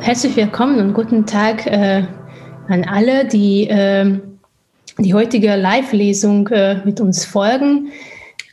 herzlich 0.00 0.34
willkommen 0.34 0.80
und 0.80 0.94
guten 0.94 1.26
Tag 1.26 1.66
äh, 1.66 2.04
an 2.68 2.84
alle, 2.84 3.26
die 3.26 3.68
äh, 3.68 4.18
die 4.98 5.14
heutige 5.14 5.56
Live-Lesung 5.56 6.48
äh, 6.48 6.82
mit 6.84 7.00
uns 7.00 7.24
folgen. 7.24 7.90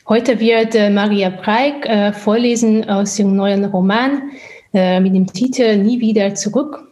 Heute 0.08 0.40
wird 0.40 0.74
äh, 0.74 0.90
Maria 0.90 1.30
Preik 1.30 1.86
äh, 1.86 2.12
vorlesen 2.12 2.88
aus 2.88 3.18
ihrem 3.18 3.34
neuen 3.34 3.64
Roman 3.64 4.30
äh, 4.74 5.00
mit 5.00 5.14
dem 5.14 5.26
Titel 5.26 5.76
Nie 5.76 6.00
wieder 6.00 6.34
zurück. 6.34 6.84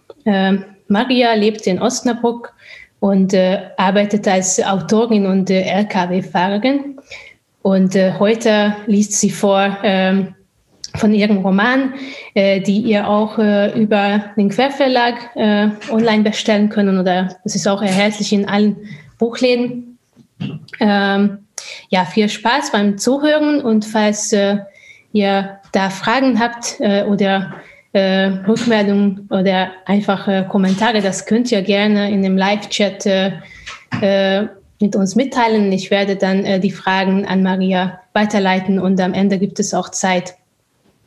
Maria 0.88 1.34
lebt 1.34 1.68
in 1.68 1.80
Osnabrück 1.80 2.52
und 2.98 3.32
arbeitet 3.76 4.26
als 4.26 4.60
Autorin 4.60 5.24
und 5.24 5.48
LKW-Fahrerin. 5.48 6.98
Und 7.62 7.94
heute 7.94 8.74
liest 8.88 9.12
sie 9.12 9.30
vor 9.30 9.78
ähm, 9.84 10.34
von 10.96 11.12
ihrem 11.12 11.38
Roman, 11.38 11.94
äh, 12.34 12.60
die 12.60 12.78
ihr 12.78 13.08
auch 13.08 13.38
äh, 13.38 13.78
über 13.78 14.24
den 14.36 14.48
Querverlag 14.48 15.14
äh, 15.34 15.68
online 15.90 16.22
bestellen 16.22 16.68
können 16.68 16.98
oder 16.98 17.36
es 17.44 17.54
ist 17.54 17.66
auch 17.66 17.82
erhältlich 17.82 18.32
in 18.32 18.48
allen 18.48 18.76
Buchläden. 19.18 19.98
Ähm, 20.80 21.38
ja, 21.88 22.04
viel 22.04 22.28
Spaß 22.28 22.72
beim 22.72 22.98
Zuhören 22.98 23.60
und 23.60 23.84
falls 23.84 24.32
äh, 24.32 24.58
ihr 25.12 25.58
da 25.72 25.90
Fragen 25.90 26.38
habt 26.40 26.76
äh, 26.80 27.04
oder 27.04 27.54
äh, 27.92 28.26
Rückmeldungen 28.46 29.28
oder 29.30 29.70
einfach 29.86 30.48
Kommentare, 30.48 31.00
das 31.00 31.24
könnt 31.24 31.50
ihr 31.50 31.62
gerne 31.62 32.10
in 32.10 32.22
dem 32.22 32.36
Live-Chat 32.36 33.06
mit 34.78 34.96
uns 34.96 35.16
mitteilen. 35.16 35.72
Ich 35.72 35.90
werde 35.90 36.16
dann 36.16 36.60
die 36.60 36.70
Fragen 36.70 37.24
an 37.24 37.42
Maria 37.42 38.00
weiterleiten 38.12 38.78
und 38.78 39.00
am 39.00 39.14
Ende 39.14 39.38
gibt 39.38 39.58
es 39.58 39.72
auch 39.72 39.88
Zeit 39.88 40.34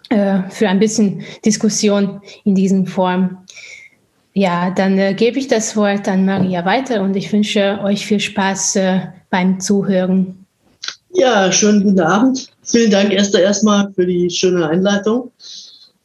äh, 0.10 0.50
für 0.50 0.68
ein 0.68 0.80
bisschen 0.80 1.24
Diskussion 1.46 2.22
in 2.44 2.56
diesen 2.56 2.88
Form. 2.88 3.46
Ja, 4.34 4.72
dann 4.72 4.98
äh, 4.98 5.14
gebe 5.14 5.40
ich 5.40 5.48
das 5.48 5.76
Wort 5.76 6.08
an 6.08 6.26
Maria 6.26 6.66
weiter 6.66 7.02
und 7.02 7.16
ich 7.16 7.32
wünsche 7.32 7.80
euch 7.84 8.06
viel 8.06 8.20
Spaß 8.20 8.76
äh, 8.78 9.02
beim 9.30 9.60
Zuhören. 9.60 10.46
Ja, 11.14 11.52
schönen 11.52 11.84
guten 11.84 12.00
Abend. 12.00 12.48
Vielen 12.64 12.92
Dank 12.92 13.12
erst 13.12 13.36
erstmal 13.36 13.92
für 13.94 14.06
die 14.06 14.30
schöne 14.30 14.68
Einleitung. 14.68 15.32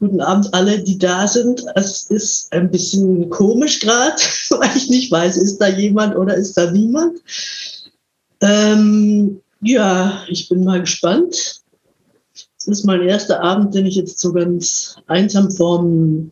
Guten 0.01 0.21
Abend 0.21 0.53
alle, 0.53 0.83
die 0.83 0.99
da 0.99 1.29
sind. 1.29 1.65
Es 1.75 2.11
ist 2.11 2.53
ein 2.53 2.71
bisschen 2.71 3.29
komisch 3.31 3.81
gerade, 3.81 4.17
weil 4.51 4.77
ich 4.77 4.89
nicht 4.91 5.13
weiß, 5.13 5.37
ist 5.37 5.59
da 5.59 5.69
jemand 5.69 6.17
oder 6.17 6.35
ist 6.35 6.57
da 6.57 6.71
niemand. 6.71 7.21
Ähm, 8.41 9.41
ja, 9.61 10.23
ich 10.29 10.49
bin 10.49 10.65
mal 10.65 10.81
gespannt. 10.81 11.63
Es 12.67 12.79
ist 12.79 12.85
mein 12.87 13.03
erster 13.03 13.43
Abend, 13.43 13.75
den 13.75 13.85
ich 13.85 13.95
jetzt 13.95 14.19
so 14.19 14.33
ganz 14.33 14.97
einsam 15.07 15.51
vorm 15.51 16.31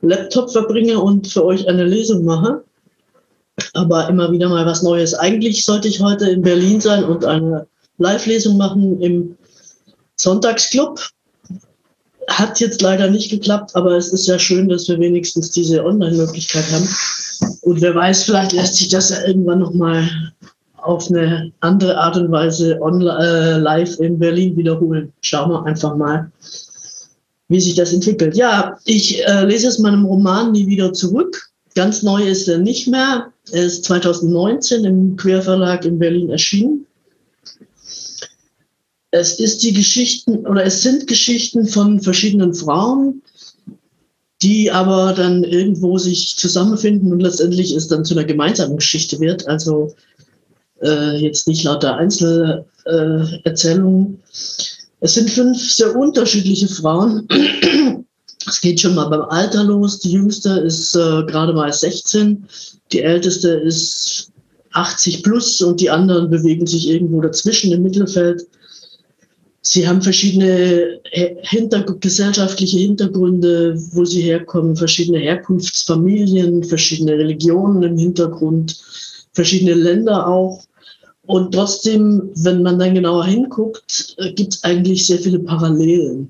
Laptop 0.00 0.50
verbringe 0.50 0.98
und 0.98 1.28
für 1.28 1.44
euch 1.44 1.68
eine 1.68 1.84
Lesung 1.84 2.24
mache. 2.24 2.64
Aber 3.74 4.08
immer 4.08 4.32
wieder 4.32 4.48
mal 4.48 4.66
was 4.66 4.82
Neues. 4.82 5.14
Eigentlich 5.14 5.64
sollte 5.64 5.86
ich 5.86 6.00
heute 6.00 6.28
in 6.28 6.42
Berlin 6.42 6.80
sein 6.80 7.04
und 7.04 7.24
eine 7.24 7.68
Live-Lesung 7.98 8.56
machen 8.56 9.00
im 9.00 9.36
Sonntagsclub. 10.16 11.08
Hat 12.26 12.58
jetzt 12.58 12.82
leider 12.82 13.08
nicht 13.08 13.30
geklappt, 13.30 13.76
aber 13.76 13.92
es 13.96 14.12
ist 14.12 14.26
ja 14.26 14.40
schön, 14.40 14.68
dass 14.68 14.88
wir 14.88 14.98
wenigstens 14.98 15.52
diese 15.52 15.84
Online-Möglichkeit 15.84 16.64
haben. 16.72 16.88
Und 17.62 17.80
wer 17.80 17.94
weiß, 17.94 18.24
vielleicht 18.24 18.52
lässt 18.52 18.74
sich 18.74 18.88
das 18.88 19.10
ja 19.10 19.24
irgendwann 19.24 19.60
nochmal 19.60 20.32
auf 20.82 21.08
eine 21.10 21.52
andere 21.60 21.96
Art 21.96 22.16
und 22.16 22.30
Weise 22.30 22.80
online, 22.80 23.18
äh, 23.18 23.58
live 23.58 23.98
in 24.00 24.18
Berlin 24.18 24.56
wiederholen. 24.56 25.12
Schauen 25.20 25.50
wir 25.50 25.64
einfach 25.64 25.96
mal, 25.96 26.30
wie 27.48 27.60
sich 27.60 27.74
das 27.74 27.92
entwickelt. 27.92 28.36
Ja, 28.36 28.78
ich 28.84 29.26
äh, 29.26 29.44
lese 29.44 29.68
aus 29.68 29.78
meinem 29.78 30.04
Roman 30.04 30.52
Nie 30.52 30.66
wieder 30.66 30.92
zurück. 30.92 31.50
Ganz 31.74 32.02
neu 32.02 32.22
ist 32.26 32.48
er 32.48 32.58
nicht 32.58 32.88
mehr. 32.88 33.32
Er 33.52 33.64
ist 33.64 33.84
2019 33.84 34.84
im 34.84 35.16
Querverlag 35.16 35.84
in 35.84 35.98
Berlin 35.98 36.30
erschienen. 36.30 36.86
Es 39.10 39.40
ist 39.40 39.62
die 39.64 39.72
Geschichten 39.72 40.46
oder 40.46 40.64
es 40.64 40.82
sind 40.82 41.06
Geschichten 41.06 41.66
von 41.66 42.00
verschiedenen 42.00 42.54
Frauen, 42.54 43.22
die 44.42 44.70
aber 44.70 45.12
dann 45.12 45.42
irgendwo 45.42 45.98
sich 45.98 46.36
zusammenfinden 46.36 47.12
und 47.12 47.20
letztendlich 47.20 47.72
es 47.72 47.88
dann 47.88 48.04
zu 48.04 48.14
einer 48.14 48.24
gemeinsamen 48.24 48.76
Geschichte 48.76 49.18
wird. 49.18 49.46
Also 49.48 49.94
äh, 50.82 51.16
jetzt 51.16 51.48
nicht 51.48 51.64
lauter 51.64 51.96
Einzelerzählungen. 51.96 54.14
Äh, 54.14 54.18
es 55.00 55.14
sind 55.14 55.30
fünf 55.30 55.58
sehr 55.58 55.96
unterschiedliche 55.96 56.68
Frauen. 56.68 57.26
Es 58.46 58.60
geht 58.60 58.80
schon 58.80 58.94
mal 58.94 59.08
beim 59.08 59.22
Alter 59.22 59.64
los. 59.64 59.98
Die 60.00 60.12
jüngste 60.12 60.60
ist 60.60 60.94
äh, 60.94 61.24
gerade 61.26 61.52
mal 61.52 61.72
16, 61.72 62.46
die 62.90 63.02
älteste 63.02 63.50
ist 63.50 64.30
80 64.72 65.22
plus 65.22 65.60
und 65.62 65.80
die 65.80 65.90
anderen 65.90 66.30
bewegen 66.30 66.66
sich 66.66 66.88
irgendwo 66.88 67.20
dazwischen 67.20 67.72
im 67.72 67.82
Mittelfeld. 67.82 68.46
Sie 69.62 69.86
haben 69.86 70.00
verschiedene 70.00 71.00
hinter 71.42 71.82
gesellschaftliche 71.82 72.78
Hintergründe, 72.78 73.74
wo 73.92 74.04
sie 74.04 74.22
herkommen, 74.22 74.74
verschiedene 74.74 75.18
Herkunftsfamilien, 75.18 76.64
verschiedene 76.64 77.12
Religionen 77.12 77.82
im 77.82 77.98
Hintergrund, 77.98 78.80
verschiedene 79.32 79.74
Länder 79.74 80.26
auch. 80.26 80.62
Und 81.30 81.54
trotzdem, 81.54 82.32
wenn 82.34 82.64
man 82.64 82.80
dann 82.80 82.94
genauer 82.94 83.24
hinguckt, 83.24 84.16
äh, 84.18 84.32
gibt 84.32 84.54
es 84.54 84.64
eigentlich 84.64 85.06
sehr 85.06 85.20
viele 85.20 85.38
Parallelen. 85.38 86.28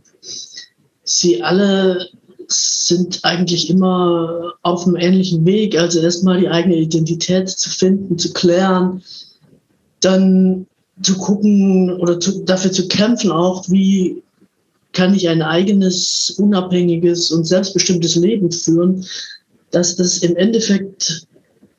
Sie 1.05 1.43
alle 1.43 2.06
sind 2.49 3.21
eigentlich 3.22 3.71
immer 3.71 4.53
auf 4.61 4.87
einem 4.87 4.97
ähnlichen 4.97 5.47
Weg. 5.47 5.78
Also 5.81 6.00
erstmal 6.00 6.38
die 6.38 6.50
eigene 6.50 6.77
Identität 6.77 7.49
zu 7.49 7.71
finden, 7.71 8.19
zu 8.19 8.31
klären, 8.34 9.03
dann 10.00 10.66
zu 11.00 11.17
gucken 11.17 11.97
oder 11.99 12.21
zu, 12.21 12.44
dafür 12.44 12.71
zu 12.71 12.87
kämpfen 12.87 13.32
auch, 13.32 13.71
wie 13.71 14.22
kann 14.93 15.15
ich 15.15 15.31
ein 15.31 15.41
eigenes, 15.41 16.28
unabhängiges 16.37 17.31
und 17.31 17.47
selbstbestimmtes 17.47 18.17
Leben 18.17 18.53
führen, 18.53 19.06
dass 19.71 19.97
das 19.97 20.19
im 20.19 20.37
Endeffekt 20.37 21.27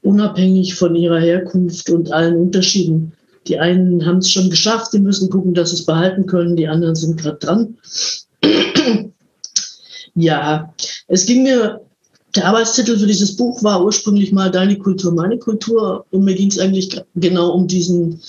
unabhängig 0.02 0.76
von 0.76 0.96
ihrer 0.96 1.20
Herkunft 1.20 1.90
und 1.90 2.12
allen 2.12 2.38
Unterschieden. 2.38 3.14
Die 3.48 3.60
einen 3.60 4.06
haben 4.06 4.18
es 4.18 4.32
schon 4.32 4.50
geschafft, 4.50 4.94
die 4.94 5.00
müssen 5.00 5.30
gucken, 5.30 5.54
dass 5.54 5.70
sie 5.72 5.78
es 5.78 5.86
behalten 5.86 6.26
können, 6.26 6.56
die 6.56 6.68
anderen 6.68 6.96
sind 6.96 7.18
gerade 7.18 7.38
dran. 7.38 7.78
ja, 10.16 10.74
es 11.08 11.26
ging 11.26 11.44
mir, 11.44 11.82
der 12.36 12.46
Arbeitstitel 12.46 12.98
für 12.98 13.08
dieses 13.08 13.36
Buch 13.36 13.62
war 13.64 13.84
ursprünglich 13.84 14.32
mal 14.32 14.52
Deine 14.52 14.78
Kultur, 14.78 15.12
meine 15.12 15.38
Kultur 15.38 16.06
und 16.12 16.24
mir 16.24 16.36
ging 16.36 16.50
es 16.50 16.60
eigentlich 16.60 17.02
genau 17.16 17.52
um 17.52 17.68
diesen, 17.68 18.22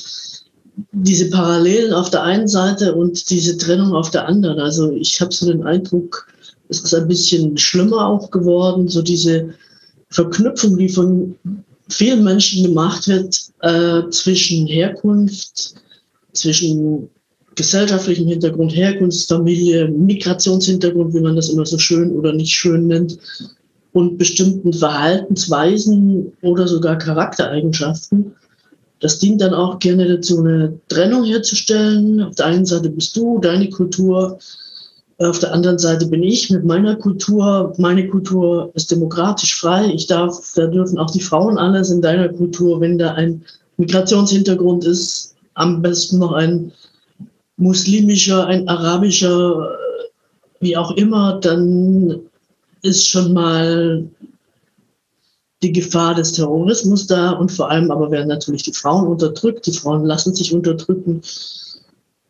diese 0.93 1.31
Parallelen 1.31 1.93
auf 1.93 2.11
der 2.11 2.22
einen 2.22 2.49
Seite 2.49 2.94
und 2.94 3.31
diese 3.31 3.56
Trennung 3.59 3.94
auf 3.94 4.11
der 4.11 4.27
anderen. 4.27 4.59
Also 4.59 4.91
ich 4.91 5.21
habe 5.21 5.32
so 5.32 5.47
den 5.47 5.62
Eindruck, 5.62 6.27
es 6.69 6.81
ist 6.81 6.94
ein 6.94 7.06
bisschen 7.06 7.59
schlimmer 7.59 8.06
auch 8.06 8.31
geworden, 8.31 8.88
so 8.88 9.03
diese 9.03 9.55
Verknüpfung, 10.12 10.77
die 10.78 10.89
von 10.89 11.34
vielen 11.89 12.25
Menschen 12.25 12.65
gemacht 12.65 13.09
wird 13.09 13.41
äh, 13.61 14.09
zwischen 14.11 14.67
Herkunft, 14.67 15.75
zwischen 16.33 17.09
gesellschaftlichem 17.55 18.28
Hintergrund, 18.28 18.75
Herkunftsfamilie, 18.75 19.89
Migrationshintergrund, 19.89 21.15
wie 21.15 21.21
man 21.21 21.37
das 21.37 21.50
immer 21.50 21.67
so 21.67 21.78
schön 21.78 22.11
oder 22.12 22.33
nicht 22.33 22.53
schön 22.53 22.87
nennt, 22.87 23.19
und 23.93 24.17
bestimmten 24.17 24.73
Verhaltensweisen 24.73 26.33
oder 26.41 26.67
sogar 26.67 26.97
Charaktereigenschaften. 26.97 28.35
Das 29.00 29.19
dient 29.19 29.41
dann 29.41 29.53
auch 29.53 29.79
gerne 29.81 30.09
dazu, 30.09 30.41
eine 30.41 30.79
Trennung 30.88 31.25
herzustellen. 31.25 32.23
Auf 32.23 32.37
der 32.37 32.47
einen 32.47 32.64
Seite 32.64 32.88
bist 32.88 33.17
du, 33.17 33.38
deine 33.41 33.69
Kultur, 33.69 34.38
auf 35.19 35.38
der 35.38 35.53
anderen 35.53 35.79
Seite 35.79 36.06
bin 36.06 36.23
ich 36.23 36.50
mit 36.50 36.64
meiner 36.64 36.97
Kultur. 36.97 37.73
Meine 37.79 38.09
Kultur 38.09 38.70
ist 38.75 38.91
demokratisch 38.91 39.59
frei. 39.59 39.93
Ich 39.94 40.06
darf, 40.06 40.53
da 40.55 40.67
dürfen 40.67 40.99
auch 40.99 41.11
die 41.11 41.20
Frauen 41.20 41.59
alles 41.59 41.91
in 41.91 42.03
deiner 42.03 42.29
Kultur, 42.29 42.81
wenn 42.81 42.99
da 42.99 43.14
ein 43.14 43.44
Migrationshintergrund 43.76 44.85
ist, 44.85 45.35
am 45.55 45.82
besten 45.82 46.19
noch 46.19 46.32
ein 46.32 46.73
muslimischer, 47.56 48.47
ein 48.47 48.69
arabischer, 48.69 49.76
wie 50.61 50.76
auch 50.76 50.93
immer, 50.93 51.38
dann 51.41 52.20
ist 52.82 53.09
schon 53.09 53.32
mal 53.32 54.05
die 55.62 55.73
Gefahr 55.73 56.14
des 56.14 56.32
Terrorismus 56.32 57.06
da 57.06 57.31
und 57.31 57.53
vor 57.53 57.70
allem 57.70 57.91
aber 57.91 58.11
werden 58.11 58.29
natürlich 58.29 58.64
die 58.64 58.73
Frauen 58.73 59.06
unterdrückt. 59.06 59.67
Die 59.67 59.73
Frauen 59.73 60.05
lassen 60.05 60.35
sich 60.35 60.53
unterdrücken. 60.53 61.23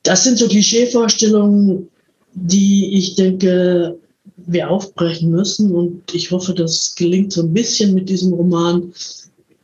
Das 0.03 0.25
sind 0.25 0.39
so 0.39 0.49
Klischeevorstellungen, 0.49 1.89
die 2.35 2.97
ich 2.97 3.15
denke, 3.15 3.99
wir 4.37 4.71
aufbrechen 4.71 5.31
müssen. 5.31 5.73
Und 5.73 6.15
ich 6.15 6.31
hoffe, 6.31 6.55
das 6.55 6.95
gelingt 6.95 7.33
so 7.33 7.43
ein 7.43 7.53
bisschen 7.53 7.95
mit 7.95 8.09
diesem 8.09 8.33
Roman, 8.33 8.93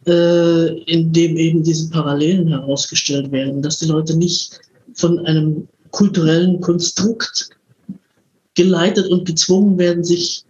äh, 0.07 0.83
in 0.85 1.13
dem 1.13 1.37
eben 1.37 1.63
diese 1.63 1.91
Parallelen 1.91 2.49
herausgestellt 2.49 3.31
werden, 3.33 3.63
dass 3.63 3.79
die 3.79 3.87
Leute 3.87 4.17
nicht 4.17 4.61
von 4.95 5.19
einem 5.27 5.69
kulturellen 5.91 6.61
Konstrukt 6.61 7.51
geleitet 8.55 9.07
und 9.09 9.25
gezwungen 9.25 9.79
werden, 9.79 10.05
sich 10.05 10.45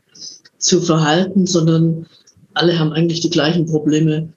zu 0.59 0.81
verhalten, 0.81 1.47
sondern 1.47 2.07
alle 2.55 2.79
haben 2.79 2.93
eigentlich 2.93 3.21
die 3.21 3.31
gleichen 3.31 3.67
Probleme. 3.67 4.29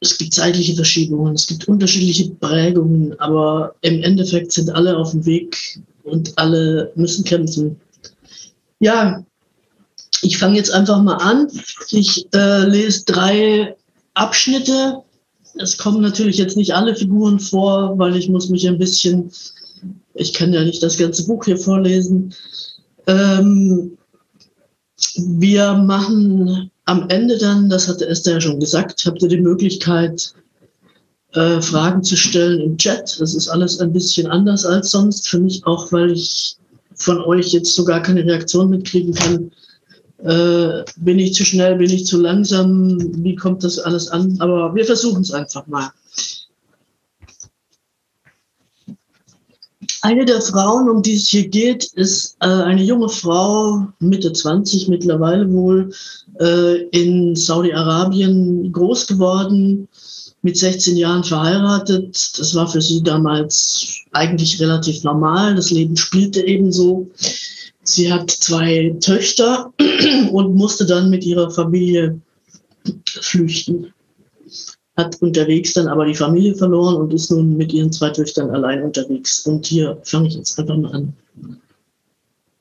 Es 0.00 0.18
gibt 0.18 0.34
zeitliche 0.34 0.74
Verschiebungen, 0.74 1.34
es 1.34 1.46
gibt 1.46 1.66
unterschiedliche 1.68 2.30
Prägungen, 2.30 3.18
aber 3.18 3.74
im 3.80 4.02
Endeffekt 4.02 4.52
sind 4.52 4.70
alle 4.70 4.96
auf 4.96 5.12
dem 5.12 5.24
Weg 5.24 5.80
und 6.06 6.32
alle 6.38 6.92
müssen 6.94 7.24
kämpfen. 7.24 7.80
Ja, 8.78 9.24
ich 10.22 10.38
fange 10.38 10.56
jetzt 10.56 10.70
einfach 10.70 11.02
mal 11.02 11.16
an. 11.16 11.48
Ich 11.90 12.26
äh, 12.34 12.64
lese 12.64 13.04
drei 13.04 13.76
Abschnitte. 14.14 15.02
Es 15.58 15.76
kommen 15.76 16.02
natürlich 16.02 16.38
jetzt 16.38 16.56
nicht 16.56 16.74
alle 16.74 16.94
Figuren 16.94 17.40
vor, 17.40 17.98
weil 17.98 18.16
ich 18.16 18.28
muss 18.28 18.48
mich 18.48 18.66
ein 18.66 18.78
bisschen, 18.78 19.30
ich 20.14 20.32
kann 20.32 20.52
ja 20.52 20.62
nicht 20.62 20.82
das 20.82 20.98
ganze 20.98 21.26
Buch 21.26 21.44
hier 21.44 21.58
vorlesen. 21.58 22.34
Ähm, 23.06 23.96
wir 25.16 25.74
machen 25.74 26.70
am 26.84 27.08
Ende 27.08 27.36
dann, 27.38 27.68
das 27.68 27.88
hatte 27.88 28.06
Esther 28.06 28.34
ja 28.34 28.40
schon 28.40 28.60
gesagt, 28.60 29.04
habt 29.06 29.22
ihr 29.22 29.28
die 29.28 29.40
Möglichkeit, 29.40 30.34
äh, 31.36 31.60
Fragen 31.60 32.02
zu 32.02 32.16
stellen 32.16 32.60
im 32.60 32.78
Chat. 32.78 33.20
Das 33.20 33.34
ist 33.34 33.48
alles 33.48 33.78
ein 33.80 33.92
bisschen 33.92 34.26
anders 34.26 34.64
als 34.64 34.90
sonst. 34.90 35.28
Für 35.28 35.38
mich 35.38 35.64
auch, 35.66 35.92
weil 35.92 36.12
ich 36.12 36.56
von 36.94 37.20
euch 37.22 37.52
jetzt 37.52 37.74
so 37.74 37.84
gar 37.84 38.02
keine 38.02 38.24
Reaktion 38.24 38.70
mitkriegen 38.70 39.14
kann. 39.14 39.52
Äh, 40.18 40.84
bin 40.96 41.18
ich 41.18 41.34
zu 41.34 41.44
schnell, 41.44 41.76
bin 41.76 41.90
ich 41.90 42.06
zu 42.06 42.20
langsam? 42.20 42.98
Wie 43.22 43.36
kommt 43.36 43.62
das 43.62 43.78
alles 43.78 44.08
an? 44.08 44.36
Aber 44.40 44.74
wir 44.74 44.84
versuchen 44.84 45.22
es 45.22 45.30
einfach 45.30 45.66
mal. 45.66 45.90
Eine 50.02 50.24
der 50.24 50.40
Frauen, 50.40 50.88
um 50.88 51.02
die 51.02 51.16
es 51.16 51.28
hier 51.28 51.48
geht, 51.48 51.84
ist 51.94 52.36
äh, 52.40 52.46
eine 52.46 52.82
junge 52.82 53.08
Frau, 53.08 53.88
Mitte 53.98 54.32
20 54.32 54.88
mittlerweile 54.88 55.52
wohl, 55.52 55.92
äh, 56.38 56.82
in 56.90 57.34
Saudi-Arabien 57.34 58.72
groß 58.72 59.06
geworden, 59.06 59.88
mit 60.46 60.56
16 60.56 60.96
Jahren 60.96 61.24
verheiratet. 61.24 62.38
Das 62.38 62.54
war 62.54 62.68
für 62.68 62.80
sie 62.80 63.02
damals 63.02 63.98
eigentlich 64.12 64.60
relativ 64.60 65.02
normal. 65.02 65.56
Das 65.56 65.72
Leben 65.72 65.96
spielte 65.96 66.46
ebenso. 66.46 67.10
Sie 67.82 68.12
hat 68.12 68.30
zwei 68.30 68.96
Töchter 69.00 69.72
und 70.30 70.54
musste 70.54 70.86
dann 70.86 71.10
mit 71.10 71.24
ihrer 71.24 71.50
Familie 71.50 72.20
flüchten 73.04 73.92
hat 74.96 75.20
unterwegs 75.20 75.74
dann 75.74 75.88
aber 75.88 76.06
die 76.06 76.14
Familie 76.14 76.54
verloren 76.54 76.96
und 76.96 77.12
ist 77.12 77.30
nun 77.30 77.56
mit 77.56 77.72
ihren 77.72 77.92
zwei 77.92 78.10
Töchtern 78.10 78.50
allein 78.50 78.82
unterwegs. 78.82 79.40
Und 79.46 79.66
hier 79.66 79.98
fange 80.04 80.28
ich 80.28 80.34
jetzt 80.34 80.58
einfach 80.58 80.76
mal 80.76 80.94
an. 80.94 81.12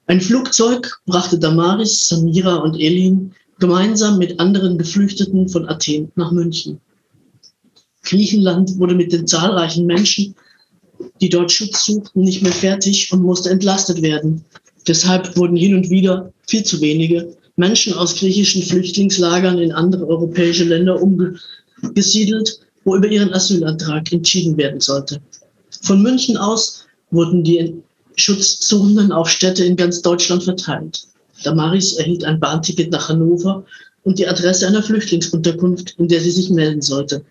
Ein 0.07 0.21
Flugzeug 0.21 1.01
brachte 1.05 1.39
Damaris, 1.39 2.09
Samira 2.09 2.57
und 2.57 2.75
Elin 2.75 3.31
gemeinsam 3.59 4.17
mit 4.17 4.39
anderen 4.39 4.77
Geflüchteten 4.77 5.47
von 5.47 5.67
Athen 5.69 6.11
nach 6.15 6.31
München. 6.31 6.81
Griechenland 8.05 8.77
wurde 8.79 8.95
mit 8.95 9.11
den 9.11 9.27
zahlreichen 9.27 9.85
Menschen, 9.85 10.35
die 11.21 11.29
dort 11.29 11.51
Schutz 11.51 11.85
suchten, 11.85 12.21
nicht 12.21 12.41
mehr 12.41 12.51
fertig 12.51 13.11
und 13.11 13.23
musste 13.23 13.49
entlastet 13.49 14.01
werden. 14.01 14.43
Deshalb 14.87 15.35
wurden 15.35 15.57
hin 15.57 15.75
und 15.75 15.89
wieder 15.89 16.31
viel 16.47 16.63
zu 16.63 16.79
wenige 16.81 17.35
Menschen 17.55 17.93
aus 17.93 18.15
griechischen 18.15 18.61
Flüchtlingslagern 18.61 19.57
in 19.59 19.71
andere 19.71 20.07
europäische 20.07 20.65
Länder 20.65 21.01
umge 21.01 21.35
gesiedelt, 21.93 22.59
wo 22.83 22.95
über 22.95 23.07
ihren 23.07 23.33
Asylantrag 23.33 24.11
entschieden 24.11 24.57
werden 24.57 24.79
sollte. 24.79 25.19
Von 25.81 26.01
München 26.01 26.37
aus 26.37 26.85
wurden 27.11 27.43
die 27.43 27.73
Schutzsuchenden 28.17 29.11
auf 29.11 29.29
Städte 29.29 29.65
in 29.65 29.75
ganz 29.75 30.01
Deutschland 30.01 30.43
verteilt. 30.43 31.07
Damaris 31.43 31.93
erhielt 31.93 32.23
ein 32.23 32.39
Bahnticket 32.39 32.91
nach 32.91 33.09
Hannover 33.09 33.65
und 34.03 34.19
die 34.19 34.27
Adresse 34.27 34.67
einer 34.67 34.83
Flüchtlingsunterkunft, 34.83 35.95
in 35.97 36.07
der 36.07 36.21
sie 36.21 36.31
sich 36.31 36.49
melden 36.49 36.81
sollte. 36.81 37.23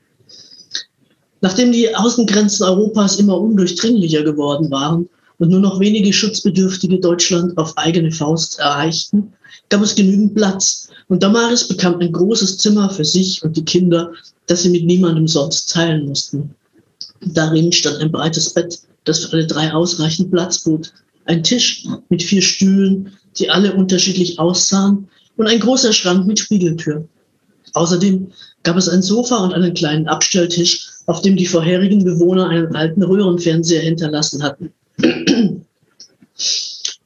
Nachdem 1.44 1.72
die 1.72 1.94
Außengrenzen 1.94 2.64
Europas 2.64 3.16
immer 3.16 3.38
undurchdringlicher 3.38 4.22
geworden 4.22 4.70
waren 4.70 5.10
und 5.38 5.50
nur 5.50 5.60
noch 5.60 5.78
wenige 5.78 6.10
Schutzbedürftige 6.10 6.98
Deutschland 7.00 7.58
auf 7.58 7.76
eigene 7.76 8.10
Faust 8.10 8.58
erreichten, 8.60 9.30
gab 9.68 9.82
es 9.82 9.94
genügend 9.94 10.34
Platz. 10.34 10.88
Und 11.08 11.22
Damaris 11.22 11.68
bekam 11.68 11.98
ein 11.98 12.12
großes 12.12 12.56
Zimmer 12.56 12.88
für 12.88 13.04
sich 13.04 13.42
und 13.42 13.58
die 13.58 13.64
Kinder 13.66 14.10
das 14.46 14.62
sie 14.62 14.70
mit 14.70 14.86
niemandem 14.86 15.28
sonst 15.28 15.70
teilen 15.70 16.06
mussten. 16.06 16.54
Darin 17.20 17.72
stand 17.72 17.98
ein 17.98 18.10
breites 18.10 18.48
Bett, 18.54 18.80
das 19.04 19.18
für 19.18 19.32
alle 19.34 19.46
drei 19.46 19.70
ausreichend 19.70 20.30
Platz 20.30 20.60
bot, 20.60 20.94
ein 21.26 21.42
Tisch 21.42 21.86
mit 22.08 22.22
vier 22.22 22.40
Stühlen, 22.40 23.12
die 23.36 23.50
alle 23.50 23.74
unterschiedlich 23.74 24.38
aussahen, 24.38 25.08
und 25.36 25.46
ein 25.46 25.60
großer 25.60 25.92
Schrank 25.92 26.26
mit 26.26 26.38
Spiegeltür. 26.38 27.06
Außerdem 27.74 28.32
gab 28.62 28.78
es 28.78 28.88
ein 28.88 29.02
Sofa 29.02 29.44
und 29.44 29.52
einen 29.52 29.74
kleinen 29.74 30.08
Abstelltisch, 30.08 30.93
auf 31.06 31.22
dem 31.22 31.36
die 31.36 31.46
vorherigen 31.46 32.04
Bewohner 32.04 32.48
einen 32.48 32.74
alten 32.74 33.02
Röhrenfernseher 33.02 33.82
hinterlassen 33.82 34.42
hatten. 34.42 34.72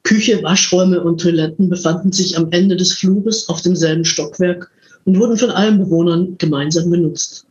Küche, 0.02 0.42
Waschräume 0.42 1.02
und 1.02 1.20
Toiletten 1.20 1.68
befanden 1.68 2.12
sich 2.12 2.36
am 2.36 2.50
Ende 2.50 2.76
des 2.76 2.94
Flures 2.94 3.48
auf 3.48 3.60
demselben 3.60 4.04
Stockwerk 4.04 4.70
und 5.04 5.18
wurden 5.18 5.36
von 5.36 5.50
allen 5.50 5.78
Bewohnern 5.78 6.36
gemeinsam 6.38 6.90
benutzt. 6.90 7.44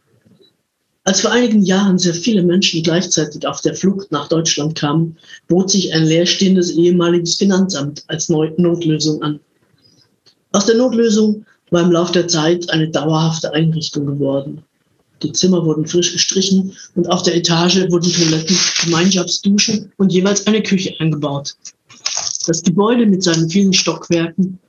Als 1.03 1.21
vor 1.21 1.31
einigen 1.31 1.63
Jahren 1.63 1.97
sehr 1.97 2.13
viele 2.13 2.43
Menschen 2.43 2.83
gleichzeitig 2.83 3.47
auf 3.47 3.61
der 3.61 3.75
Flucht 3.75 4.11
nach 4.11 4.27
Deutschland 4.27 4.75
kamen, 4.75 5.17
bot 5.47 5.71
sich 5.71 5.93
ein 5.93 6.03
leerstehendes 6.03 6.71
ehemaliges 6.71 7.35
Finanzamt 7.35 8.03
als 8.07 8.27
Notlösung 8.27 9.21
an. 9.21 9.39
Aus 10.51 10.65
der 10.65 10.75
Notlösung 10.75 11.45
war 11.69 11.83
im 11.83 11.91
Laufe 11.91 12.13
der 12.13 12.27
Zeit 12.27 12.69
eine 12.71 12.89
dauerhafte 12.89 13.53
Einrichtung 13.53 14.05
geworden. 14.05 14.63
Die 15.23 15.31
Zimmer 15.31 15.65
wurden 15.65 15.87
frisch 15.87 16.13
gestrichen 16.13 16.73
und 16.95 17.09
auf 17.09 17.23
der 17.23 17.35
Etage 17.35 17.89
wurden 17.89 18.11
Toiletten, 18.11 18.57
Gemeinschaftsduschen 18.83 19.91
und 19.97 20.13
jeweils 20.13 20.45
eine 20.45 20.61
Küche 20.61 20.93
eingebaut. 20.99 21.55
Das 22.45 22.61
Gebäude 22.63 23.05
mit 23.05 23.23
seinen 23.23 23.49
vielen 23.49 23.73
Stockwerken 23.73 24.59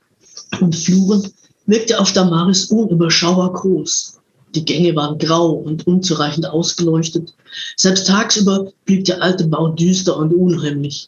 und 0.59 0.75
Fluren 0.75 1.31
wirkte 1.67 1.99
auf 1.99 2.11
Damaris 2.13 2.65
unüberschaubar 2.65 3.53
groß. 3.53 4.19
Die 4.55 4.65
Gänge 4.65 4.95
waren 4.95 5.19
grau 5.19 5.51
und 5.51 5.85
unzureichend 5.85 6.47
ausgeleuchtet. 6.47 7.33
Selbst 7.77 8.07
tagsüber 8.07 8.71
blieb 8.85 9.05
der 9.05 9.21
alte 9.21 9.47
Bau 9.47 9.69
düster 9.69 10.17
und 10.17 10.33
unheimlich. 10.33 11.07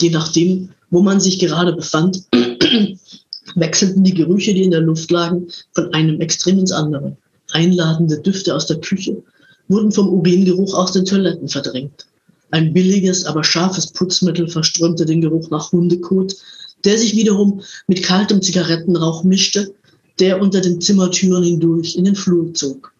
Je 0.00 0.10
nachdem, 0.10 0.68
wo 0.90 1.00
man 1.00 1.20
sich 1.20 1.38
gerade 1.38 1.72
befand, 1.72 2.24
wechselten 3.54 4.04
die 4.04 4.14
Gerüche, 4.14 4.52
die 4.52 4.64
in 4.64 4.70
der 4.70 4.80
Luft 4.80 5.10
lagen, 5.10 5.48
von 5.72 5.92
einem 5.94 6.20
Extrem 6.20 6.58
ins 6.58 6.72
andere. 6.72 7.16
Einladende 7.54 8.20
Düfte 8.20 8.54
aus 8.54 8.66
der 8.66 8.80
Küche 8.80 9.22
wurden 9.68 9.90
vom 9.90 10.08
Uringeruch 10.08 10.74
aus 10.74 10.92
den 10.92 11.06
Toiletten 11.06 11.48
verdrängt. 11.48 12.06
Ein 12.50 12.72
billiges, 12.72 13.24
aber 13.24 13.42
scharfes 13.42 13.86
Putzmittel 13.88 14.48
verströmte 14.48 15.06
den 15.06 15.22
Geruch 15.22 15.50
nach 15.50 15.72
Hundekot, 15.72 16.36
der 16.84 16.98
sich 16.98 17.16
wiederum 17.16 17.62
mit 17.88 18.02
kaltem 18.02 18.42
Zigarettenrauch 18.42 19.24
mischte 19.24 19.74
der 20.18 20.40
unter 20.40 20.60
den 20.60 20.80
Zimmertüren 20.80 21.42
hindurch 21.42 21.96
in 21.96 22.04
den 22.04 22.14
Flur 22.14 22.54
zog. 22.54 22.92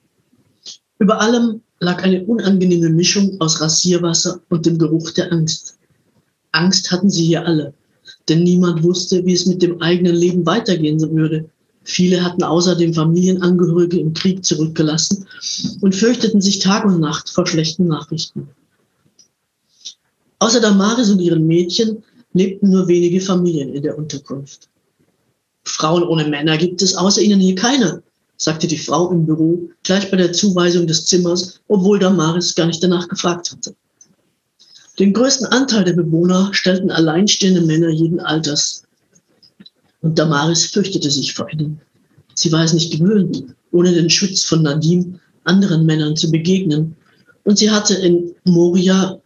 Über 0.98 1.20
allem 1.20 1.60
lag 1.80 2.02
eine 2.02 2.24
unangenehme 2.24 2.88
Mischung 2.88 3.40
aus 3.40 3.60
Rasierwasser 3.60 4.40
und 4.48 4.66
dem 4.66 4.78
Geruch 4.78 5.10
der 5.12 5.32
Angst. 5.32 5.76
Angst 6.52 6.90
hatten 6.90 7.10
sie 7.10 7.24
hier 7.24 7.46
alle, 7.46 7.74
denn 8.28 8.42
niemand 8.42 8.82
wusste, 8.82 9.24
wie 9.24 9.34
es 9.34 9.46
mit 9.46 9.62
dem 9.62 9.80
eigenen 9.80 10.14
Leben 10.14 10.46
weitergehen 10.46 11.00
würde. 11.12 11.48
Viele 11.84 12.24
hatten 12.24 12.42
außerdem 12.42 12.94
Familienangehörige 12.94 14.00
im 14.00 14.14
Krieg 14.14 14.44
zurückgelassen 14.44 15.26
und 15.80 15.94
fürchteten 15.94 16.40
sich 16.40 16.58
Tag 16.58 16.84
und 16.84 16.98
Nacht 16.98 17.28
vor 17.28 17.46
schlechten 17.46 17.86
Nachrichten. 17.86 18.48
Außer 20.38 20.60
Damaris 20.60 21.10
und 21.10 21.20
ihren 21.20 21.46
Mädchen 21.46 22.02
lebten 22.32 22.70
nur 22.70 22.88
wenige 22.88 23.20
Familien 23.20 23.72
in 23.72 23.82
der 23.82 23.96
Unterkunft. 23.96 24.68
Frauen 25.64 26.02
ohne 26.02 26.26
Männer 26.26 26.56
gibt 26.56 26.82
es 26.82 26.94
außer 26.94 27.20
Ihnen 27.20 27.40
hier 27.40 27.54
keine, 27.54 28.02
sagte 28.36 28.66
die 28.66 28.78
Frau 28.78 29.10
im 29.10 29.26
Büro 29.26 29.68
gleich 29.82 30.10
bei 30.10 30.16
der 30.16 30.32
Zuweisung 30.32 30.86
des 30.86 31.06
Zimmers, 31.06 31.60
obwohl 31.68 31.98
Damaris 31.98 32.54
gar 32.54 32.66
nicht 32.66 32.82
danach 32.82 33.08
gefragt 33.08 33.52
hatte. 33.52 33.74
Den 34.98 35.12
größten 35.12 35.48
Anteil 35.48 35.84
der 35.84 35.94
Bewohner 35.94 36.50
stellten 36.52 36.90
alleinstehende 36.90 37.62
Männer 37.62 37.88
jeden 37.88 38.20
Alters. 38.20 38.83
Und 40.04 40.18
Damaris 40.18 40.66
fürchtete 40.66 41.10
sich 41.10 41.32
vor 41.32 41.50
ihnen. 41.50 41.80
Sie 42.34 42.52
war 42.52 42.62
es 42.62 42.74
nicht 42.74 42.92
gewöhnt, 42.92 43.42
ohne 43.72 43.90
den 43.90 44.10
Schutz 44.10 44.44
von 44.44 44.60
Nadim 44.60 45.18
anderen 45.44 45.86
Männern 45.86 46.14
zu 46.14 46.30
begegnen. 46.30 46.94
Und 47.44 47.56
sie 47.56 47.70
hatte 47.70 47.94
in 47.94 48.34
Moria 48.44 49.18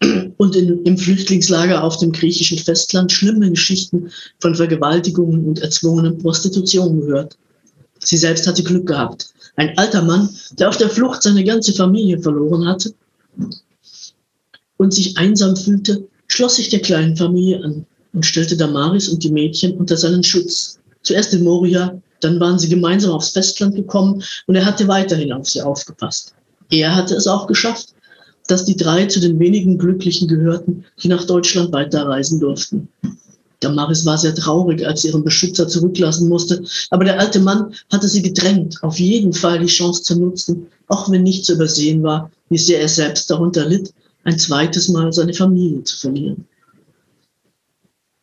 und 0.38 0.56
in, 0.56 0.82
im 0.84 0.96
Flüchtlingslager 0.96 1.84
auf 1.84 1.98
dem 1.98 2.12
griechischen 2.12 2.56
Festland 2.56 3.12
schlimme 3.12 3.50
Geschichten 3.50 4.10
von 4.40 4.54
Vergewaltigungen 4.54 5.44
und 5.44 5.58
erzwungenen 5.58 6.16
Prostitution 6.16 7.02
gehört. 7.02 7.36
Sie 7.98 8.16
selbst 8.16 8.46
hatte 8.46 8.62
Glück 8.62 8.86
gehabt. 8.86 9.34
Ein 9.56 9.76
alter 9.76 10.00
Mann, 10.00 10.30
der 10.52 10.70
auf 10.70 10.78
der 10.78 10.88
Flucht 10.88 11.22
seine 11.22 11.44
ganze 11.44 11.74
Familie 11.74 12.18
verloren 12.18 12.66
hatte 12.66 12.94
und 14.78 14.94
sich 14.94 15.18
einsam 15.18 15.54
fühlte, 15.56 16.08
schloss 16.26 16.56
sich 16.56 16.70
der 16.70 16.80
kleinen 16.80 17.18
Familie 17.18 17.62
an. 17.62 17.86
Und 18.14 18.24
stellte 18.24 18.56
Damaris 18.56 19.08
und 19.08 19.22
die 19.22 19.30
Mädchen 19.30 19.76
unter 19.76 19.96
seinen 19.96 20.22
Schutz. 20.22 20.78
Zuerst 21.02 21.34
in 21.34 21.44
Moria, 21.44 22.00
dann 22.20 22.40
waren 22.40 22.58
sie 22.58 22.68
gemeinsam 22.68 23.12
aufs 23.12 23.30
Festland 23.30 23.74
gekommen 23.74 24.22
und 24.46 24.54
er 24.54 24.64
hatte 24.64 24.88
weiterhin 24.88 25.32
auf 25.32 25.48
sie 25.48 25.60
aufgepasst. 25.60 26.34
Er 26.70 26.94
hatte 26.94 27.14
es 27.14 27.26
auch 27.26 27.46
geschafft, 27.46 27.88
dass 28.46 28.64
die 28.64 28.76
drei 28.76 29.06
zu 29.06 29.20
den 29.20 29.38
wenigen 29.38 29.78
Glücklichen 29.78 30.28
gehörten, 30.28 30.84
die 31.02 31.08
nach 31.08 31.24
Deutschland 31.24 31.72
weiterreisen 31.72 32.40
durften. 32.40 32.88
Damaris 33.60 34.04
war 34.04 34.18
sehr 34.18 34.34
traurig, 34.34 34.86
als 34.86 35.02
sie 35.02 35.08
ihren 35.08 35.24
Beschützer 35.24 35.66
zurücklassen 35.66 36.28
musste, 36.28 36.62
aber 36.90 37.04
der 37.04 37.18
alte 37.18 37.40
Mann 37.40 37.74
hatte 37.90 38.08
sie 38.08 38.22
gedrängt, 38.22 38.82
auf 38.82 38.98
jeden 38.98 39.32
Fall 39.32 39.58
die 39.58 39.66
Chance 39.66 40.02
zu 40.02 40.18
nutzen, 40.18 40.66
auch 40.88 41.10
wenn 41.10 41.22
nicht 41.22 41.46
zu 41.46 41.54
übersehen 41.54 42.02
war, 42.02 42.30
wie 42.50 42.58
sehr 42.58 42.80
er 42.80 42.88
selbst 42.88 43.30
darunter 43.30 43.66
litt, 43.66 43.92
ein 44.24 44.38
zweites 44.38 44.88
Mal 44.88 45.12
seine 45.12 45.32
Familie 45.32 45.82
zu 45.84 45.96
verlieren. 45.96 46.46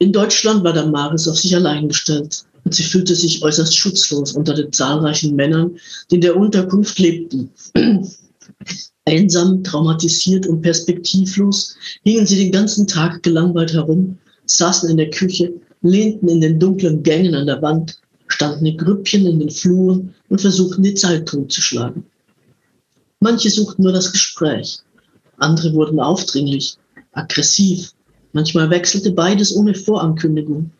In 0.01 0.11
Deutschland 0.11 0.63
war 0.63 0.73
Damaris 0.73 1.27
auf 1.27 1.37
sich 1.37 1.55
allein 1.55 1.87
gestellt 1.87 2.43
und 2.63 2.73
sie 2.73 2.81
fühlte 2.81 3.13
sich 3.13 3.43
äußerst 3.43 3.77
schutzlos 3.77 4.33
unter 4.33 4.55
den 4.55 4.73
zahlreichen 4.73 5.35
Männern, 5.35 5.77
die 6.09 6.15
in 6.15 6.21
der 6.21 6.35
Unterkunft 6.35 6.97
lebten. 6.97 7.51
Einsam, 9.05 9.63
traumatisiert 9.63 10.47
und 10.47 10.63
perspektivlos 10.63 11.75
hingen 12.03 12.25
sie 12.25 12.37
den 12.37 12.51
ganzen 12.51 12.87
Tag 12.87 13.21
gelangweilt 13.21 13.73
herum, 13.73 14.17
saßen 14.47 14.89
in 14.89 14.97
der 14.97 15.11
Küche, 15.11 15.53
lehnten 15.83 16.29
in 16.29 16.41
den 16.41 16.59
dunklen 16.59 17.03
Gängen 17.03 17.35
an 17.35 17.45
der 17.45 17.61
Wand, 17.61 17.99
standen 18.25 18.65
in 18.65 18.77
Grüppchen 18.77 19.27
in 19.27 19.37
den 19.37 19.51
Fluren 19.51 20.15
und 20.29 20.41
versuchten 20.41 20.81
die 20.81 20.95
Zeit 20.95 21.27
totzuschlagen. 21.27 22.03
Manche 23.19 23.51
suchten 23.51 23.83
nur 23.83 23.93
das 23.93 24.11
Gespräch, 24.11 24.79
andere 25.37 25.71
wurden 25.73 25.99
aufdringlich, 25.99 26.73
aggressiv, 27.11 27.93
manchmal 28.33 28.69
wechselte 28.69 29.11
beides 29.11 29.55
ohne 29.55 29.75
Vorankündigung. 29.75 30.71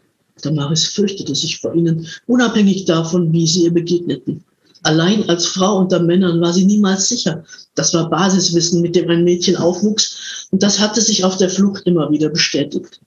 Damaris 0.42 0.88
fürchtete 0.88 1.36
sich 1.36 1.60
vor 1.60 1.74
ihnen, 1.76 2.08
unabhängig 2.28 2.86
davon, 2.86 3.32
wie 3.32 3.46
sie 3.48 3.66
ihr 3.66 3.74
begegneten. 3.74 4.44
Allein 4.84 5.30
als 5.30 5.46
Frau 5.46 5.78
unter 5.78 6.00
Männern 6.00 6.42
war 6.42 6.54
sie 6.54 6.66
niemals 6.66 7.08
sicher. 7.08 7.44
Das 7.76 7.94
war 7.94 8.10
Basiswissen, 8.10 8.82
mit 8.82 8.96
dem 8.96 9.10
ein 9.10 9.24
Mädchen 9.24 9.56
aufwuchs, 9.56 10.48
und 10.52 10.64
das 10.64 10.80
hatte 10.80 11.02
sich 11.02 11.24
auf 11.24 11.38
der 11.38 11.50
Flucht 11.50 11.84
immer 11.86 12.10
wieder 12.10 12.30
bestätigt. 12.30 13.00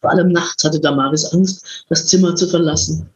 Vor 0.00 0.10
allem 0.10 0.28
nachts 0.28 0.62
hatte 0.62 0.78
Damaris 0.78 1.24
Angst, 1.24 1.84
das 1.88 2.06
Zimmer 2.06 2.36
zu 2.36 2.46
verlassen. 2.46 3.08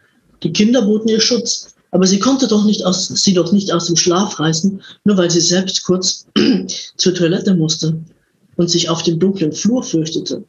Die 0.43 0.53
Kinder 0.53 0.83
boten 0.83 1.09
ihr 1.09 1.21
Schutz, 1.21 1.75
aber 1.93 2.07
sie 2.07 2.19
konnte 2.19 2.49
doch 2.49 2.65
nicht 2.65 2.85
aus, 2.85 3.09
sie 3.09 3.35
doch 3.35 3.53
nicht 3.53 3.73
aus 3.73 3.87
dem 3.87 3.97
Schlaf 3.97 4.41
reißen, 4.41 4.81
nur 5.05 5.17
weil 5.17 5.31
sie 5.31 5.41
selbst 5.41 5.85
kurz 5.85 6.27
zur 6.97 7.15
Toilette 7.15 7.55
musste 7.55 7.97
und 8.61 8.69
sich 8.69 8.91
auf 8.91 9.03
dem 9.03 9.19
dunklen 9.19 9.53
Flur 9.53 9.83
fürchtete. 9.83 10.45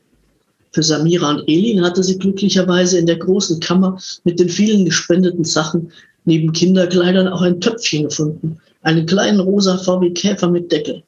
Für 0.74 0.84
Samira 0.84 1.30
und 1.30 1.48
Elin 1.48 1.82
hatte 1.82 2.04
sie 2.04 2.20
glücklicherweise 2.20 3.00
in 3.00 3.06
der 3.06 3.16
großen 3.16 3.62
Kammer 3.62 3.98
mit 4.26 4.38
den 4.38 4.50
vielen 4.50 4.84
gespendeten 4.84 5.46
Sachen 5.46 5.94
neben 6.26 6.52
Kinderkleidern 6.52 7.30
auch 7.30 7.42
ein 7.42 7.62
Töpfchen 7.62 8.10
gefunden, 8.10 8.58
einen 8.82 9.06
kleinen 9.06 9.40
rosa 9.40 9.78
VW 9.78 10.12
Käfer 10.12 10.50
mit 10.50 10.70
Deckel. 10.74 11.04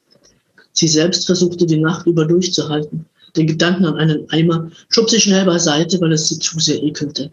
Sie 0.72 0.88
selbst 0.88 1.26
versuchte 1.26 1.66
die 1.66 1.76
Nacht 1.76 2.06
über 2.06 2.24
durchzuhalten. 2.24 3.04
Den 3.36 3.48
Gedanken 3.48 3.84
an 3.84 3.96
einen 3.98 4.30
Eimer 4.30 4.70
schob 4.88 5.10
sie 5.10 5.20
schnell 5.20 5.44
beiseite, 5.44 6.00
weil 6.00 6.12
es 6.12 6.28
sie 6.28 6.38
zu 6.38 6.58
sehr 6.58 6.82
ekelte. 6.82 7.30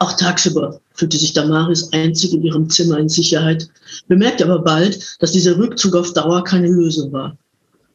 Auch 0.00 0.14
tagsüber 0.14 0.80
fühlte 0.92 1.18
sich 1.18 1.34
Damaris 1.34 1.92
einzig 1.92 2.34
in 2.34 2.42
ihrem 2.42 2.68
Zimmer 2.68 2.98
in 2.98 3.08
Sicherheit, 3.08 3.68
bemerkte 4.08 4.44
aber 4.44 4.58
bald, 4.58 5.16
dass 5.20 5.30
dieser 5.30 5.56
Rückzug 5.56 5.94
auf 5.94 6.12
Dauer 6.14 6.42
keine 6.42 6.68
Lösung 6.68 7.12
war. 7.12 7.38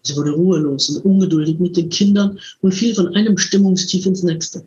Sie 0.04 0.16
wurde 0.16 0.32
ruhelos 0.32 0.90
und 0.90 1.06
ungeduldig 1.06 1.60
mit 1.60 1.78
den 1.78 1.90
Kindern 1.90 2.40
und 2.62 2.74
fiel 2.74 2.94
von 2.94 3.16
einem 3.16 3.38
Stimmungstief 3.38 4.06
ins 4.06 4.24
nächste. 4.24 4.66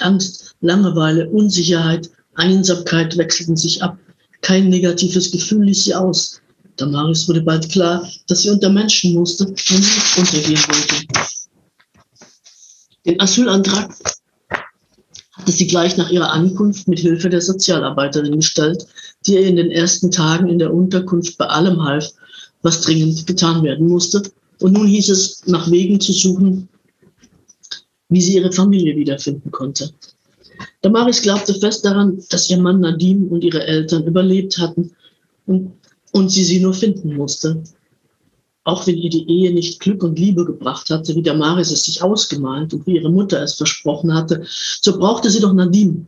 Angst, 0.00 0.54
Langeweile, 0.60 1.28
Unsicherheit 1.28 2.10
Einsamkeit 2.34 3.16
wechselten 3.18 3.56
sich 3.56 3.82
ab. 3.82 3.98
Kein 4.40 4.68
negatives 4.68 5.30
Gefühl 5.30 5.64
ließ 5.64 5.84
sie 5.84 5.94
aus. 5.94 6.40
Damaris 6.76 7.28
wurde 7.28 7.42
bald 7.42 7.68
klar, 7.68 8.08
dass 8.28 8.42
sie 8.42 8.50
unter 8.50 8.70
Menschen 8.70 9.12
musste 9.12 9.44
und 9.44 9.56
nicht 9.56 10.18
untergehen 10.18 10.62
wollte. 10.68 11.06
Den 13.04 13.20
Asylantrag 13.20 13.94
hatte 15.32 15.52
sie 15.52 15.66
gleich 15.66 15.96
nach 15.96 16.10
ihrer 16.10 16.32
Ankunft 16.32 16.88
mit 16.88 17.00
Hilfe 17.00 17.28
der 17.28 17.40
Sozialarbeiterin 17.42 18.36
gestellt, 18.36 18.86
die 19.26 19.34
ihr 19.34 19.46
in 19.46 19.56
den 19.56 19.70
ersten 19.70 20.10
Tagen 20.10 20.48
in 20.48 20.58
der 20.58 20.72
Unterkunft 20.72 21.36
bei 21.36 21.46
allem 21.46 21.82
half, 21.82 22.08
was 22.62 22.80
dringend 22.80 23.26
getan 23.26 23.62
werden 23.62 23.88
musste. 23.88 24.22
Und 24.60 24.72
nun 24.72 24.86
hieß 24.86 25.08
es, 25.08 25.46
nach 25.46 25.70
Wegen 25.70 26.00
zu 26.00 26.12
suchen, 26.12 26.68
wie 28.08 28.20
sie 28.20 28.36
ihre 28.36 28.52
Familie 28.52 28.96
wiederfinden 28.96 29.50
konnte. 29.50 29.90
Damaris 30.82 31.22
glaubte 31.22 31.54
fest 31.54 31.84
daran, 31.84 32.22
dass 32.30 32.50
ihr 32.50 32.58
Mann 32.58 32.80
Nadim 32.80 33.28
und 33.28 33.44
ihre 33.44 33.66
Eltern 33.66 34.06
überlebt 34.06 34.58
hatten 34.58 34.92
und, 35.46 35.72
und 36.12 36.28
sie 36.30 36.44
sie 36.44 36.60
nur 36.60 36.74
finden 36.74 37.16
musste. 37.16 37.62
Auch 38.64 38.86
wenn 38.86 38.98
ihr 38.98 39.10
die 39.10 39.28
Ehe 39.28 39.52
nicht 39.52 39.80
Glück 39.80 40.02
und 40.02 40.18
Liebe 40.18 40.44
gebracht 40.44 40.90
hatte, 40.90 41.14
wie 41.16 41.22
Damaris 41.22 41.70
es 41.70 41.84
sich 41.84 42.02
ausgemalt 42.02 42.74
und 42.74 42.86
wie 42.86 42.96
ihre 42.96 43.10
Mutter 43.10 43.42
es 43.42 43.54
versprochen 43.54 44.12
hatte, 44.12 44.42
so 44.46 44.98
brauchte 44.98 45.30
sie 45.30 45.40
doch 45.40 45.54
Nadim. 45.54 46.06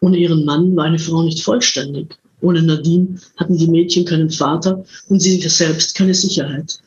Ohne 0.00 0.16
ihren 0.16 0.44
Mann 0.44 0.74
war 0.74 0.84
eine 0.84 0.98
Frau 0.98 1.22
nicht 1.22 1.42
vollständig. 1.42 2.18
Ohne 2.40 2.62
Nadim 2.62 3.18
hatten 3.36 3.56
die 3.56 3.68
Mädchen 3.68 4.04
keinen 4.04 4.30
Vater 4.30 4.84
und 5.08 5.20
sie 5.20 5.40
selbst 5.40 5.94
keine 5.94 6.14
Sicherheit. 6.14 6.78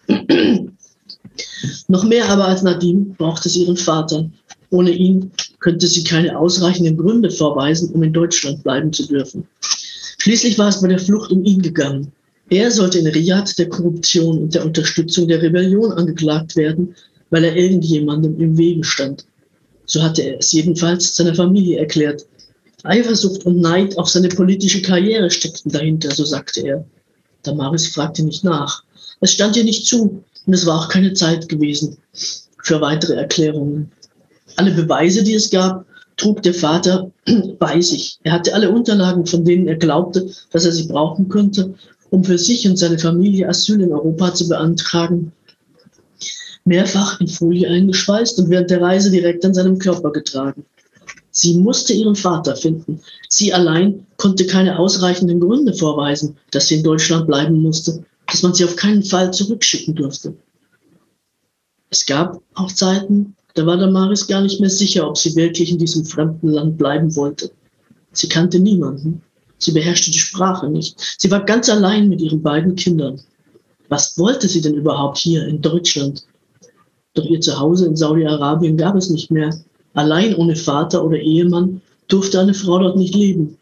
Noch 1.88 2.04
mehr 2.04 2.30
aber 2.30 2.46
als 2.46 2.62
Nadim 2.64 3.16
brauchte 3.18 3.50
sie 3.50 3.64
ihren 3.64 3.78
Vater, 3.78 4.30
ohne 4.70 4.92
ihn 4.92 5.32
könnte 5.60 5.88
sie 5.88 6.04
keine 6.04 6.38
ausreichenden 6.38 6.98
Gründe 6.98 7.32
vorweisen, 7.32 7.92
um 7.92 8.04
in 8.04 8.14
Deutschland 8.14 8.64
bleiben 8.64 8.92
zu 8.92 9.08
dürfen. 9.08 9.48
Schließlich 10.20 10.58
war 10.58 10.70
es 10.70 10.82
bei 10.82 10.88
der 10.88 11.00
Flucht 11.00 11.32
um 11.32 11.44
ihn 11.46 11.62
gegangen. 11.62 12.12
Er 12.50 12.72
sollte 12.72 13.00
in 13.00 13.08
Riyadh 13.08 13.58
der 13.58 13.70
Korruption 13.70 14.40
und 14.40 14.56
der 14.56 14.66
Unterstützung 14.66 15.28
der 15.28 15.42
Rebellion 15.42 15.92
angeklagt 15.92 16.56
werden, 16.56 16.96
weil 17.30 17.44
er 17.44 17.56
irgendjemandem 17.56 18.40
im 18.40 18.58
Wege 18.58 18.84
stand. 18.84 19.26
So 19.86 20.02
hatte 20.02 20.22
er 20.22 20.40
es 20.40 20.52
jedenfalls 20.52 21.16
seiner 21.16 21.36
Familie 21.36 21.80
erklärt. 21.80 22.26
Eifersucht 22.84 23.46
und 23.46 23.60
Neid 23.60 23.98
auf 23.98 24.10
seine 24.10 24.30
politische 24.30 24.82
Karriere 24.82 25.30
steckten 25.30 25.72
dahinter, 25.72 26.12
so 26.12 26.24
sagte 26.24 26.62
er. 26.62 26.86
Damaris 27.44 27.88
fragte 27.88 28.24
nicht 28.24 28.44
nach. 28.44 28.84
Es 29.20 29.32
stand 29.32 29.58
ihr 29.58 29.64
nicht 29.64 29.86
zu 29.86 30.24
und 30.48 30.54
es 30.54 30.66
war 30.66 30.80
auch 30.80 30.90
keine 30.90 31.14
Zeit 31.14 31.50
gewesen 31.50 31.98
für 32.64 32.82
weitere 32.82 33.14
Erklärungen. 33.14 33.92
Alle 34.56 34.72
Beweise, 34.72 35.24
die 35.24 35.36
es 35.36 35.50
gab, 35.52 35.86
trug 36.16 36.42
der 36.42 36.54
Vater 36.54 37.12
bei 37.60 37.80
sich. 37.82 38.18
Er 38.24 38.32
hatte 38.32 38.54
alle 38.54 38.72
Unterlagen, 38.72 39.26
von 39.26 39.46
denen 39.46 39.68
er 39.68 39.76
glaubte, 39.76 40.30
dass 40.52 40.66
er 40.66 40.72
sie 40.72 40.88
brauchen 40.88 41.30
könnte, 41.30 41.76
um 42.10 42.24
für 42.24 42.38
sich 42.38 42.68
und 42.68 42.78
seine 42.78 42.98
Familie 42.98 43.48
Asyl 43.48 43.82
in 43.82 43.92
Europa 43.92 44.34
zu 44.34 44.48
beantragen. 44.48 45.34
Mehrfach 46.64 47.20
in 47.22 47.28
Folie 47.28 47.70
eingeschweißt 47.70 48.40
und 48.40 48.50
während 48.50 48.70
der 48.70 48.82
Reise 48.82 49.12
direkt 49.12 49.46
an 49.46 49.54
seinem 49.54 49.78
Körper 49.78 50.12
getragen. 50.12 50.66
Sie 51.32 51.56
musste 51.56 51.94
ihren 51.94 52.16
Vater 52.16 52.56
finden. 52.56 53.00
Sie 53.30 53.54
allein 53.54 54.06
konnte 54.18 54.48
keine 54.48 54.80
ausreichenden 54.80 55.40
Gründe 55.40 55.74
vorweisen, 55.74 56.36
dass 56.52 56.68
sie 56.68 56.76
in 56.76 56.84
Deutschland 56.84 57.28
bleiben 57.28 57.62
musste, 57.62 58.04
dass 58.28 58.44
man 58.44 58.54
sie 58.54 58.66
auf 58.66 58.76
keinen 58.76 59.04
Fall 59.04 59.34
zurückschicken 59.34 59.96
durfte. 59.96 60.36
Es 61.90 62.06
gab 62.06 62.42
auch 62.54 62.72
Zeiten, 62.72 63.36
da 63.54 63.66
war 63.66 63.78
Damaris 63.78 64.28
gar 64.28 64.42
nicht 64.42 64.60
mehr 64.60 64.70
sicher, 64.70 65.08
ob 65.08 65.18
sie 65.18 65.36
wirklich 65.36 65.72
in 65.72 65.80
diesem 65.80 66.06
fremden 66.06 66.50
Land 66.50 66.78
bleiben 66.78 67.16
wollte. 67.16 67.52
Sie 68.12 68.28
kannte 68.28 68.60
niemanden. 68.60 69.22
Sie 69.58 69.72
beherrschte 69.72 70.12
die 70.12 70.20
Sprache 70.20 70.70
nicht. 70.70 71.16
Sie 71.18 71.32
war 71.32 71.44
ganz 71.44 71.70
allein 71.70 72.10
mit 72.10 72.22
ihren 72.22 72.44
beiden 72.44 72.76
Kindern. 72.76 73.20
Was 73.90 74.18
wollte 74.18 74.48
sie 74.48 74.62
denn 74.62 74.76
überhaupt 74.76 75.18
hier 75.18 75.48
in 75.48 75.62
Deutschland? 75.62 76.26
Doch 77.14 77.26
ihr 77.26 77.42
Zuhause 77.42 77.88
in 77.88 77.96
Saudi-Arabien 77.96 78.78
gab 78.78 78.96
es 78.96 79.10
nicht 79.10 79.32
mehr. 79.32 79.58
Allein 79.94 80.36
ohne 80.36 80.56
Vater 80.56 81.04
oder 81.04 81.18
Ehemann 81.18 81.82
durfte 82.08 82.40
eine 82.40 82.54
Frau 82.54 82.78
dort 82.80 82.98
nicht 82.98 83.16
leben. 83.16 83.58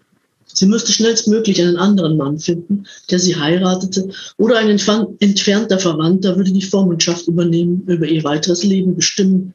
Sie 0.45 0.67
müsste 0.67 0.91
schnellstmöglich 0.91 1.61
einen 1.61 1.77
anderen 1.77 2.17
Mann 2.17 2.39
finden, 2.39 2.85
der 3.09 3.19
sie 3.19 3.35
heiratete, 3.35 4.09
oder 4.37 4.57
ein 4.57 4.69
entfernter 4.69 5.79
Verwandter 5.79 6.37
würde 6.37 6.51
die 6.51 6.61
Vormundschaft 6.61 7.27
übernehmen, 7.27 7.83
über 7.87 8.05
ihr 8.05 8.23
weiteres 8.23 8.63
Leben 8.63 8.95
bestimmen 8.95 9.53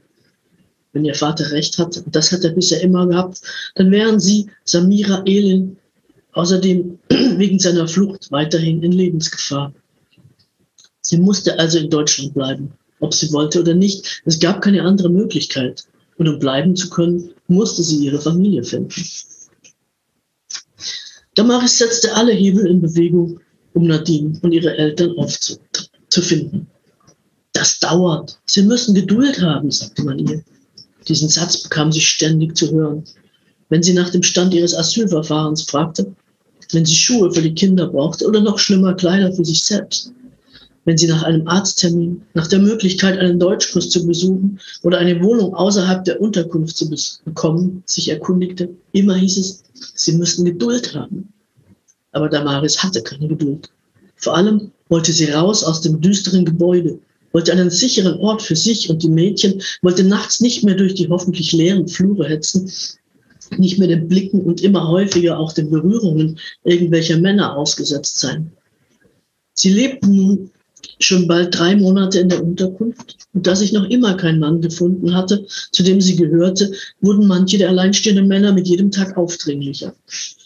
wenn 0.93 1.05
ihr 1.05 1.15
Vater 1.15 1.51
recht 1.53 1.79
hat, 1.79 1.97
und 1.99 2.15
das 2.15 2.33
hat 2.33 2.45
er 2.45 2.51
bisher 2.51 2.81
immer 2.81 3.07
gehabt, 3.07 3.41
dann 3.75 3.91
wären 3.91 4.19
sie, 4.19 4.47
Samira 4.65 5.23
Elin, 5.25 5.77
außerdem 6.33 6.99
wegen 7.37 7.59
seiner 7.59 7.87
Flucht 7.87 8.31
weiterhin 8.31 8.83
in 8.83 8.93
Lebensgefahr. 8.93 9.73
Sie 11.01 11.19
musste 11.19 11.59
also 11.59 11.79
in 11.79 11.91
Deutschland 11.91 12.35
bleiben, 12.35 12.73
ob 13.01 13.15
sie 13.15 13.33
wollte 13.33 13.61
oder 13.61 13.75
nicht. 13.75 14.23
Es 14.25 14.39
gab 14.39 14.61
keine 14.63 14.83
andere 14.83 15.09
Möglichkeit. 15.09 15.85
Und 16.19 16.29
um 16.29 16.39
bleiben 16.39 16.77
zu 16.77 16.91
können, 16.91 17.31
musste 17.49 17.83
sie 17.83 18.05
ihre 18.05 18.21
Familie 18.21 18.63
finden. 18.63 19.03
Damaris 21.35 21.79
setzte 21.79 22.15
alle 22.15 22.33
Hebel 22.33 22.67
in 22.67 22.81
Bewegung, 22.81 23.41
um 23.75 23.87
Nadine 23.87 24.39
und 24.43 24.53
ihre 24.53 24.77
Eltern 24.77 25.17
aufzufinden. 25.17 26.67
Das 27.53 27.79
dauert. 27.79 28.39
Sie 28.47 28.63
müssen 28.63 28.95
Geduld 28.95 29.41
haben, 29.41 29.71
sagte 29.71 30.03
man 30.03 30.19
ihr. 30.19 30.43
Diesen 31.09 31.29
Satz 31.29 31.63
bekam 31.63 31.93
sie 31.93 32.01
ständig 32.01 32.57
zu 32.57 32.71
hören. 32.71 33.05
Wenn 33.69 33.83
sie 33.83 33.93
nach 33.93 34.11
dem 34.11 34.23
Stand 34.23 34.55
ihres 34.55 34.75
Asylverfahrens 34.75 35.63
fragte, 35.63 36.15
wenn 36.73 36.85
sie 36.85 36.95
Schuhe 36.95 37.33
für 37.33 37.43
die 37.43 37.55
Kinder 37.55 37.87
brauchte 37.89 38.27
oder 38.27 38.41
noch 38.41 38.59
schlimmer 38.59 38.95
Kleider 38.95 39.33
für 39.33 39.45
sich 39.45 39.63
selbst, 39.63 40.13
wenn 40.85 40.97
sie 40.97 41.07
nach 41.07 41.23
einem 41.23 41.47
Arzttermin, 41.47 42.23
nach 42.35 42.47
der 42.47 42.59
Möglichkeit, 42.59 43.19
einen 43.19 43.39
Deutschkurs 43.39 43.91
zu 43.91 44.07
besuchen 44.07 44.59
oder 44.83 44.99
eine 44.99 45.23
Wohnung 45.23 45.55
außerhalb 45.55 46.05
der 46.05 46.21
Unterkunft 46.21 46.77
zu 46.77 46.91
bekommen, 47.25 47.83
sich 47.87 48.09
erkundigte, 48.09 48.71
immer 48.93 49.15
hieß 49.15 49.39
es, 49.39 49.63
sie 49.95 50.13
müssten 50.13 50.45
Geduld 50.45 50.95
haben. 50.95 51.33
Aber 52.13 52.29
Damaris 52.29 52.83
hatte 52.83 53.03
keine 53.03 53.29
Geduld. 53.29 53.71
Vor 54.17 54.37
allem 54.37 54.71
wollte 54.89 55.13
sie 55.13 55.31
raus 55.31 55.65
aus 55.65 55.81
dem 55.81 56.01
düsteren 56.01 56.45
Gebäude, 56.45 56.99
wollte 57.33 57.53
einen 57.53 57.71
sicheren 57.71 58.19
Ort 58.19 58.43
für 58.43 58.57
sich 58.57 58.91
und 58.91 59.03
die 59.03 59.09
Mädchen, 59.09 59.63
wollte 59.83 60.05
nachts 60.05 60.41
nicht 60.41 60.65
mehr 60.65 60.75
durch 60.75 60.95
die 60.95 61.09
hoffentlich 61.09 61.53
leeren 61.53 61.89
Flure 61.89 62.29
hetzen, 62.29 62.71
nicht 63.57 63.79
mehr 63.79 63.89
den 63.89 64.09
Blicken 64.09 64.43
und 64.43 64.61
immer 64.61 64.89
häufiger 64.89 65.39
auch 65.39 65.53
den 65.53 65.71
Berührungen 65.71 66.39
irgendwelcher 66.65 67.19
Männer 67.19 67.57
ausgesetzt 67.57 68.19
sein. 68.19 68.53
Sie 69.55 69.71
lebten 69.71 70.15
nun 70.15 70.51
schon 71.01 71.27
bald 71.27 71.59
drei 71.59 71.77
Monate 71.77 72.21
in 72.21 72.29
der 72.29 72.43
Unterkunft 72.43 73.17
und 73.33 73.47
da 73.47 73.57
sich 73.57 73.73
noch 73.73 73.89
immer 73.89 74.15
kein 74.15 74.39
Mann 74.39 74.61
gefunden 74.61 75.15
hatte, 75.15 75.47
zu 75.73 75.83
dem 75.83 76.01
sie 76.01 76.17
gehörte, 76.17 76.73
wurden 77.01 77.27
manche 77.27 77.59
der 77.59 77.71
alleinstehenden 77.71 78.29
Männer 78.29 78.53
mit 78.53 78.69
jedem 78.69 78.91
Tag 78.91 79.17
aufdringlicher. 79.17 79.95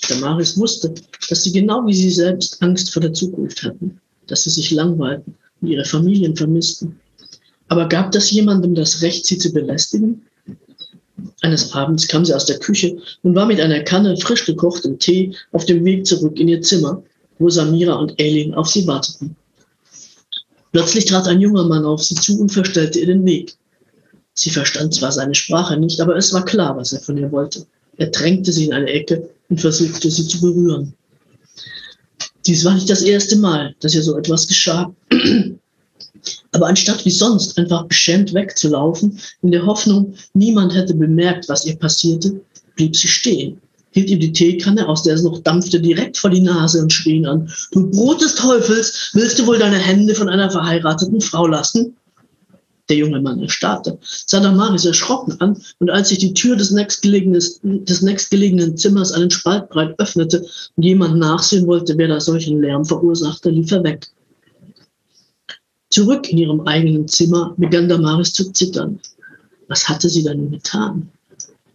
Damaris 0.08 0.56
wusste, 0.56 0.94
dass 1.28 1.42
sie 1.42 1.52
genau 1.52 1.87
wie 1.87 1.94
sie 1.94 2.11
selbst 2.11 2.62
Angst 2.62 2.92
vor 2.92 3.02
der 3.02 3.12
Zukunft 3.12 3.62
hatten, 3.64 4.00
dass 4.26 4.44
sie 4.44 4.50
sich 4.50 4.70
langweilten 4.70 5.34
und 5.61 5.68
ihre 5.68 5.84
Familien 5.84 6.37
vermissten. 6.37 7.00
Aber 7.68 7.88
gab 7.88 8.12
das 8.12 8.30
jemandem 8.30 8.75
das 8.75 9.02
Recht, 9.02 9.26
sie 9.26 9.38
zu 9.38 9.52
belästigen? 9.52 10.23
Eines 11.42 11.73
Abends 11.73 12.06
kam 12.06 12.25
sie 12.25 12.34
aus 12.34 12.46
der 12.46 12.58
Küche 12.58 12.96
und 13.23 13.34
war 13.34 13.46
mit 13.46 13.61
einer 13.61 13.80
Kanne 13.80 14.16
frisch 14.16 14.46
gekochtem 14.46 14.99
Tee 14.99 15.34
auf 15.52 15.64
dem 15.64 15.84
Weg 15.84 16.06
zurück 16.06 16.38
in 16.38 16.49
ihr 16.49 16.62
Zimmer, 16.62 17.02
wo 17.38 17.49
Samira 17.49 17.94
und 17.94 18.20
Eileen 18.20 18.54
auf 18.54 18.68
sie 18.68 18.87
warteten. 18.87 19.37
Plötzlich 20.75 21.04
trat 21.04 21.28
ein 21.28 21.40
junger 21.40 21.62
Mann 21.62 21.85
auf 21.85 22.02
sie 22.02 22.16
zu 22.16 22.40
und 22.40 22.50
verstellte 22.50 22.99
ihr 22.99 23.07
den 23.07 23.25
Weg. 23.25 23.54
Sie 24.35 24.50
verstand 24.50 24.93
zwar 24.93 25.12
seine 25.12 25.37
Sprache 25.37 25.76
nicht, 25.76 26.00
aber 26.00 26.16
es 26.16 26.33
war 26.33 26.45
klar, 26.45 26.76
was 26.76 26.93
er 26.93 26.99
von 26.99 27.16
ihr 27.16 27.31
wollte. 27.31 27.64
Er 27.97 28.09
drängte 28.09 28.52
sie 28.52 28.64
in 28.64 28.73
eine 28.73 28.88
Ecke 28.88 29.31
und 29.49 29.61
versuchte 29.61 30.11
sie 30.11 30.26
zu 30.26 30.40
berühren. 30.40 30.93
Dies 32.45 32.64
war 32.64 32.75
nicht 32.75 32.90
das 32.90 33.02
erste 33.02 33.37
Mal, 33.37 33.76
dass 33.78 33.95
ihr 33.95 34.02
so 34.02 34.19
etwas 34.19 34.49
geschah. 34.49 34.93
Aber 36.50 36.66
anstatt 36.66 37.04
wie 37.04 37.11
sonst 37.11 37.57
einfach 37.57 37.85
beschämt 37.85 38.35
wegzulaufen, 38.35 39.16
in 39.43 39.52
der 39.52 39.64
Hoffnung, 39.64 40.14
niemand 40.33 40.75
hätte 40.75 40.95
bemerkt, 40.95 41.49
was 41.49 41.64
ihr 41.66 41.76
passierte, 41.76 42.40
blieb 42.75 42.97
sie 42.97 43.07
stehen 43.07 43.61
hielt 43.94 44.10
ihm 44.10 44.18
die 44.18 44.32
Teekanne, 44.32 44.88
aus 44.88 45.04
der 45.04 45.14
es 45.14 45.22
noch 45.22 45.38
dampfte, 45.38 45.80
direkt 45.80 46.18
vor 46.18 46.30
die 46.30 46.40
Nase 46.40 46.82
und 46.82 46.92
schrie 46.92 47.16
ihn 47.16 47.26
an. 47.26 47.50
Du 47.70 47.88
Brot 47.90 48.20
des 48.20 48.34
Teufels, 48.34 49.10
willst 49.14 49.38
du 49.38 49.46
wohl 49.46 49.58
deine 49.58 49.78
Hände 49.78 50.14
von 50.14 50.28
einer 50.28 50.50
verheirateten 50.50 51.20
Frau 51.20 51.46
lassen? 51.46 51.96
Der 52.88 52.96
junge 52.96 53.20
Mann 53.20 53.40
erstarrte, 53.40 53.96
sah 54.02 54.40
Damaris 54.40 54.84
erschrocken 54.84 55.40
an 55.40 55.56
und 55.78 55.90
als 55.90 56.10
sich 56.10 56.18
die 56.18 56.34
Tür 56.34 56.56
des 56.56 56.70
nächstgelegenen, 56.70 57.40
des 57.62 58.02
nächstgelegenen 58.02 58.76
Zimmers 58.76 59.12
einen 59.12 59.30
Spalt 59.30 59.70
breit 59.70 59.98
öffnete 59.98 60.44
und 60.76 60.82
jemand 60.82 61.16
nachsehen 61.16 61.66
wollte, 61.66 61.96
wer 61.96 62.08
da 62.08 62.20
solchen 62.20 62.60
Lärm 62.60 62.84
verursachte, 62.84 63.48
lief 63.48 63.70
er 63.72 63.84
weg. 63.84 64.08
Zurück 65.88 66.28
in 66.28 66.38
ihrem 66.38 66.60
eigenen 66.62 67.06
Zimmer 67.08 67.54
begann 67.56 67.88
Damaris 67.88 68.32
zu 68.32 68.52
zittern. 68.52 68.99
Was 69.69 69.88
hatte 69.88 70.10
sie 70.10 70.25
denn 70.25 70.50
getan? 70.50 71.08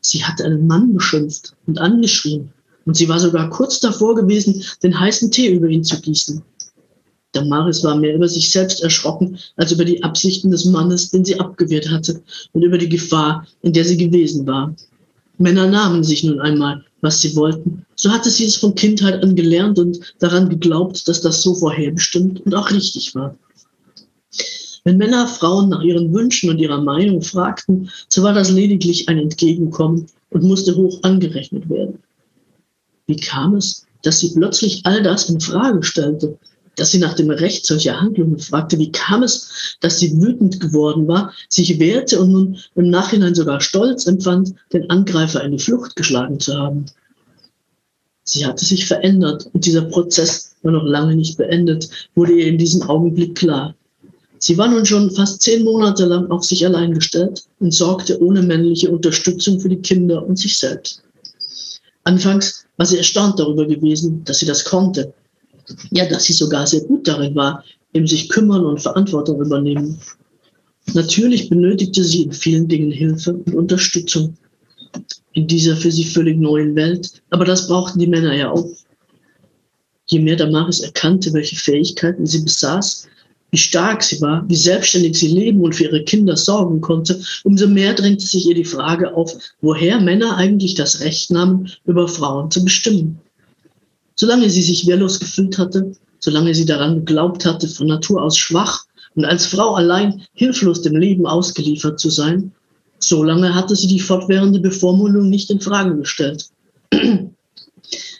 Sie 0.02 0.24
hatte 0.24 0.46
einen 0.46 0.68
Mann 0.68 0.94
beschimpft 0.94 1.54
und 1.68 1.80
angeschrien. 1.80 2.50
Und 2.86 2.96
sie 2.96 3.08
war 3.08 3.20
sogar 3.20 3.50
kurz 3.50 3.80
davor 3.80 4.16
gewesen, 4.16 4.64
den 4.82 5.00
heißen 5.00 5.32
Tee 5.32 5.54
über 5.54 5.68
ihn 5.68 5.84
zu 5.84 6.00
gießen. 6.02 6.42
Damaris 7.34 7.84
war 7.84 7.96
mehr 7.96 8.16
über 8.16 8.28
sich 8.28 8.50
selbst 8.50 8.82
erschrocken 8.82 9.38
als 9.56 9.72
über 9.72 9.86
die 9.86 10.02
Absichten 10.04 10.50
des 10.50 10.66
Mannes, 10.66 11.12
den 11.12 11.24
sie 11.24 11.40
abgewehrt 11.40 11.90
hatte, 11.90 12.22
und 12.54 12.64
über 12.64 12.78
die 12.78 12.90
Gefahr, 12.90 13.46
in 13.62 13.74
der 13.74 13.86
sie 13.86 13.98
gewesen 13.98 14.48
war. 14.48 14.74
Männer 15.38 15.68
nahmen 15.68 16.04
sich 16.04 16.24
nun 16.24 16.40
einmal, 16.40 16.84
was 17.02 17.22
sie 17.22 17.36
wollten. 17.36 17.86
So 17.96 18.10
hatte 18.10 18.30
sie 18.30 18.46
es 18.46 18.56
von 18.56 18.76
Kindheit 18.76 19.24
an 19.24 19.36
gelernt 19.36 19.78
und 19.78 20.00
daran 20.20 20.50
geglaubt, 20.50 21.08
dass 21.08 21.22
das 21.22 21.42
so 21.42 21.54
vorherbestimmt 21.54 22.42
und 22.42 22.56
auch 22.56 22.72
richtig 22.72 23.14
war. 23.16 23.36
Wenn 24.84 24.98
Männer 24.98 25.28
Frauen 25.28 25.70
nach 25.70 25.82
ihren 25.82 26.13
Wünschen 26.13 26.50
und 26.50 26.60
ihrer 26.60 26.82
Meinung 26.82 27.22
fragten, 27.22 27.89
so 28.08 28.24
war 28.24 28.34
das 28.34 28.50
lediglich 28.50 29.10
ein 29.10 29.18
Entgegenkommen 29.18 30.08
und 30.30 30.44
musste 30.44 30.76
hoch 30.76 31.00
angerechnet 31.04 31.70
werden. 31.70 32.00
Wie 33.08 33.18
kam 33.18 33.56
es, 33.56 33.86
dass 34.04 34.20
sie 34.20 34.34
plötzlich 34.34 34.82
all 34.86 35.04
das 35.04 35.30
in 35.30 35.39
Frage 35.42 35.84
stellte, 35.84 36.38
dass 36.76 36.92
sie 36.92 37.00
nach 37.00 37.13
dem 37.13 37.30
Recht 37.30 37.65
solcher 37.65 38.00
Handlungen 38.00 38.39
fragte? 38.39 38.80
Wie 38.80 38.92
kam 38.92 39.24
es, 39.24 39.78
dass 39.82 40.00
sie 40.00 40.22
wütend 40.22 40.60
geworden 40.60 41.08
war, 41.08 41.34
sich 41.50 41.78
wehrte 41.80 42.20
und 42.22 42.32
nun 42.32 42.58
im 42.76 42.89
Nachhinein 42.89 43.36
sogar 43.36 43.60
stolz 43.60 44.08
empfand, 44.08 44.54
den 44.72 44.89
Angreifer 44.89 45.44
in 45.44 45.52
die 45.52 45.60
Flucht 45.60 45.96
geschlagen 45.96 46.39
zu 46.39 46.58
haben? 46.58 46.86
Sie 48.24 48.46
hatte 48.46 48.63
sich 48.63 48.86
verändert 48.86 49.50
und 49.54 49.65
dieser 49.65 49.82
Prozess 49.82 50.56
war 50.62 50.72
noch 50.72 50.84
lange 50.84 51.15
nicht 51.15 51.38
beendet, 51.38 51.89
wurde 52.15 52.34
ihr 52.34 52.48
in 52.48 52.58
diesem 52.60 52.84
Augenblick 52.84 53.36
klar. 53.36 53.76
Sie 54.39 54.58
war 54.58 54.69
nun 54.69 54.86
schon 54.86 55.12
fast 55.12 55.41
zehn 55.41 55.63
Monate 55.63 56.06
lang 56.06 56.32
auf 56.32 56.45
sich 56.45 56.65
allein 56.65 56.93
gestellt 56.93 57.43
und 57.60 57.73
sorgte 57.73 58.21
ohne 58.21 58.41
männliche 58.41 58.89
Unterstützung 58.89 59.60
für 59.60 59.69
die 59.69 59.82
Kinder 59.82 60.25
und 60.25 60.39
sich 60.39 60.58
selbst. 60.58 61.04
Anfangs 62.06 62.65
war 62.78 62.86
sie 62.86 62.97
erstaunt 62.97 63.38
darüber 63.38 63.67
gewesen, 63.67 64.23
dass 64.23 64.39
sie 64.39 64.45
das 64.45 64.63
konnte. 64.63 65.13
Ja, 65.91 66.08
dass 66.08 66.23
sie 66.23 66.34
sogar 66.34 66.65
sehr 66.65 66.82
gut 66.82 67.08
darin 67.08 67.36
war, 67.36 67.63
im 67.91 68.08
sich 68.08 68.30
kümmern 68.30 68.65
und 68.65 68.82
Verantwortung 68.82 69.41
übernehmen. 69.41 69.99
Natürlich 70.93 71.49
benötigte 71.49 72.04
sie 72.04 72.23
in 72.23 72.32
vielen 72.32 72.67
Dingen 72.67 72.91
Hilfe 72.91 73.34
und 73.34 73.54
Unterstützung 73.54 74.38
in 75.34 75.47
dieser 75.47 75.75
für 75.75 75.91
sie 75.91 76.06
völlig 76.06 76.38
neuen 76.38 76.75
Welt, 76.75 77.21
aber 77.30 77.45
das 77.45 77.67
brauchten 77.67 77.99
die 77.99 78.08
Männer 78.08 78.36
ja 78.36 78.52
auch. 78.52 78.67
Je 80.08 80.19
mehr 80.19 80.38
Damaris 80.38 80.80
erkannte, 80.80 81.32
welche 81.34 81.56
Fähigkeiten 81.56 82.25
sie 82.25 82.41
besaß, 82.41 83.08
wie 83.52 83.58
stark 83.58 84.04
sie 84.04 84.22
war, 84.22 84.44
wie 84.48 84.56
selbstständig 84.56 85.18
sie 85.18 85.28
leben 85.28 85.62
und 85.62 85.76
für 85.76 85.86
ihre 85.86 86.04
Kinder 86.04 86.38
sorgen 86.38 86.82
konnte, 86.82 87.22
umso 87.44 87.68
mehr 87.68 87.94
drängte 87.94 88.26
sich 88.26 88.48
ihr 88.48 88.56
die 88.56 88.66
Frage 88.66 89.14
auf, 89.16 89.34
woher 89.62 90.00
Männer 90.00 90.38
eigentlich 90.38 90.76
das 90.76 91.00
Recht 91.00 91.32
nahmen, 91.32 91.70
über 91.86 92.08
Frauen 92.08 92.52
zu 92.52 92.64
bestimmen. 92.64 93.20
Solange 94.16 94.50
sie 94.50 94.62
sich 94.62 94.86
wehrlos 94.86 95.20
gefühlt 95.20 95.58
hatte, 95.58 95.94
solange 96.20 96.54
sie 96.54 96.66
daran 96.66 97.06
geglaubt 97.06 97.46
hatte, 97.46 97.68
von 97.68 97.88
Natur 97.88 98.22
aus 98.22 98.38
schwach 98.38 98.86
und 99.16 99.26
als 99.26 99.46
Frau 99.46 99.76
allein 99.76 100.22
hilflos 100.34 100.82
dem 100.82 100.96
Leben 100.96 101.26
ausgeliefert 101.26 102.00
zu 102.00 102.10
sein, 102.10 102.52
solange 103.00 103.56
hatte 103.56 103.76
sie 103.76 103.88
die 103.88 104.00
fortwährende 104.00 104.60
Bevormundung 104.60 105.30
nicht 105.30 105.50
in 105.50 105.62
Frage 105.62 105.96
gestellt. 105.96 106.50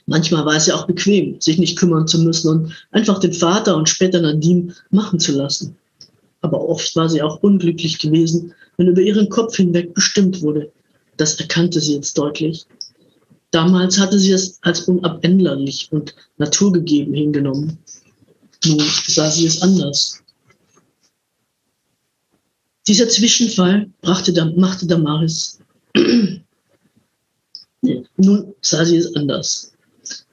Manchmal 0.10 0.44
war 0.44 0.56
es 0.56 0.66
ja 0.66 0.76
auch 0.76 0.88
bequem, 0.88 1.40
sich 1.40 1.60
nicht 1.60 1.78
kümmern 1.78 2.08
zu 2.08 2.20
müssen 2.20 2.50
und 2.50 2.88
einfach 2.90 3.20
den 3.20 3.32
Vater 3.32 3.78
und 3.78 3.88
später 3.88 4.20
Nadim 4.20 4.74
machen 4.90 5.20
zu 5.20 5.34
lassen. 5.34 5.78
Aber 6.42 6.68
oft 6.68 6.96
war 6.96 7.08
sie 7.08 7.22
auch 7.22 7.44
unglücklich 7.44 8.00
gewesen, 8.00 8.56
wenn 8.78 8.88
über 8.88 9.02
ihren 9.02 9.30
Kopf 9.30 9.56
hinweg 9.56 9.94
bestimmt 9.94 10.42
wurde. 10.42 10.72
Das 11.18 11.40
erkannte 11.40 11.80
sie 11.80 11.94
jetzt 11.94 12.18
deutlich. 12.18 12.66
Damals 13.52 14.00
hatte 14.00 14.18
sie 14.18 14.32
es 14.32 14.58
als 14.64 14.82
unabänderlich 14.82 15.90
und 15.92 16.16
naturgegeben 16.38 17.14
hingenommen. 17.14 17.78
Nun 18.66 18.82
sah 19.08 19.30
sie 19.30 19.46
es 19.46 19.62
anders. 19.62 20.24
Dieser 22.88 23.10
Zwischenfall 23.10 23.92
brachte, 24.02 24.34
machte 24.56 24.88
Damaris. 24.88 25.60
Nun 28.18 28.56
sah 28.62 28.84
sie 28.86 28.98
es 28.98 29.16
anders. 29.16 29.72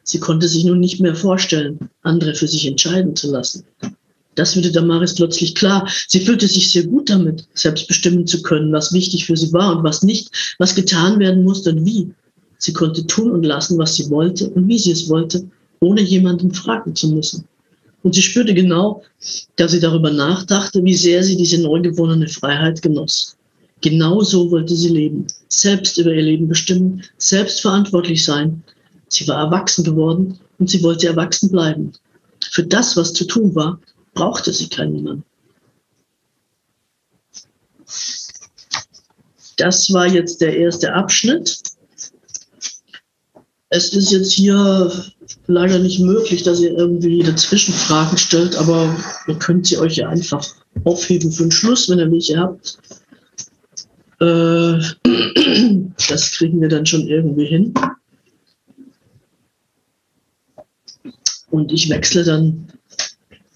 Sie 0.08 0.20
konnte 0.20 0.46
sich 0.46 0.64
nun 0.64 0.78
nicht 0.78 1.00
mehr 1.00 1.16
vorstellen, 1.16 1.90
andere 2.02 2.36
für 2.36 2.46
sich 2.46 2.64
entscheiden 2.64 3.16
zu 3.16 3.28
lassen. 3.28 3.64
Das 4.36 4.56
wurde 4.56 4.70
Damaris 4.70 5.16
plötzlich 5.16 5.56
klar. 5.56 5.88
Sie 6.06 6.20
fühlte 6.20 6.46
sich 6.46 6.70
sehr 6.70 6.84
gut 6.84 7.10
damit, 7.10 7.48
selbst 7.54 7.88
bestimmen 7.88 8.24
zu 8.24 8.40
können, 8.42 8.72
was 8.72 8.92
wichtig 8.92 9.26
für 9.26 9.36
sie 9.36 9.52
war 9.52 9.76
und 9.76 9.82
was 9.82 10.04
nicht, 10.04 10.30
was 10.58 10.76
getan 10.76 11.18
werden 11.18 11.42
musste 11.42 11.70
und 11.70 11.84
wie. 11.84 12.12
Sie 12.58 12.72
konnte 12.72 13.04
tun 13.08 13.32
und 13.32 13.44
lassen, 13.44 13.78
was 13.78 13.96
sie 13.96 14.08
wollte 14.08 14.48
und 14.50 14.68
wie 14.68 14.78
sie 14.78 14.92
es 14.92 15.08
wollte, 15.08 15.44
ohne 15.80 16.02
jemanden 16.02 16.52
fragen 16.54 16.94
zu 16.94 17.08
müssen. 17.08 17.44
Und 18.04 18.14
sie 18.14 18.22
spürte 18.22 18.54
genau, 18.54 19.02
da 19.56 19.66
sie 19.66 19.80
darüber 19.80 20.12
nachdachte, 20.12 20.84
wie 20.84 20.94
sehr 20.94 21.24
sie 21.24 21.36
diese 21.36 21.60
neu 21.60 21.80
gewonnene 21.80 22.28
Freiheit 22.28 22.80
genoss. 22.80 23.36
Genau 23.80 24.20
so 24.20 24.52
wollte 24.52 24.76
sie 24.76 24.90
leben, 24.90 25.26
selbst 25.48 25.98
über 25.98 26.12
ihr 26.12 26.22
Leben 26.22 26.46
bestimmen, 26.46 27.02
selbst 27.18 27.60
verantwortlich 27.60 28.24
sein, 28.24 28.62
Sie 29.08 29.26
war 29.28 29.38
erwachsen 29.38 29.84
geworden 29.84 30.38
und 30.58 30.70
sie 30.70 30.82
wollte 30.82 31.06
erwachsen 31.06 31.50
bleiben. 31.50 31.92
Für 32.50 32.64
das, 32.64 32.96
was 32.96 33.12
zu 33.12 33.24
tun 33.24 33.54
war, 33.54 33.80
brauchte 34.14 34.52
sie 34.52 34.68
keinen 34.68 35.02
Mann. 35.02 35.22
Das 39.56 39.92
war 39.92 40.06
jetzt 40.06 40.40
der 40.40 40.56
erste 40.56 40.92
Abschnitt. 40.92 41.60
Es 43.68 43.92
ist 43.92 44.10
jetzt 44.12 44.32
hier 44.32 44.92
leider 45.46 45.78
nicht 45.78 46.00
möglich, 46.00 46.42
dass 46.42 46.60
ihr 46.60 46.76
irgendwie 46.76 47.22
dazwischen 47.22 47.74
Fragen 47.74 48.16
stellt, 48.16 48.56
aber 48.56 48.94
ihr 49.26 49.38
könnt 49.38 49.66
sie 49.66 49.78
euch 49.78 49.96
ja 49.96 50.08
einfach 50.08 50.46
aufheben 50.84 51.32
für 51.32 51.44
den 51.44 51.52
Schluss, 51.52 51.88
wenn 51.88 51.98
ihr 51.98 52.10
welche 52.10 52.38
habt. 52.38 52.78
Äh, 54.20 54.78
das 56.08 56.32
kriegen 56.32 56.60
wir 56.60 56.68
dann 56.68 56.86
schon 56.86 57.06
irgendwie 57.06 57.46
hin. 57.46 57.74
Und 61.50 61.72
ich 61.72 61.88
wechsle 61.88 62.24
dann 62.24 62.68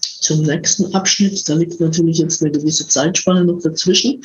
zum 0.01 0.43
nächsten 0.43 0.93
Abschnitt. 0.93 1.47
Da 1.49 1.55
liegt 1.55 1.79
natürlich 1.79 2.19
jetzt 2.19 2.41
eine 2.41 2.51
gewisse 2.51 2.87
Zeitspanne 2.87 3.43
noch 3.43 3.61
dazwischen. 3.61 4.23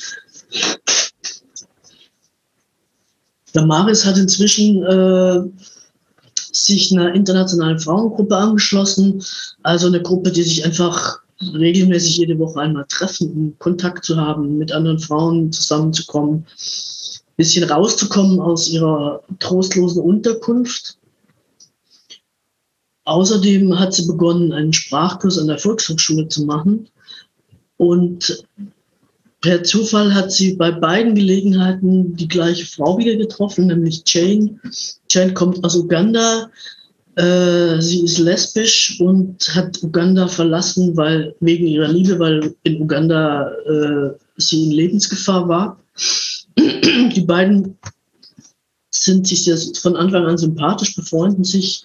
Damaris 3.53 4.05
hat 4.05 4.19
inzwischen 4.19 4.83
äh, 4.85 5.41
sich 6.53 6.93
einer 6.93 7.15
internationalen 7.15 7.79
Frauengruppe 7.79 8.37
angeschlossen, 8.37 9.23
also 9.63 9.87
eine 9.87 10.03
Gruppe, 10.03 10.31
die 10.31 10.43
sich 10.43 10.65
einfach 10.65 11.21
regelmäßig 11.41 12.19
jede 12.19 12.39
Woche 12.39 12.61
einmal 12.61 12.87
treffen, 12.89 13.33
um 13.33 13.59
Kontakt 13.59 14.05
zu 14.05 14.17
haben, 14.17 14.59
mit 14.59 14.73
anderen 14.73 14.99
Frauen 14.99 15.53
zusammenzukommen, 15.53 16.39
ein 16.39 17.37
bisschen 17.37 17.69
rauszukommen 17.69 18.41
aus 18.41 18.69
ihrer 18.69 19.23
trostlosen 19.39 20.03
Unterkunft. 20.03 20.99
Außerdem 23.07 23.79
hat 23.79 23.95
sie 23.95 24.07
begonnen, 24.07 24.53
einen 24.53 24.73
Sprachkurs 24.73 25.39
an 25.39 25.47
der 25.47 25.59
Volkshochschule 25.59 26.29
zu 26.29 26.45
machen. 26.45 26.89
Und 27.77 28.45
per 29.41 29.63
Zufall 29.63 30.13
hat 30.13 30.33
sie 30.33 30.55
bei 30.55 30.73
beiden 30.73 31.15
Gelegenheiten 31.15 32.17
die 32.17 32.27
gleiche 32.27 32.67
Frau 32.67 32.99
wieder 32.99 33.15
getroffen, 33.15 33.69
nämlich 33.69 34.03
Jane. 34.07 34.59
Jane 35.09 35.35
kommt 35.35 35.63
aus 35.65 35.77
Uganda. 35.77 36.51
Äh, 37.15 37.81
sie 37.81 38.03
ist 38.03 38.19
lesbisch 38.19 39.01
und 39.01 39.55
hat 39.55 39.81
Uganda 39.85 40.27
verlassen, 40.27 40.97
weil 40.97 41.35
wegen 41.39 41.69
ihrer 41.69 41.89
Liebe, 41.89 42.19
weil 42.19 42.55
in 42.65 42.83
Uganda 42.83 43.53
äh, 43.67 44.11
sie 44.37 44.65
in 44.65 44.73
Lebensgefahr 44.73 45.49
war. 45.49 45.81
Die 46.59 47.25
beiden 47.25 47.79
sind 48.91 49.29
sich 49.29 49.49
von 49.79 49.95
Anfang 49.95 50.27
an 50.27 50.39
sympathisch, 50.39 50.97
befreunden 50.97 51.45
sich 51.45 51.85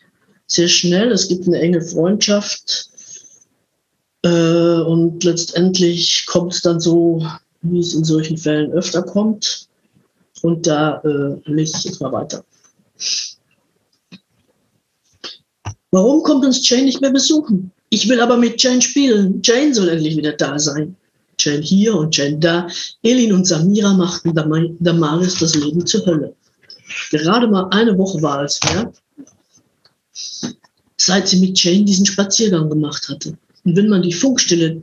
sehr 0.52 0.68
schnell. 0.68 1.12
Es 1.12 1.28
gibt 1.28 1.48
eine 1.48 1.60
enge 1.60 1.82
Freundschaft. 1.82 2.90
Äh, 4.24 4.82
und 4.82 5.24
letztendlich 5.24 6.26
kommt 6.28 6.54
es 6.54 6.62
dann 6.62 6.80
so, 6.80 7.26
wie 7.62 7.80
es 7.80 7.94
in 7.94 8.04
solchen 8.04 8.38
Fällen 8.38 8.72
öfter 8.72 9.02
kommt. 9.02 9.68
Und 10.42 10.68
da 10.68 11.02
äh, 11.04 11.40
lese 11.46 11.78
ich 11.78 11.84
jetzt 11.86 12.02
mal 12.02 12.12
weiter. 12.12 12.44
Warum 15.92 16.24
kommt 16.24 16.46
uns 16.46 16.68
Jane 16.68 16.84
nicht 16.84 17.02
mehr 17.02 17.12
besuchen? 17.12 17.72
Ich 17.90 18.08
will 18.08 18.22
aber 18.22 18.38
mit 18.38 18.62
Jane 18.62 18.82
spielen. 18.82 19.42
Jane 19.44 19.74
soll 19.74 19.90
endlich 19.90 20.18
wieder 20.18 20.34
da 20.34 20.58
sein. 20.58 20.96
Jane 21.40 21.62
hier 21.62 21.96
und 21.96 22.16
Jane 22.16 22.40
da. 22.40 22.68
Elin 23.04 23.34
und 23.34 23.46
Samira 23.46 23.94
machten 23.94 24.34
Damaris 24.80 25.40
das 25.40 25.56
Leben 25.56 25.86
zur 25.86 26.06
Hölle. 26.06 26.36
Gerade 27.10 27.48
mal 27.48 27.68
eine 27.72 27.98
Woche 27.98 28.22
war 28.22 28.44
es 28.44 28.60
her, 28.64 28.92
seit 30.98 31.28
sie 31.28 31.40
mit 31.40 31.62
Jane 31.62 31.86
diesen 31.86 32.06
Spaziergang 32.06 32.70
gemacht 32.70 33.10
hatte. 33.10 33.38
Und 33.66 33.76
wenn 33.76 33.90
man 33.90 34.02
die 34.02 34.14
Funkstille 34.14 34.82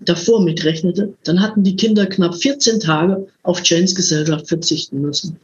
davor 0.00 0.42
mitrechnete, 0.42 1.14
dann 1.24 1.40
hatten 1.40 1.64
die 1.64 1.76
Kinder 1.76 2.06
knapp 2.06 2.36
14 2.36 2.80
Tage 2.80 3.26
auf 3.42 3.64
Janes 3.64 3.94
Gesellschaft 3.94 4.48
verzichten 4.48 5.00
müssen. 5.00 5.38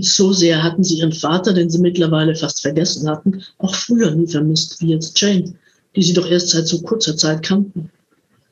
So 0.00 0.32
sehr 0.32 0.62
hatten 0.62 0.84
sie 0.84 0.98
ihren 0.98 1.12
Vater, 1.12 1.52
den 1.52 1.70
sie 1.70 1.78
mittlerweile 1.78 2.34
fast 2.34 2.62
vergessen 2.62 3.08
hatten, 3.08 3.42
auch 3.58 3.74
früher 3.74 4.10
nie 4.10 4.26
vermisst, 4.26 4.80
wie 4.80 4.90
jetzt 4.90 5.18
Jane, 5.20 5.54
die 5.96 6.02
sie 6.02 6.12
doch 6.12 6.30
erst 6.30 6.50
seit 6.50 6.66
so 6.66 6.80
kurzer 6.82 7.16
Zeit 7.16 7.42
kannten. 7.42 7.90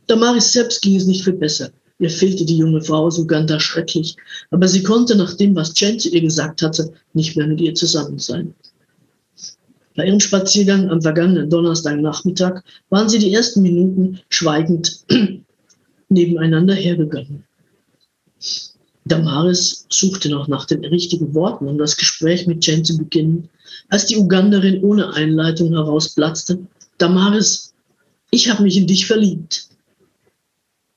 Damaris 0.06 0.52
selbst 0.52 0.82
ging 0.82 0.96
es 0.96 1.06
nicht 1.06 1.24
viel 1.24 1.34
besser. 1.34 1.70
Ihr 1.98 2.10
fehlte 2.10 2.44
die 2.44 2.56
junge 2.56 2.82
Frau 2.82 3.04
aus 3.06 3.18
Uganda 3.18 3.60
schrecklich, 3.60 4.16
aber 4.50 4.66
sie 4.68 4.82
konnte 4.82 5.14
nach 5.14 5.34
dem, 5.34 5.54
was 5.54 5.78
Jane 5.78 5.98
zu 5.98 6.08
ihr 6.08 6.20
gesagt 6.20 6.62
hatte, 6.62 6.92
nicht 7.12 7.36
mehr 7.36 7.46
mit 7.46 7.60
ihr 7.60 7.74
zusammen 7.74 8.18
sein. 8.18 8.54
Bei 9.94 10.06
ihrem 10.06 10.20
Spaziergang 10.20 10.88
am 10.90 11.02
vergangenen 11.02 11.50
Donnerstagnachmittag 11.50 12.62
waren 12.88 13.08
sie 13.08 13.18
die 13.18 13.34
ersten 13.34 13.62
Minuten 13.62 14.20
schweigend 14.30 15.04
nebeneinander 16.08 16.74
hergegangen. 16.74 17.44
Damaris 19.04 19.86
suchte 19.90 20.30
noch 20.30 20.48
nach 20.48 20.64
den 20.64 20.84
richtigen 20.84 21.34
Worten, 21.34 21.66
um 21.66 21.76
das 21.76 21.96
Gespräch 21.96 22.46
mit 22.46 22.64
Jane 22.64 22.82
zu 22.82 22.96
beginnen, 22.96 23.48
als 23.88 24.06
die 24.06 24.16
Uganderin 24.16 24.82
ohne 24.82 25.12
Einleitung 25.12 25.72
herausplatzte. 25.72 26.58
Damaris, 26.98 27.74
ich 28.30 28.48
habe 28.48 28.62
mich 28.62 28.76
in 28.76 28.86
dich 28.86 29.06
verliebt. 29.06 29.68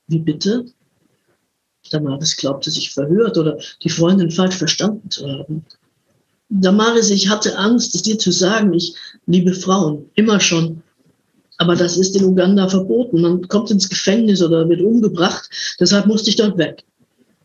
Wie 0.06 0.20
bitte? 0.20 0.66
Damaris 1.90 2.36
glaubte 2.36 2.70
sich 2.70 2.90
verhört 2.90 3.38
oder 3.38 3.58
die 3.82 3.88
Freundin 3.88 4.30
falsch 4.30 4.56
verstanden 4.56 5.10
zu 5.10 5.26
haben. 5.28 5.64
Damaris, 6.48 7.10
ich 7.10 7.28
hatte 7.28 7.58
Angst, 7.58 7.94
es 7.94 8.02
dir 8.02 8.18
zu 8.18 8.30
sagen. 8.30 8.72
Ich 8.74 8.94
liebe 9.26 9.52
Frauen, 9.52 10.08
immer 10.14 10.40
schon. 10.40 10.82
Aber 11.58 11.74
das 11.74 11.96
ist 11.96 12.14
in 12.16 12.24
Uganda 12.24 12.68
verboten. 12.68 13.20
Man 13.20 13.48
kommt 13.48 13.70
ins 13.70 13.88
Gefängnis 13.88 14.42
oder 14.42 14.68
wird 14.68 14.82
umgebracht. 14.82 15.48
Deshalb 15.80 16.06
musste 16.06 16.30
ich 16.30 16.36
dort 16.36 16.58
weg. 16.58 16.84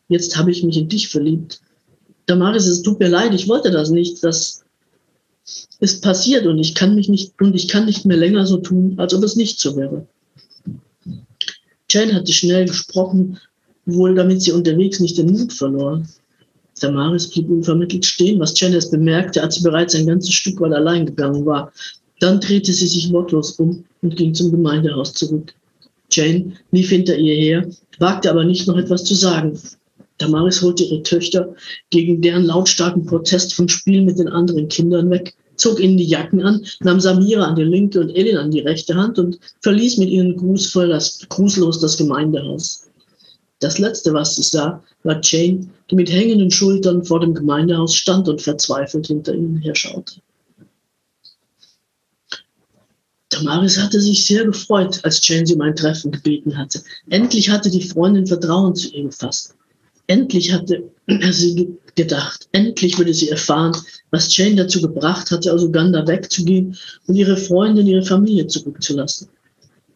Jetzt 0.10 0.38
habe 0.38 0.52
ich 0.52 0.64
mich 0.64 0.78
in 0.78 0.90
dich 0.90 1.08
verliebt. 1.08 1.62
Damaris, 2.26 2.68
es 2.68 2.82
tut 2.82 3.00
mir 3.00 3.08
leid, 3.08 3.34
ich 3.34 3.48
wollte 3.48 3.72
das 3.72 3.90
nicht. 3.90 4.24
Das 4.24 4.64
ist 5.80 6.04
passiert 6.04 6.46
und 6.46 6.60
ich 6.60 6.76
kann 6.76 6.96
mich 6.96 7.10
nicht, 7.10 7.34
und 7.42 7.56
ich 7.56 7.68
kann 7.68 7.86
nicht 7.86 8.06
mehr 8.06 8.18
länger 8.18 8.46
so 8.46 8.58
tun, 8.58 8.96
als 8.98 9.14
ob 9.14 9.24
es 9.24 9.36
nicht 9.36 9.60
so 9.60 9.76
wäre. 9.76 10.08
Jane 11.90 12.14
hatte 12.14 12.32
schnell 12.32 12.66
gesprochen, 12.66 13.40
wohl 13.86 14.16
damit 14.16 14.42
sie 14.42 14.52
unterwegs 14.52 15.00
nicht 15.00 15.18
den 15.18 15.32
Mut 15.32 15.54
verlor. 15.54 16.04
Damaris 16.80 17.30
blieb 17.30 17.50
unvermittelt 17.50 18.06
stehen, 18.06 18.40
was 18.40 18.60
Janice 18.60 18.90
bemerkte, 18.90 19.42
als 19.42 19.56
sie 19.56 19.64
bereits 19.64 19.96
ein 19.96 20.08
ganzes 20.08 20.34
Stück 20.34 20.60
weit 20.60 20.74
allein 20.74 21.06
gegangen 21.06 21.46
war. 21.46 21.72
Dann 22.20 22.40
drehte 22.40 22.74
sie 22.74 22.88
sich 22.88 23.12
wortlos 23.12 23.52
um 23.60 23.84
und 24.02 24.16
ging 24.16 24.34
zum 24.34 24.52
Gemeindehaus 24.52 25.14
zurück. 25.14 25.54
Jane 26.12 26.54
lief 26.72 26.90
hinter 26.90 27.18
ihr 27.18 27.36
her, 27.36 27.70
wagte 28.00 28.30
aber 28.30 28.44
nicht 28.44 28.68
noch 28.68 28.78
etwas 28.78 29.04
zu 29.04 29.16
sagen. 29.16 29.60
Damaris 30.18 30.62
holte 30.62 30.84
ihre 30.84 31.04
Töchter 31.04 31.56
gegen 31.90 32.22
deren 32.22 32.44
lautstarken 32.44 33.06
Protest 33.06 33.54
vom 33.56 33.68
Spiel 33.68 34.02
mit 34.02 34.20
den 34.20 34.28
anderen 34.28 34.68
Kindern 34.68 35.10
weg, 35.10 35.34
zog 35.56 35.80
ihnen 35.80 35.98
die 35.98 36.06
Jacken 36.06 36.42
an, 36.42 36.64
nahm 36.82 37.00
Samira 37.00 37.46
an 37.46 37.56
die 37.56 37.64
linke 37.64 38.00
und 38.00 38.10
Elin 38.10 38.38
an 38.38 38.52
die 38.52 38.60
rechte 38.60 38.96
Hand 38.96 39.18
und 39.18 39.40
verließ 39.62 39.98
mit 39.98 40.10
ihnen 40.10 40.38
grußvoll 40.38 40.90
das, 40.90 41.20
grußlos 41.30 41.80
das 41.80 41.98
Gemeindehaus. 41.98 42.91
Das 43.62 43.78
Letzte, 43.78 44.12
was 44.14 44.36
sie 44.36 44.42
sah, 44.42 44.84
war 45.04 45.22
Jane, 45.24 45.70
die 45.90 45.96
mit 45.96 46.12
hängenden 46.12 46.50
Schultern 46.50 47.06
vor 47.06 47.20
dem 47.20 47.36
Gemeindehaus 47.36 47.96
stand 47.96 48.28
und 48.28 48.42
verzweifelt 48.42 49.08
hinter 49.08 49.34
ihnen 49.36 49.58
herschaute. 49.58 50.16
Damaris 53.30 53.78
hatte 53.78 54.02
sich 54.02 54.26
sehr 54.26 54.46
gefreut, 54.46 55.00
als 55.04 55.26
Jane 55.26 55.46
sie 55.46 55.54
um 55.54 55.62
ein 55.62 55.76
Treffen 55.76 56.12
gebeten 56.12 56.58
hatte. 56.58 56.84
Endlich 57.10 57.50
hatte 57.50 57.70
die 57.70 57.84
Freundin 57.84 58.28
Vertrauen 58.28 58.76
zu 58.76 58.90
ihr 58.90 59.04
gefasst. 59.04 59.56
Endlich 60.08 60.52
hatte 60.52 60.92
er 61.06 61.32
sie 61.32 61.78
gedacht. 61.96 62.50
Endlich 62.52 62.98
würde 62.98 63.14
sie 63.14 63.30
erfahren, 63.30 63.78
was 64.10 64.36
Jane 64.36 64.56
dazu 64.56 64.82
gebracht 64.82 65.30
hatte, 65.30 65.54
aus 65.54 65.64
Uganda 65.64 66.06
wegzugehen 66.08 66.76
und 67.06 67.16
ihre 67.16 67.38
Freundin, 67.38 67.88
ihre 67.88 68.04
Familie 68.04 68.48
zurückzulassen. 68.48 69.30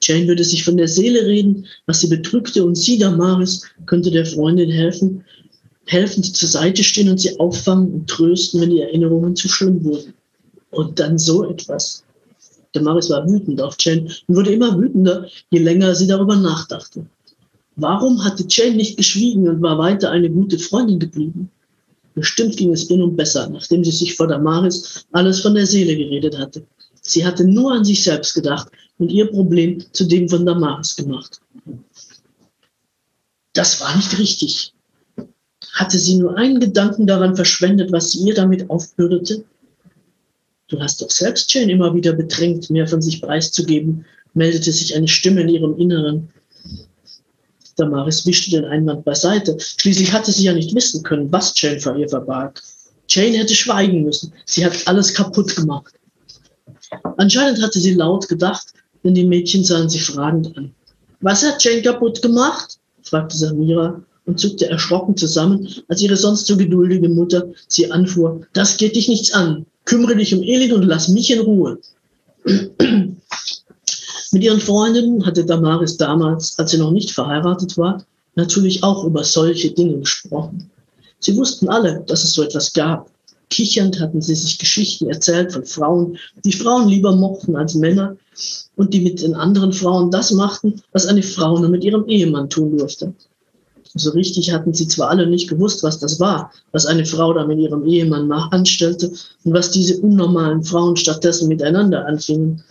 Jane 0.05 0.27
würde 0.27 0.43
sich 0.43 0.63
von 0.63 0.77
der 0.77 0.87
Seele 0.87 1.25
reden, 1.25 1.65
was 1.85 2.01
sie 2.01 2.07
bedrückte, 2.07 2.63
und 2.63 2.75
sie, 2.75 2.97
Damaris, 2.97 3.63
könnte 3.85 4.11
der 4.11 4.25
Freundin 4.25 4.69
helfen, 4.69 5.23
helfend 5.85 6.35
zur 6.35 6.49
Seite 6.49 6.83
stehen 6.83 7.09
und 7.09 7.19
sie 7.19 7.39
auffangen 7.39 7.91
und 7.93 8.09
trösten, 8.09 8.61
wenn 8.61 8.69
die 8.69 8.81
Erinnerungen 8.81 9.35
zu 9.35 9.47
schlimm 9.47 9.83
wurden. 9.83 10.13
Und 10.71 10.99
dann 10.99 11.17
so 11.17 11.49
etwas. 11.49 12.03
Damaris 12.73 13.09
war 13.09 13.27
wütend 13.27 13.61
auf 13.61 13.75
Jane 13.79 14.09
und 14.27 14.35
wurde 14.35 14.53
immer 14.53 14.77
wütender, 14.77 15.27
je 15.49 15.59
länger 15.59 15.95
sie 15.95 16.07
darüber 16.07 16.35
nachdachte. 16.35 17.05
Warum 17.77 18.23
hatte 18.23 18.45
Jane 18.49 18.75
nicht 18.75 18.97
geschwiegen 18.97 19.47
und 19.47 19.61
war 19.61 19.77
weiter 19.77 20.11
eine 20.11 20.29
gute 20.29 20.59
Freundin 20.59 20.99
geblieben? 20.99 21.49
Bestimmt 22.13 22.55
ging 22.55 22.71
es 22.71 22.89
ihr 22.89 22.97
nun 22.97 23.15
besser, 23.15 23.49
nachdem 23.49 23.83
sie 23.83 23.91
sich 23.91 24.15
vor 24.15 24.27
Damaris 24.27 25.05
alles 25.11 25.41
von 25.41 25.53
der 25.53 25.65
Seele 25.65 25.95
geredet 25.95 26.37
hatte. 26.37 26.65
Sie 27.07 27.25
hatte 27.25 27.45
nur 27.45 27.73
an 27.73 27.85
sich 27.85 28.03
selbst 28.03 28.33
gedacht 28.33 28.67
und 28.97 29.09
ihr 29.09 29.29
Problem 29.29 29.83
zu 29.93 30.05
dem 30.05 30.27
von 30.27 30.45
Damaris 30.45 30.95
gemacht. 30.95 31.39
Das 33.53 33.79
war 33.79 33.95
nicht 33.95 34.17
richtig. 34.17 34.73
Hatte 35.73 35.99
sie 35.99 36.15
nur 36.15 36.37
einen 36.37 36.59
Gedanken 36.59 37.05
daran 37.05 37.35
verschwendet, 37.35 37.91
was 37.91 38.11
sie 38.11 38.27
ihr 38.27 38.33
damit 38.33 38.69
aufbürdete? 38.69 39.43
Du 40.67 40.79
hast 40.79 41.01
doch 41.01 41.11
selbst 41.11 41.53
Jane 41.53 41.71
immer 41.71 41.93
wieder 41.93 42.13
bedrängt, 42.13 42.69
mehr 42.71 42.87
von 42.87 43.01
sich 43.01 43.21
preiszugeben, 43.21 44.05
meldete 44.33 44.71
sich 44.71 44.95
eine 44.95 45.07
Stimme 45.07 45.41
in 45.41 45.49
ihrem 45.49 45.77
Inneren. 45.77 46.29
Damaris 47.75 48.25
wischte 48.25 48.51
den 48.51 48.65
Einwand 48.65 49.05
beiseite. 49.05 49.57
Schließlich 49.59 50.11
hatte 50.11 50.31
sie 50.31 50.45
ja 50.45 50.53
nicht 50.53 50.73
wissen 50.73 51.03
können, 51.03 51.31
was 51.31 51.53
Jane 51.55 51.79
vor 51.79 51.95
ihr 51.97 52.09
verbarg. 52.09 52.61
Jane 53.07 53.37
hätte 53.37 53.53
schweigen 53.53 54.03
müssen. 54.03 54.33
Sie 54.45 54.65
hat 54.65 54.87
alles 54.87 55.13
kaputt 55.13 55.55
gemacht. 55.55 55.93
Anscheinend 57.17 57.61
hatte 57.61 57.79
sie 57.79 57.93
laut 57.93 58.27
gedacht, 58.27 58.73
denn 59.03 59.13
die 59.13 59.25
Mädchen 59.25 59.63
sahen 59.63 59.89
sie 59.89 59.99
fragend 59.99 60.55
an. 60.57 60.73
Was 61.21 61.43
hat 61.43 61.63
Jane 61.63 61.81
kaputt 61.81 62.21
gemacht? 62.21 62.77
fragte 63.03 63.37
Samira 63.37 64.01
und 64.25 64.39
zuckte 64.39 64.69
erschrocken 64.69 65.15
zusammen, 65.15 65.67
als 65.87 66.01
ihre 66.01 66.17
sonst 66.17 66.47
so 66.47 66.57
geduldige 66.57 67.09
Mutter 67.09 67.47
sie 67.67 67.91
anfuhr. 67.91 68.41
Das 68.53 68.77
geht 68.77 68.95
dich 68.95 69.07
nichts 69.07 69.31
an. 69.33 69.65
Kümmere 69.85 70.15
dich 70.15 70.33
um 70.33 70.41
Elin 70.41 70.73
und 70.73 70.83
lass 70.83 71.07
mich 71.09 71.31
in 71.31 71.41
Ruhe. 71.41 71.79
Mit 74.31 74.43
ihren 74.43 74.59
Freundinnen 74.59 75.25
hatte 75.25 75.45
Damaris 75.45 75.97
damals, 75.97 76.57
als 76.57 76.71
sie 76.71 76.77
noch 76.77 76.91
nicht 76.91 77.11
verheiratet 77.11 77.77
war, 77.77 78.03
natürlich 78.35 78.83
auch 78.83 79.05
über 79.05 79.23
solche 79.23 79.71
Dinge 79.71 79.99
gesprochen. 79.99 80.69
Sie 81.19 81.37
wussten 81.37 81.69
alle, 81.69 82.03
dass 82.07 82.23
es 82.23 82.33
so 82.33 82.43
etwas 82.43 82.73
gab. 82.73 83.09
Kichernd 83.49 83.99
hatten 83.99 84.21
sie 84.21 84.35
sich 84.35 84.57
Geschichten 84.57 85.09
erzählt 85.09 85.53
von 85.53 85.65
Frauen, 85.65 86.17
die 86.43 86.53
Frauen 86.53 86.87
lieber 86.87 87.15
mochten 87.15 87.55
als 87.55 87.75
Männer 87.75 88.17
und 88.75 88.93
die 88.93 89.01
mit 89.01 89.21
den 89.21 89.35
anderen 89.35 89.71
Frauen 89.71 90.11
das 90.11 90.31
machten, 90.31 90.81
was 90.91 91.05
eine 91.05 91.23
Frau 91.23 91.57
nur 91.59 91.69
mit 91.69 91.83
ihrem 91.83 92.07
Ehemann 92.07 92.49
tun 92.49 92.77
durfte. 92.77 93.13
So 93.97 94.11
richtig 94.11 94.51
hatten 94.51 94.73
sie 94.73 94.89
zwar 94.89 95.09
alle 95.09 95.25
nicht 95.25 95.49
gewusst, 95.49 95.81
was 95.81 95.99
das 95.99 96.19
war, 96.19 96.51
was 96.73 96.85
eine 96.85 97.05
Frau 97.05 97.33
da 97.33 97.45
mit 97.45 97.59
ihrem 97.59 97.85
Ehemann 97.85 98.29
anstellte 98.31 99.09
und 99.45 99.53
was 99.53 99.71
diese 99.71 99.97
unnormalen 100.01 100.63
Frauen 100.63 100.97
stattdessen 100.97 101.47
miteinander 101.47 102.05
anfingen. 102.05 102.61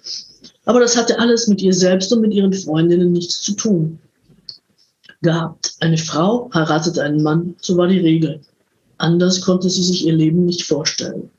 Aber 0.66 0.80
das 0.80 0.96
hatte 0.96 1.18
alles 1.18 1.46
mit 1.46 1.62
ihr 1.62 1.72
selbst 1.72 2.12
und 2.12 2.20
mit 2.20 2.34
ihren 2.34 2.52
Freundinnen 2.52 3.12
nichts 3.12 3.40
zu 3.40 3.52
tun. 3.52 3.98
Gehabt, 5.22 5.74
eine 5.80 5.96
Frau 5.96 6.50
heiratete 6.52 7.02
einen 7.02 7.22
Mann, 7.22 7.54
so 7.58 7.78
war 7.78 7.88
die 7.88 8.00
Regel. 8.00 8.40
Anders 8.98 9.40
konnte 9.40 9.68
sie 9.70 9.82
sich 9.82 10.06
ihr 10.06 10.14
Leben 10.14 10.44
nicht 10.44 10.62
vorstellen. 10.62 11.30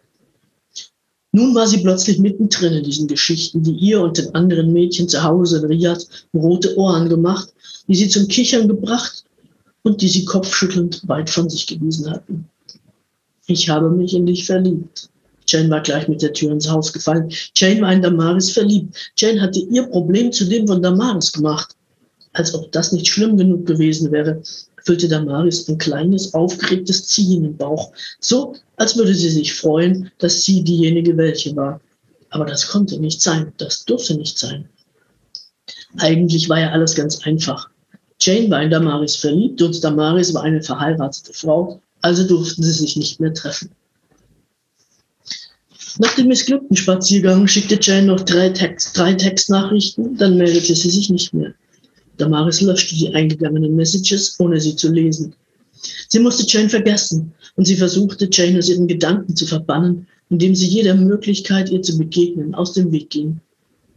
Nun 1.31 1.53
war 1.53 1.67
sie 1.67 1.81
plötzlich 1.81 2.17
mittendrin 2.19 2.73
in 2.73 2.83
diesen 2.83 3.07
Geschichten, 3.07 3.61
die 3.61 3.73
ihr 3.73 4.01
und 4.01 4.17
den 4.17 4.33
anderen 4.33 4.71
Mädchen 4.71 5.09
zu 5.09 5.21
Hause 5.21 5.57
in 5.59 5.65
Riyadh 5.65 6.05
rote 6.33 6.77
Ohren 6.77 7.09
gemacht, 7.09 7.53
die 7.89 7.95
sie 7.95 8.07
zum 8.07 8.27
Kichern 8.29 8.69
gebracht 8.69 9.25
und 9.83 10.01
die 10.01 10.07
sie 10.07 10.23
kopfschüttelnd 10.23 11.07
weit 11.07 11.29
von 11.29 11.49
sich 11.49 11.67
gewiesen 11.67 12.09
hatten. 12.09 12.47
Ich 13.47 13.69
habe 13.69 13.89
mich 13.89 14.13
in 14.13 14.25
dich 14.25 14.45
verliebt. 14.45 15.09
Jane 15.47 15.69
war 15.69 15.81
gleich 15.81 16.07
mit 16.07 16.21
der 16.21 16.33
Tür 16.33 16.51
ins 16.51 16.69
Haus 16.69 16.91
gefallen. 16.91 17.29
Jane 17.55 17.81
war 17.81 17.93
in 17.93 18.01
Damaris 18.01 18.51
verliebt. 18.51 18.95
Jane 19.17 19.41
hatte 19.41 19.59
ihr 19.59 19.83
Problem 19.87 20.31
zu 20.31 20.45
dem 20.45 20.67
von 20.67 20.81
Damaris 20.81 21.31
gemacht. 21.31 21.75
Als 22.33 22.53
ob 22.53 22.71
das 22.71 22.91
nicht 22.91 23.07
schlimm 23.07 23.37
genug 23.37 23.65
gewesen 23.65 24.11
wäre, 24.11 24.41
fühlte 24.85 25.07
Damaris 25.07 25.67
ein 25.67 25.77
kleines, 25.77 26.33
aufgeregtes 26.33 27.07
Ziehen 27.07 27.43
im 27.43 27.57
Bauch. 27.57 27.91
So, 28.19 28.55
als 28.77 28.95
würde 28.95 29.13
sie 29.13 29.29
sich 29.29 29.53
freuen, 29.53 30.11
dass 30.19 30.43
sie 30.43 30.63
diejenige 30.63 31.17
welche 31.17 31.55
war. 31.55 31.81
Aber 32.29 32.45
das 32.45 32.67
konnte 32.67 32.99
nicht 32.99 33.21
sein. 33.21 33.51
Das 33.57 33.83
durfte 33.85 34.15
nicht 34.15 34.37
sein. 34.37 34.69
Eigentlich 35.97 36.47
war 36.49 36.59
ja 36.59 36.71
alles 36.71 36.95
ganz 36.95 37.25
einfach. 37.25 37.69
Jane 38.19 38.49
war 38.49 38.61
in 38.61 38.69
Damaris 38.69 39.15
verliebt 39.15 39.61
und 39.61 39.83
Damaris 39.83 40.33
war 40.33 40.43
eine 40.43 40.61
verheiratete 40.61 41.33
Frau, 41.33 41.81
also 42.01 42.25
durften 42.27 42.63
sie 42.63 42.71
sich 42.71 42.95
nicht 42.95 43.19
mehr 43.19 43.33
treffen. 43.33 43.71
Nach 45.97 46.13
dem 46.15 46.27
missglückten 46.27 46.75
Spaziergang 46.75 47.47
schickte 47.47 47.79
Jane 47.81 48.07
noch 48.07 48.21
drei, 48.21 48.49
Text, 48.49 48.97
drei 48.97 49.13
Textnachrichten, 49.13 50.17
dann 50.17 50.37
meldete 50.37 50.75
sie 50.75 50.89
sich 50.89 51.09
nicht 51.09 51.33
mehr. 51.33 51.53
Damaris 52.17 52.61
löschte 52.61 52.95
die 52.95 53.13
eingegangenen 53.13 53.75
Messages, 53.75 54.39
ohne 54.39 54.59
sie 54.59 54.75
zu 54.75 54.91
lesen. 54.91 55.35
Sie 56.07 56.19
musste 56.19 56.45
Jane 56.47 56.69
vergessen 56.69 57.33
und 57.55 57.65
sie 57.65 57.75
versuchte, 57.75 58.29
Jane 58.31 58.57
aus 58.57 58.69
ihren 58.69 58.87
Gedanken 58.87 59.35
zu 59.35 59.45
verbannen, 59.45 60.07
indem 60.29 60.55
sie 60.55 60.67
jeder 60.67 60.95
Möglichkeit, 60.95 61.69
ihr 61.69 61.81
zu 61.81 61.97
begegnen, 61.97 62.55
aus 62.55 62.73
dem 62.73 62.91
Weg 62.91 63.09
ging. 63.09 63.39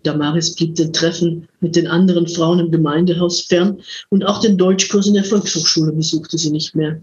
Damaris 0.03 0.55
blieb 0.55 0.75
den 0.77 0.93
Treffen 0.93 1.49
mit 1.61 1.77
den 1.77 1.87
anderen 1.87 2.29
Frauen 2.29 2.61
im 2.61 2.71
Gemeindehaus 2.71 3.43
fern 3.43 3.79
und 4.11 4.25
auch 4.25 4.41
den 4.41 4.57
Deutschkurs 4.57 5.07
in 5.07 5.15
der 5.15 5.25
Volkshochschule 5.25 5.93
besuchte 5.93 6.39
sie 6.39 6.51
nicht 6.51 6.75
mehr. 6.75 7.01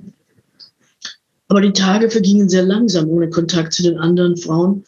Aber 1.48 1.62
die 1.62 1.74
Tage 1.74 2.10
vergingen 2.10 2.50
sehr 2.50 2.64
langsam 2.64 3.10
ohne 3.10 3.30
Kontakt 3.30 3.74
zu 3.74 3.84
den 3.84 3.98
anderen 3.98 4.38
Frauen 4.38 4.84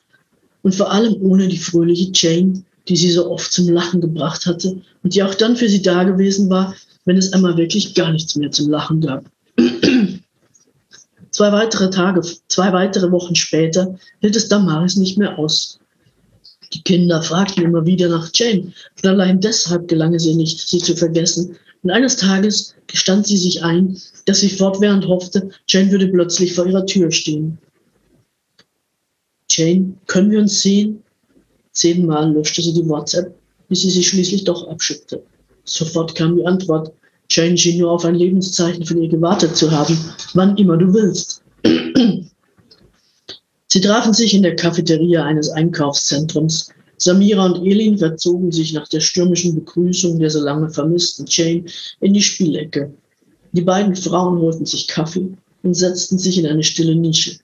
und 0.63 0.73
vor 0.73 0.91
allem 0.91 1.15
ohne 1.21 1.47
die 1.47 1.57
fröhliche 1.57 2.11
Jane, 2.13 2.63
die 2.87 2.95
sie 2.95 3.11
so 3.11 3.29
oft 3.29 3.51
zum 3.51 3.69
Lachen 3.69 4.01
gebracht 4.01 4.45
hatte 4.45 4.81
und 5.03 5.15
die 5.15 5.23
auch 5.23 5.35
dann 5.35 5.55
für 5.55 5.69
sie 5.69 5.81
da 5.81 6.03
gewesen 6.03 6.49
war, 6.49 6.75
wenn 7.05 7.17
es 7.17 7.33
einmal 7.33 7.57
wirklich 7.57 7.93
gar 7.95 8.11
nichts 8.11 8.35
mehr 8.35 8.51
zum 8.51 8.69
Lachen 8.69 9.01
gab. 9.01 9.25
zwei 11.31 11.51
weitere 11.51 11.89
Tage, 11.89 12.21
zwei 12.47 12.71
weitere 12.73 13.11
Wochen 13.11 13.35
später 13.35 13.97
hielt 14.21 14.35
es 14.35 14.47
Damaris 14.47 14.95
nicht 14.95 15.17
mehr 15.17 15.37
aus. 15.37 15.79
Die 16.73 16.81
Kinder 16.81 17.21
fragten 17.21 17.63
immer 17.63 17.85
wieder 17.85 18.09
nach 18.09 18.29
Jane 18.33 18.73
und 18.97 19.05
allein 19.05 19.39
deshalb 19.39 19.87
gelang 19.87 20.13
es 20.13 20.25
ihr 20.25 20.35
nicht, 20.35 20.67
sie 20.67 20.79
zu 20.79 20.95
vergessen. 20.95 21.55
Und 21.83 21.91
eines 21.91 22.17
Tages 22.17 22.75
gestand 22.87 23.27
sie 23.27 23.37
sich 23.37 23.63
ein, 23.63 23.97
dass 24.25 24.39
sie 24.39 24.49
fortwährend 24.49 25.07
hoffte, 25.07 25.49
Jane 25.67 25.91
würde 25.91 26.07
plötzlich 26.07 26.53
vor 26.53 26.65
ihrer 26.65 26.85
Tür 26.85 27.11
stehen. 27.11 27.57
Jane, 29.49 29.93
können 30.07 30.31
wir 30.31 30.39
uns 30.39 30.61
sehen? 30.61 31.03
Zehnmal 31.77 32.33
löschte 32.33 32.63
sie 32.63 32.73
die 32.73 32.89
WhatsApp, 32.89 33.35
bis 33.69 33.81
sie 33.81 33.91
sie 33.91 34.03
schließlich 34.03 34.43
doch 34.45 34.67
abschickte. 34.67 35.21
Sofort 35.63 36.15
kam 36.15 36.35
die 36.35 36.45
Antwort. 36.45 36.91
Jane 37.29 37.55
schien 37.55 37.77
nur 37.77 37.91
auf 37.91 38.03
ein 38.03 38.15
Lebenszeichen 38.15 38.83
von 38.83 38.99
ihr 38.99 39.09
gewartet 39.09 39.55
zu 39.55 39.69
haben, 39.69 39.95
wann 40.33 40.57
immer 40.57 40.75
du 40.77 40.91
willst. 40.91 41.43
Sie 43.69 43.81
trafen 43.81 44.13
sich 44.13 44.33
in 44.33 44.41
der 44.41 44.55
Cafeteria 44.55 45.23
eines 45.23 45.49
Einkaufszentrums. 45.49 46.71
Samira 46.97 47.45
und 47.45 47.63
Elin 47.63 47.99
verzogen 47.99 48.51
sich 48.51 48.73
nach 48.73 48.87
der 48.87 49.01
stürmischen 49.01 49.53
Begrüßung 49.53 50.17
der 50.17 50.31
so 50.31 50.39
lange 50.39 50.71
vermissten 50.71 51.27
Jane 51.29 51.65
in 51.99 52.13
die 52.13 52.23
Spielecke. 52.23 52.91
Die 53.51 53.61
beiden 53.61 53.95
Frauen 53.95 54.39
holten 54.39 54.65
sich 54.65 54.87
Kaffee 54.87 55.29
und 55.61 55.75
setzten 55.75 56.17
sich 56.17 56.39
in 56.39 56.47
eine 56.47 56.63
stille 56.63 56.95
Nische. 56.95 57.37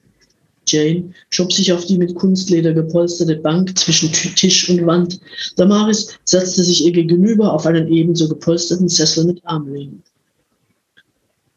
Jane 0.73 1.13
schob 1.29 1.53
sich 1.53 1.71
auf 1.71 1.85
die 1.85 1.99
mit 1.99 2.15
Kunstleder 2.15 2.73
gepolsterte 2.73 3.35
Bank 3.35 3.77
zwischen 3.77 4.11
Tisch 4.11 4.69
und 4.69 4.85
Wand. 4.87 5.19
Damaris 5.55 6.17
setzte 6.23 6.63
sich 6.63 6.83
ihr 6.83 6.91
gegenüber 6.91 7.53
auf 7.53 7.67
einen 7.67 7.87
ebenso 7.87 8.27
gepolsterten 8.27 8.89
Sessel 8.89 9.25
mit 9.25 9.45
Armlehnen. 9.45 10.01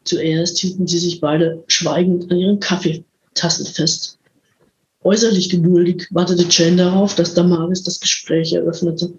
Zuerst 0.03 0.59
hielten 0.59 0.85
sie 0.85 0.99
sich 0.99 1.19
beide 1.19 1.63
schweigend 1.67 2.31
an 2.31 2.37
ihren 2.37 2.59
Kaffeetassen 2.59 3.65
fest. 3.65 4.19
Äußerlich 5.03 5.49
geduldig 5.49 6.07
wartete 6.11 6.45
Jane 6.49 6.77
darauf, 6.77 7.15
dass 7.15 7.33
Damaris 7.33 7.83
das 7.83 7.99
Gespräch 7.99 8.53
eröffnete. 8.53 9.13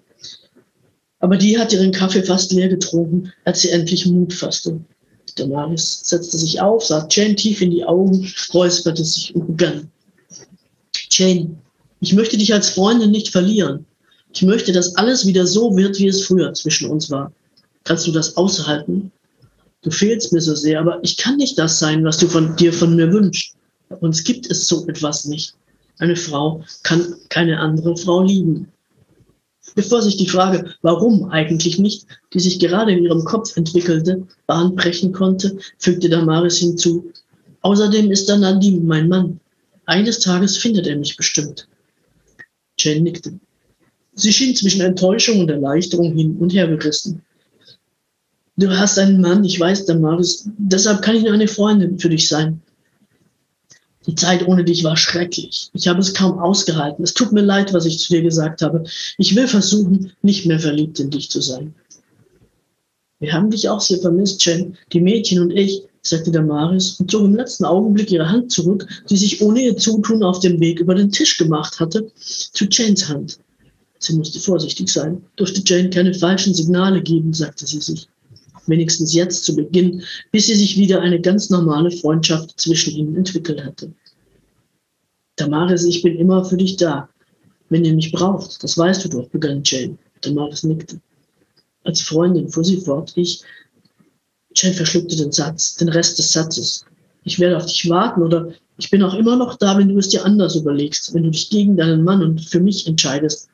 Aber 1.19 1.35
die 1.35 1.59
hat 1.59 1.73
ihren 1.73 1.91
Kaffee 1.91 2.23
fast 2.23 2.53
leer 2.53 2.69
getrunken, 2.69 3.33
als 3.43 3.61
sie 3.61 3.71
endlich 3.71 4.05
Mut 4.05 4.33
fasste. 4.33 4.79
Damaris 5.39 6.01
setzte 6.03 6.37
sich 6.37 6.61
auf, 6.61 6.85
sah 6.85 7.07
Jane 7.09 7.35
tief 7.35 7.61
in 7.61 7.71
die 7.71 7.83
Augen, 7.83 8.31
räusperte 8.53 9.03
sich 9.03 9.33
und 9.35 9.47
begann. 9.47 9.91
Jane, 11.09 11.57
ich 12.01 12.13
möchte 12.13 12.37
dich 12.37 12.53
als 12.53 12.69
Freundin 12.69 13.11
nicht 13.11 13.29
verlieren. 13.29 13.85
Ich 14.33 14.43
möchte, 14.43 14.71
dass 14.71 14.95
alles 14.95 15.25
wieder 15.25 15.47
so 15.47 15.75
wird, 15.75 15.97
wie 15.99 16.07
es 16.07 16.23
früher 16.25 16.53
zwischen 16.53 16.89
uns 16.89 17.09
war. 17.09 17.31
Kannst 17.83 18.05
du 18.05 18.11
das 18.11 18.37
aushalten? 18.37 19.11
Du 19.81 19.91
fehlst 19.91 20.33
mir 20.33 20.41
so 20.41 20.55
sehr, 20.55 20.79
aber 20.79 20.99
ich 21.03 21.17
kann 21.17 21.37
nicht 21.37 21.57
das 21.57 21.79
sein, 21.79 22.03
was 22.03 22.17
du 22.17 22.27
von 22.27 22.55
dir 22.57 22.71
von 22.71 22.95
mir 22.95 23.11
wünschst. 23.11 23.55
Bei 23.87 23.95
uns 23.97 24.23
gibt 24.23 24.49
es 24.51 24.67
so 24.67 24.85
etwas 24.87 25.25
nicht. 25.25 25.53
Eine 25.99 26.15
Frau 26.15 26.63
kann 26.83 27.15
keine 27.29 27.59
andere 27.59 27.95
Frau 27.97 28.21
lieben. 28.23 28.71
Bevor 29.79 30.01
sich 30.01 30.17
die 30.17 30.27
Frage, 30.27 30.75
warum 30.81 31.29
eigentlich 31.29 31.79
nicht, 31.79 32.05
die 32.33 32.41
sich 32.41 32.59
gerade 32.59 32.91
in 32.91 33.05
ihrem 33.05 33.23
Kopf 33.23 33.55
entwickelte, 33.55 34.27
Bahn 34.45 34.75
brechen 34.75 35.13
konnte, 35.13 35.57
fügte 35.77 36.09
Damaris 36.09 36.57
hinzu. 36.57 37.13
Außerdem 37.61 38.11
ist 38.11 38.27
da 38.27 38.35
Nadim 38.35 38.85
mein 38.85 39.07
Mann. 39.07 39.39
Eines 39.85 40.19
Tages 40.19 40.57
findet 40.57 40.85
er 40.85 40.97
mich 40.97 41.15
bestimmt. 41.15 41.69
Jane 42.77 42.99
nickte. 42.99 43.39
Sie 44.15 44.33
schien 44.33 44.53
zwischen 44.53 44.81
Enttäuschung 44.81 45.39
und 45.39 45.49
Erleichterung 45.49 46.13
hin 46.13 46.35
und 46.39 46.51
her 46.51 46.67
gerissen. 46.67 47.21
Du 48.57 48.69
hast 48.69 48.99
einen 48.99 49.21
Mann, 49.21 49.45
ich 49.45 49.57
weiß, 49.57 49.85
Damaris, 49.85 50.49
deshalb 50.57 51.01
kann 51.03 51.15
ich 51.15 51.23
nur 51.23 51.31
eine 51.31 51.47
Freundin 51.47 51.97
für 51.99 52.09
dich 52.09 52.27
sein. 52.27 52.61
Die 54.07 54.15
Zeit 54.15 54.47
ohne 54.47 54.63
dich 54.63 54.83
war 54.83 54.95
schrecklich. 54.95 55.69
Ich 55.73 55.87
habe 55.87 55.99
es 55.99 56.13
kaum 56.13 56.39
ausgehalten. 56.39 57.03
Es 57.03 57.13
tut 57.13 57.31
mir 57.31 57.41
leid, 57.41 57.73
was 57.73 57.85
ich 57.85 57.99
zu 57.99 58.13
dir 58.13 58.21
gesagt 58.21 58.61
habe. 58.61 58.83
Ich 59.17 59.35
will 59.35 59.47
versuchen, 59.47 60.13
nicht 60.21 60.45
mehr 60.45 60.59
verliebt 60.59 60.99
in 60.99 61.09
dich 61.09 61.29
zu 61.29 61.41
sein. 61.41 61.75
Wir 63.19 63.33
haben 63.33 63.51
dich 63.51 63.67
auch 63.67 63.81
sehr 63.81 63.99
vermisst, 63.99 64.45
Jen. 64.45 64.77
Die 64.93 65.01
Mädchen 65.01 65.41
und 65.41 65.51
ich, 65.51 65.83
sagte 66.01 66.31
Damaris 66.31 66.99
und 66.99 67.11
zog 67.11 67.25
im 67.25 67.35
letzten 67.35 67.65
Augenblick 67.65 68.09
ihre 68.11 68.29
Hand 68.29 68.51
zurück, 68.51 68.87
die 69.09 69.17
sich 69.17 69.41
ohne 69.41 69.61
ihr 69.61 69.77
Zutun 69.77 70.23
auf 70.23 70.39
dem 70.39 70.59
Weg 70.61 70.79
über 70.79 70.95
den 70.95 71.11
Tisch 71.11 71.37
gemacht 71.37 71.79
hatte, 71.79 72.09
zu 72.15 72.65
Janes 72.69 73.09
Hand. 73.09 73.39
Sie 73.99 74.15
musste 74.15 74.39
vorsichtig 74.39 74.89
sein, 74.89 75.21
durfte 75.35 75.61
Jane 75.65 75.89
keine 75.89 76.13
falschen 76.13 76.53
Signale 76.53 77.01
geben, 77.01 77.33
sagte 77.33 77.67
sie 77.67 77.81
sich. 77.81 78.07
Wenigstens 78.69 79.13
jetzt 79.13 79.43
zu 79.43 79.55
Beginn, 79.55 80.03
bis 80.31 80.47
sie 80.47 80.55
sich 80.55 80.77
wieder 80.77 81.01
eine 81.01 81.19
ganz 81.19 81.49
normale 81.49 81.91
Freundschaft 81.91 82.59
zwischen 82.59 82.95
ihnen 82.95 83.15
entwickelt 83.15 83.63
hatte. 83.63 83.91
Damaris, 85.35 85.85
ich 85.85 86.01
bin 86.01 86.17
immer 86.17 86.43
für 86.45 86.57
dich 86.57 86.77
da, 86.77 87.09
wenn 87.69 87.85
ihr 87.85 87.93
mich 87.93 88.11
braucht. 88.11 88.63
Das 88.63 88.77
weißt 88.77 89.05
du 89.05 89.09
doch, 89.09 89.29
begann 89.29 89.61
Jane. 89.63 89.97
Damaris 90.21 90.63
nickte. 90.63 90.99
Als 91.83 92.01
Freundin 92.01 92.49
fuhr 92.49 92.63
sie 92.63 92.81
fort. 92.81 93.13
Ich, 93.15 93.41
Jane 94.53 94.75
verschluckte 94.75 95.15
den 95.15 95.31
Satz, 95.31 95.75
den 95.75 95.89
Rest 95.89 96.19
des 96.19 96.31
Satzes. 96.33 96.85
Ich 97.23 97.39
werde 97.39 97.57
auf 97.57 97.65
dich 97.65 97.89
warten 97.89 98.21
oder 98.21 98.53
ich 98.77 98.89
bin 98.89 99.03
auch 99.03 99.13
immer 99.13 99.35
noch 99.35 99.55
da, 99.55 99.77
wenn 99.77 99.89
du 99.89 99.97
es 99.97 100.09
dir 100.09 100.25
anders 100.25 100.55
überlegst, 100.55 101.13
wenn 101.13 101.23
du 101.23 101.31
dich 101.31 101.49
gegen 101.49 101.77
deinen 101.77 102.03
Mann 102.03 102.21
und 102.23 102.41
für 102.41 102.59
mich 102.59 102.87
entscheidest. 102.87 103.49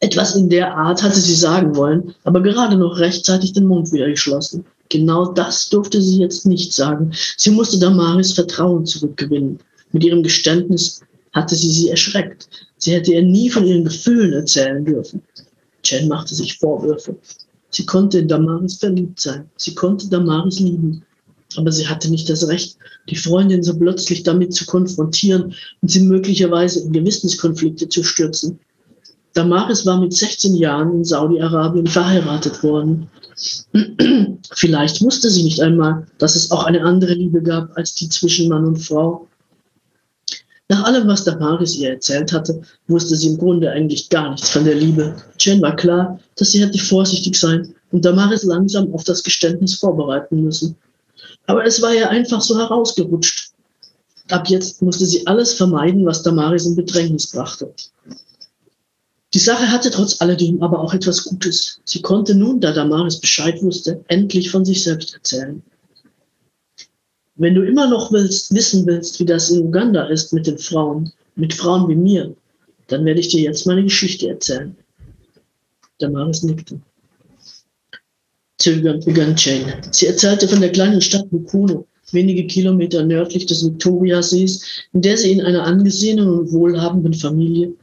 Etwas 0.00 0.36
in 0.36 0.48
der 0.48 0.76
Art 0.76 1.02
hatte 1.02 1.20
sie 1.20 1.34
sagen 1.34 1.74
wollen, 1.76 2.14
aber 2.24 2.42
gerade 2.42 2.76
noch 2.76 2.98
rechtzeitig 2.98 3.52
den 3.52 3.66
Mund 3.66 3.92
wieder 3.92 4.08
geschlossen. 4.08 4.64
Genau 4.88 5.32
das 5.32 5.68
durfte 5.68 6.00
sie 6.00 6.18
jetzt 6.18 6.46
nicht 6.46 6.72
sagen. 6.72 7.12
Sie 7.36 7.50
musste 7.50 7.78
Damaris 7.78 8.32
Vertrauen 8.32 8.86
zurückgewinnen. 8.86 9.58
Mit 9.92 10.04
ihrem 10.04 10.22
Geständnis 10.22 11.00
hatte 11.32 11.54
sie 11.54 11.70
sie 11.70 11.88
erschreckt. 11.88 12.48
Sie 12.78 12.92
hätte 12.92 13.12
ihr 13.12 13.22
nie 13.22 13.50
von 13.50 13.66
ihren 13.66 13.84
Gefühlen 13.84 14.32
erzählen 14.32 14.84
dürfen. 14.84 15.22
Jen 15.84 16.08
machte 16.08 16.34
sich 16.34 16.58
Vorwürfe. 16.58 17.16
Sie 17.70 17.86
konnte 17.86 18.18
in 18.18 18.28
Damaris 18.28 18.76
verliebt 18.76 19.20
sein. 19.20 19.48
Sie 19.56 19.74
konnte 19.74 20.08
Damaris 20.08 20.60
lieben. 20.60 21.02
Aber 21.56 21.72
sie 21.72 21.86
hatte 21.86 22.10
nicht 22.10 22.28
das 22.28 22.46
Recht, 22.48 22.76
die 23.08 23.16
Freundin 23.16 23.62
so 23.62 23.76
plötzlich 23.76 24.22
damit 24.22 24.52
zu 24.52 24.66
konfrontieren 24.66 25.54
und 25.80 25.90
sie 25.90 26.00
möglicherweise 26.00 26.80
in 26.80 26.92
Gewissenskonflikte 26.92 27.88
zu 27.88 28.02
stürzen. 28.02 28.58
Damaris 29.36 29.84
war 29.84 30.00
mit 30.00 30.14
16 30.14 30.54
Jahren 30.54 30.92
in 30.92 31.04
Saudi-Arabien 31.04 31.86
verheiratet 31.86 32.62
worden. 32.62 33.10
Vielleicht 34.54 35.02
wusste 35.02 35.28
sie 35.28 35.42
nicht 35.42 35.60
einmal, 35.60 36.06
dass 36.16 36.36
es 36.36 36.50
auch 36.50 36.64
eine 36.64 36.82
andere 36.82 37.12
Liebe 37.12 37.42
gab 37.42 37.76
als 37.76 37.94
die 37.94 38.08
zwischen 38.08 38.48
Mann 38.48 38.64
und 38.64 38.78
Frau. 38.78 39.28
Nach 40.70 40.84
allem, 40.84 41.06
was 41.06 41.24
Damaris 41.24 41.76
ihr 41.76 41.90
erzählt 41.90 42.32
hatte, 42.32 42.62
wusste 42.88 43.14
sie 43.14 43.28
im 43.28 43.36
Grunde 43.36 43.70
eigentlich 43.70 44.08
gar 44.08 44.30
nichts 44.30 44.48
von 44.48 44.64
der 44.64 44.74
Liebe. 44.74 45.14
Jen 45.38 45.60
war 45.60 45.76
klar, 45.76 46.18
dass 46.36 46.52
sie 46.52 46.64
hätte 46.64 46.78
vorsichtig 46.78 47.38
sein 47.38 47.74
und 47.92 48.06
Damaris 48.06 48.42
langsam 48.42 48.90
auf 48.94 49.04
das 49.04 49.22
Geständnis 49.22 49.74
vorbereiten 49.74 50.42
müssen. 50.42 50.76
Aber 51.46 51.62
es 51.66 51.82
war 51.82 51.92
ja 51.92 52.08
einfach 52.08 52.40
so 52.40 52.58
herausgerutscht. 52.58 53.50
Ab 54.30 54.48
jetzt 54.48 54.80
musste 54.80 55.04
sie 55.04 55.26
alles 55.26 55.52
vermeiden, 55.52 56.06
was 56.06 56.22
Damaris 56.22 56.64
in 56.64 56.74
Bedrängnis 56.74 57.30
brachte. 57.30 57.70
Die 59.34 59.38
Sache 59.38 59.70
hatte 59.70 59.90
trotz 59.90 60.20
alledem 60.20 60.62
aber 60.62 60.80
auch 60.80 60.94
etwas 60.94 61.24
Gutes. 61.24 61.80
Sie 61.84 62.00
konnte 62.00 62.34
nun, 62.34 62.60
da 62.60 62.72
Damaris 62.72 63.20
Bescheid 63.20 63.60
wusste, 63.62 64.04
endlich 64.08 64.50
von 64.50 64.64
sich 64.64 64.82
selbst 64.82 65.14
erzählen. 65.14 65.62
Wenn 67.34 67.54
du 67.54 67.62
immer 67.62 67.86
noch 67.88 68.12
willst, 68.12 68.54
wissen 68.54 68.86
willst, 68.86 69.20
wie 69.20 69.26
das 69.26 69.50
in 69.50 69.66
Uganda 69.66 70.06
ist 70.06 70.32
mit 70.32 70.46
den 70.46 70.58
Frauen, 70.58 71.12
mit 71.34 71.52
Frauen 71.52 71.88
wie 71.88 71.96
mir, 71.96 72.34
dann 72.86 73.04
werde 73.04 73.20
ich 73.20 73.28
dir 73.28 73.42
jetzt 73.42 73.66
meine 73.66 73.82
Geschichte 73.82 74.28
erzählen. 74.28 74.74
Damaris 75.98 76.42
nickte. 76.42 76.80
Zögernd 78.58 79.04
begann 79.04 79.34
Jane. 79.36 79.82
Sie 79.90 80.06
erzählte 80.06 80.48
von 80.48 80.60
der 80.60 80.72
kleinen 80.72 81.02
Stadt 81.02 81.30
Mukuno, 81.30 81.86
wenige 82.12 82.46
Kilometer 82.46 83.04
nördlich 83.04 83.44
des 83.44 83.66
Victoriasees, 83.66 84.64
in 84.94 85.02
der 85.02 85.18
sie 85.18 85.32
in 85.32 85.42
einer 85.42 85.64
angesehenen 85.64 86.28
und 86.28 86.52
wohlhabenden 86.52 87.12
Familie 87.12 87.74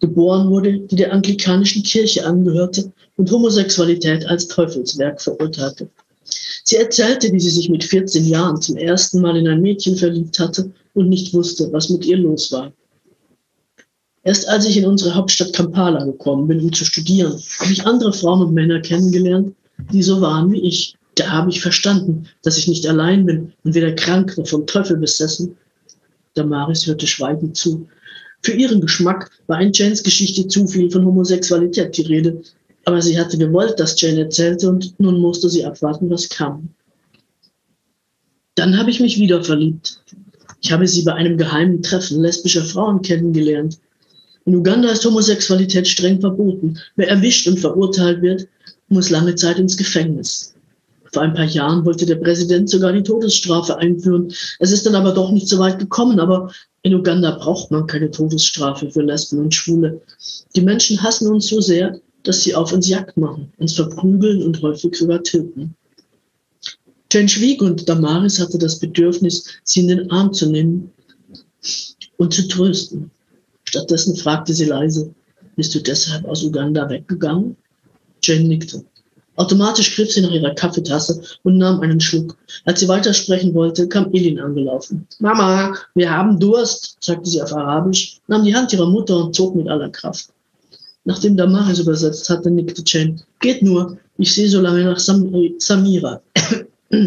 geboren 0.00 0.50
wurde, 0.50 0.78
die 0.78 0.96
der 0.96 1.12
anglikanischen 1.12 1.82
Kirche 1.82 2.26
angehörte 2.26 2.92
und 3.16 3.30
Homosexualität 3.30 4.26
als 4.26 4.48
Teufelswerk 4.48 5.20
verurteilte. 5.20 5.88
Sie 6.64 6.76
erzählte, 6.76 7.32
wie 7.32 7.40
sie 7.40 7.50
sich 7.50 7.68
mit 7.68 7.84
14 7.84 8.26
Jahren 8.26 8.60
zum 8.60 8.76
ersten 8.76 9.20
Mal 9.20 9.36
in 9.36 9.48
ein 9.48 9.62
Mädchen 9.62 9.96
verliebt 9.96 10.38
hatte 10.38 10.72
und 10.94 11.08
nicht 11.08 11.32
wusste, 11.32 11.72
was 11.72 11.88
mit 11.88 12.04
ihr 12.04 12.16
los 12.16 12.50
war. 12.50 12.72
Erst 14.24 14.48
als 14.48 14.66
ich 14.66 14.76
in 14.76 14.86
unsere 14.86 15.14
Hauptstadt 15.14 15.52
Kampala 15.52 16.04
gekommen 16.04 16.48
bin, 16.48 16.60
um 16.60 16.72
zu 16.72 16.84
studieren, 16.84 17.40
habe 17.60 17.72
ich 17.72 17.86
andere 17.86 18.12
Frauen 18.12 18.42
und 18.42 18.54
Männer 18.54 18.80
kennengelernt, 18.80 19.54
die 19.92 20.02
so 20.02 20.20
waren 20.20 20.50
wie 20.50 20.60
ich. 20.62 20.96
Da 21.14 21.30
habe 21.30 21.50
ich 21.50 21.62
verstanden, 21.62 22.26
dass 22.42 22.58
ich 22.58 22.66
nicht 22.66 22.86
allein 22.88 23.24
bin 23.24 23.52
und 23.62 23.74
weder 23.74 23.92
krank 23.92 24.36
noch 24.36 24.48
vom 24.48 24.66
Teufel 24.66 24.96
besessen. 24.96 25.56
Damaris 26.34 26.86
hörte 26.86 27.06
schweigend 27.06 27.56
zu. 27.56 27.86
Für 28.46 28.52
ihren 28.52 28.80
Geschmack 28.80 29.32
war 29.48 29.60
in 29.60 29.72
Janes 29.72 30.04
Geschichte 30.04 30.46
zu 30.46 30.68
viel 30.68 30.88
von 30.88 31.04
Homosexualität 31.04 31.96
die 31.96 32.02
Rede, 32.02 32.42
aber 32.84 33.02
sie 33.02 33.18
hatte 33.18 33.36
gewollt, 33.36 33.80
dass 33.80 34.00
Jane 34.00 34.20
erzählte 34.20 34.68
und 34.68 34.94
nun 35.00 35.18
musste 35.18 35.50
sie 35.50 35.64
abwarten, 35.64 36.08
was 36.10 36.28
kam. 36.28 36.68
Dann 38.54 38.78
habe 38.78 38.90
ich 38.90 39.00
mich 39.00 39.18
wieder 39.18 39.42
verliebt. 39.42 40.00
Ich 40.62 40.70
habe 40.70 40.86
sie 40.86 41.02
bei 41.02 41.14
einem 41.14 41.36
geheimen 41.36 41.82
Treffen 41.82 42.20
lesbischer 42.20 42.64
Frauen 42.64 43.02
kennengelernt. 43.02 43.80
In 44.44 44.54
Uganda 44.54 44.90
ist 44.90 45.04
Homosexualität 45.04 45.88
streng 45.88 46.20
verboten. 46.20 46.78
Wer 46.94 47.08
erwischt 47.08 47.48
und 47.48 47.58
verurteilt 47.58 48.22
wird, 48.22 48.46
muss 48.88 49.10
lange 49.10 49.34
Zeit 49.34 49.58
ins 49.58 49.76
Gefängnis. 49.76 50.54
Vor 51.12 51.22
ein 51.22 51.34
paar 51.34 51.46
Jahren 51.46 51.84
wollte 51.84 52.06
der 52.06 52.16
Präsident 52.16 52.70
sogar 52.70 52.92
die 52.92 53.02
Todesstrafe 53.02 53.76
einführen. 53.78 54.32
Es 54.60 54.70
ist 54.70 54.86
dann 54.86 54.94
aber 54.94 55.12
doch 55.12 55.32
nicht 55.32 55.48
so 55.48 55.58
weit 55.58 55.80
gekommen. 55.80 56.20
Aber 56.20 56.52
in 56.86 56.94
Uganda 56.94 57.32
braucht 57.32 57.72
man 57.72 57.88
keine 57.88 58.12
Todesstrafe 58.12 58.88
für 58.92 59.02
Lesben 59.02 59.40
und 59.40 59.52
Schwule. 59.52 60.00
Die 60.54 60.60
Menschen 60.60 61.02
hassen 61.02 61.26
uns 61.26 61.48
so 61.48 61.60
sehr, 61.60 62.00
dass 62.22 62.44
sie 62.44 62.54
auf 62.54 62.72
uns 62.72 62.88
Jagd 62.88 63.16
machen, 63.16 63.52
uns 63.58 63.74
verprügeln 63.74 64.40
und 64.44 64.62
häufig 64.62 64.94
sogar 64.94 65.20
töten. 65.24 65.74
Jane 67.10 67.28
schwieg 67.28 67.60
und 67.60 67.88
Damaris 67.88 68.38
hatte 68.38 68.56
das 68.58 68.78
Bedürfnis, 68.78 69.48
sie 69.64 69.80
in 69.80 69.88
den 69.88 70.10
Arm 70.12 70.32
zu 70.32 70.48
nehmen 70.48 70.92
und 72.18 72.32
zu 72.32 72.46
trösten. 72.46 73.10
Stattdessen 73.64 74.14
fragte 74.14 74.54
sie 74.54 74.66
leise, 74.66 75.12
bist 75.56 75.74
du 75.74 75.80
deshalb 75.80 76.24
aus 76.24 76.44
Uganda 76.44 76.88
weggegangen? 76.88 77.56
Jane 78.22 78.44
nickte. 78.44 78.84
Automatisch 79.36 79.94
griff 79.94 80.10
sie 80.10 80.22
nach 80.22 80.30
ihrer 80.30 80.54
Kaffeetasse 80.54 81.20
und 81.42 81.58
nahm 81.58 81.80
einen 81.80 82.00
Schluck. 82.00 82.36
Als 82.64 82.80
sie 82.80 82.88
weitersprechen 82.88 83.54
wollte, 83.54 83.86
kam 83.86 84.12
Elin 84.12 84.40
angelaufen. 84.40 85.06
Mama, 85.18 85.74
wir 85.94 86.10
haben 86.10 86.40
Durst, 86.40 86.96
sagte 87.00 87.28
sie 87.28 87.42
auf 87.42 87.52
Arabisch, 87.52 88.18
nahm 88.28 88.44
die 88.44 88.54
Hand 88.54 88.72
ihrer 88.72 88.88
Mutter 88.88 89.16
und 89.16 89.34
zog 89.34 89.54
mit 89.54 89.68
aller 89.68 89.90
Kraft. 89.90 90.30
Nachdem 91.04 91.36
Damaris 91.36 91.78
übersetzt 91.78 92.28
hatte, 92.30 92.50
nickte 92.50 92.82
Jane. 92.84 93.16
Geht 93.40 93.62
nur, 93.62 93.98
ich 94.18 94.34
sehe 94.34 94.48
so 94.48 94.60
lange 94.60 94.84
nach 94.84 94.98
Sam 94.98 95.30
Samira. 95.58 96.20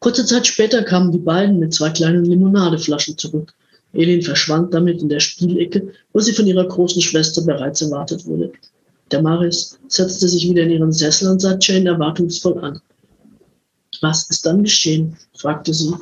Kurze 0.00 0.24
Zeit 0.24 0.46
später 0.46 0.82
kamen 0.82 1.12
die 1.12 1.18
beiden 1.18 1.58
mit 1.58 1.74
zwei 1.74 1.90
kleinen 1.90 2.24
Limonadeflaschen 2.24 3.18
zurück. 3.18 3.52
Elin 3.92 4.22
verschwand 4.22 4.72
damit 4.72 5.02
in 5.02 5.08
der 5.08 5.20
Spielecke, 5.20 5.92
wo 6.12 6.20
sie 6.20 6.32
von 6.32 6.46
ihrer 6.46 6.66
großen 6.66 7.02
Schwester 7.02 7.42
bereits 7.42 7.82
erwartet 7.82 8.24
wurde. 8.26 8.52
Damaris 9.10 9.78
setzte 9.88 10.28
sich 10.28 10.48
wieder 10.48 10.62
in 10.62 10.70
ihren 10.70 10.92
Sessel 10.92 11.30
und 11.30 11.40
sah 11.40 11.58
Jane 11.60 11.90
erwartungsvoll 11.90 12.58
an. 12.58 12.80
Was 14.00 14.30
ist 14.30 14.46
dann 14.46 14.62
geschehen? 14.62 15.16
fragte 15.36 15.74
sie. 15.74 15.94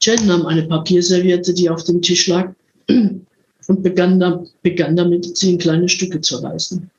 Jane 0.00 0.26
nahm 0.26 0.46
eine 0.46 0.64
Papierserviette, 0.64 1.54
die 1.54 1.68
auf 1.68 1.84
dem 1.84 2.00
Tisch 2.02 2.28
lag, 2.28 2.52
und 2.88 3.82
begann, 3.82 4.20
da, 4.20 4.44
begann 4.62 4.94
damit, 4.94 5.36
sie 5.36 5.52
in 5.52 5.58
kleine 5.58 5.88
Stücke 5.88 6.20
zu 6.20 6.36
reißen. 6.36 6.90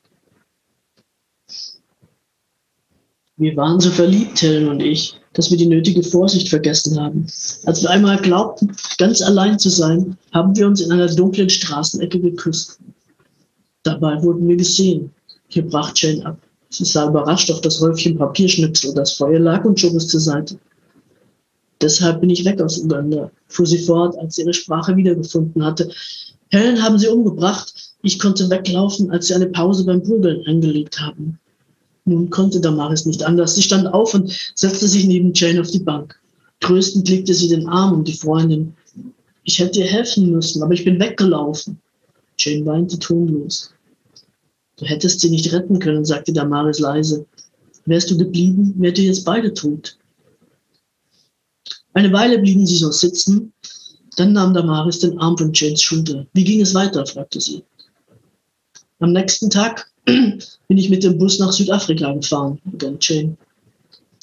Wir 3.38 3.54
waren 3.56 3.78
so 3.80 3.90
verliebt, 3.90 4.40
Helen 4.40 4.68
und 4.68 4.80
ich, 4.80 5.14
dass 5.34 5.50
wir 5.50 5.58
die 5.58 5.66
nötige 5.66 6.02
Vorsicht 6.02 6.48
vergessen 6.48 6.98
haben. 6.98 7.26
Als 7.66 7.82
wir 7.82 7.90
einmal 7.90 8.16
glaubten, 8.16 8.74
ganz 8.96 9.20
allein 9.20 9.58
zu 9.58 9.68
sein, 9.68 10.16
haben 10.32 10.56
wir 10.56 10.66
uns 10.66 10.80
in 10.80 10.90
einer 10.90 11.14
dunklen 11.14 11.50
Straßenecke 11.50 12.18
geküsst. 12.18 12.80
Dabei 13.86 14.20
wurden 14.20 14.48
wir 14.48 14.56
gesehen. 14.56 15.12
Hier 15.46 15.64
brach 15.64 15.92
Jane 15.94 16.26
ab. 16.26 16.38
Sie 16.70 16.84
sah 16.84 17.08
überrascht 17.08 17.52
auf 17.52 17.60
das 17.60 17.80
Häufchen 17.80 18.18
Papierschnipsel, 18.18 18.92
das 18.94 19.12
vor 19.12 19.30
ihr 19.30 19.38
lag 19.38 19.64
und 19.64 19.78
schob 19.78 19.94
es 19.94 20.08
zur 20.08 20.18
Seite. 20.18 20.58
Deshalb 21.80 22.20
bin 22.20 22.30
ich 22.30 22.44
weg 22.44 22.60
aus 22.60 22.78
Uganda, 22.78 23.30
fuhr 23.46 23.64
sie 23.64 23.78
fort, 23.78 24.18
als 24.18 24.34
sie 24.34 24.42
ihre 24.42 24.54
Sprache 24.54 24.96
wiedergefunden 24.96 25.64
hatte. 25.64 25.88
Helen 26.48 26.82
haben 26.82 26.98
sie 26.98 27.06
umgebracht. 27.06 27.72
Ich 28.02 28.18
konnte 28.18 28.50
weglaufen, 28.50 29.08
als 29.12 29.28
sie 29.28 29.34
eine 29.34 29.46
Pause 29.46 29.84
beim 29.84 30.02
Prügeln 30.02 30.44
eingelegt 30.46 31.00
haben. 31.00 31.38
Nun 32.06 32.28
konnte 32.28 32.60
Damaris 32.60 33.06
nicht 33.06 33.22
anders. 33.22 33.54
Sie 33.54 33.62
stand 33.62 33.86
auf 33.86 34.14
und 34.14 34.32
setzte 34.56 34.88
sich 34.88 35.06
neben 35.06 35.32
Jane 35.32 35.60
auf 35.60 35.70
die 35.70 35.78
Bank. 35.78 36.18
Tröstend 36.58 37.08
legte 37.08 37.34
sie 37.34 37.48
den 37.48 37.68
Arm 37.68 37.92
um 37.92 38.04
die 38.04 38.14
Freundin. 38.14 38.74
Ich 39.44 39.60
hätte 39.60 39.78
ihr 39.78 39.86
helfen 39.86 40.32
müssen, 40.32 40.60
aber 40.64 40.74
ich 40.74 40.84
bin 40.84 40.98
weggelaufen. 40.98 41.78
Jane 42.36 42.66
weinte 42.66 42.98
tonlos. 42.98 43.70
Du 44.76 44.84
hättest 44.84 45.20
sie 45.20 45.30
nicht 45.30 45.52
retten 45.52 45.78
können, 45.78 46.04
sagte 46.04 46.32
Damaris 46.32 46.78
leise. 46.78 47.26
Wärst 47.86 48.10
du 48.10 48.18
geblieben, 48.18 48.74
wärt 48.78 48.98
ihr 48.98 49.04
jetzt 49.04 49.24
beide 49.24 49.54
tot. 49.54 49.96
Eine 51.94 52.12
Weile 52.12 52.38
blieben 52.38 52.66
sie 52.66 52.76
so 52.76 52.90
sitzen, 52.90 53.52
dann 54.16 54.32
nahm 54.32 54.52
Damaris 54.52 54.98
den 54.98 55.18
Arm 55.18 55.38
von 55.38 55.52
Janes 55.54 55.82
Schulter. 55.82 56.26
Wie 56.34 56.44
ging 56.44 56.60
es 56.60 56.74
weiter? 56.74 57.06
fragte 57.06 57.40
sie. 57.40 57.62
Am 58.98 59.12
nächsten 59.12 59.48
Tag 59.48 59.90
bin 60.04 60.40
ich 60.68 60.90
mit 60.90 61.04
dem 61.04 61.18
Bus 61.18 61.38
nach 61.38 61.52
Südafrika 61.52 62.12
gefahren, 62.12 62.58
begann 62.64 62.98
Jane. 63.00 63.36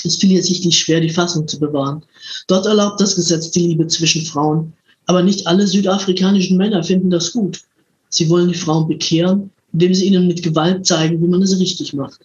Es 0.04 0.18
fiel 0.18 0.32
ihr 0.32 0.44
sichtlich 0.44 0.78
schwer, 0.78 1.00
die 1.00 1.10
Fassung 1.10 1.48
zu 1.48 1.60
bewahren. 1.60 2.04
Dort 2.48 2.66
erlaubt 2.66 3.00
das 3.00 3.16
Gesetz 3.16 3.52
die 3.52 3.68
Liebe 3.68 3.88
zwischen 3.88 4.26
Frauen. 4.26 4.74
Aber 5.06 5.24
nicht 5.24 5.48
alle 5.48 5.66
südafrikanischen 5.68 6.58
Männer 6.58 6.84
finden 6.84 7.10
das 7.10 7.32
gut. 7.32 7.62
Sie 8.10 8.30
wollen 8.30 8.50
die 8.50 8.58
Frauen 8.58 8.88
bekehren, 8.88 9.50
indem 9.74 9.94
sie 9.94 10.06
ihnen 10.06 10.28
mit 10.28 10.44
Gewalt 10.44 10.86
zeigen, 10.86 11.22
wie 11.22 11.28
man 11.28 11.42
es 11.42 11.60
richtig 11.60 11.94
macht. 11.94 12.22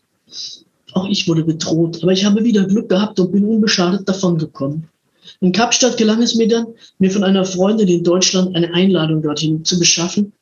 Auch 0.93 1.09
ich 1.09 1.27
wurde 1.27 1.45
bedroht, 1.45 2.03
aber 2.03 2.13
ich 2.13 2.25
habe 2.25 2.45
wieder 2.45 2.65
Glück 2.65 2.89
gehabt 2.89 3.19
und 3.19 3.33
bin 3.33 3.45
unbeschadet 3.45 4.09
davongekommen. 4.09 4.89
In 5.41 5.53
Kapstadt 5.53 5.97
gelang 5.97 6.23
es 6.23 6.35
mir 6.35 6.49
dann, 6.49 6.67
mir 6.99 7.11
von 7.11 7.25
einer 7.25 7.45
Freundin 7.45 7.89
in 7.89 8.05
Deutschland 8.05 8.55
eine 8.55 8.73
Einladung 8.73 9.23
dorthin 9.23 9.65
zu 9.65 9.79
beschaffen, 9.79 10.33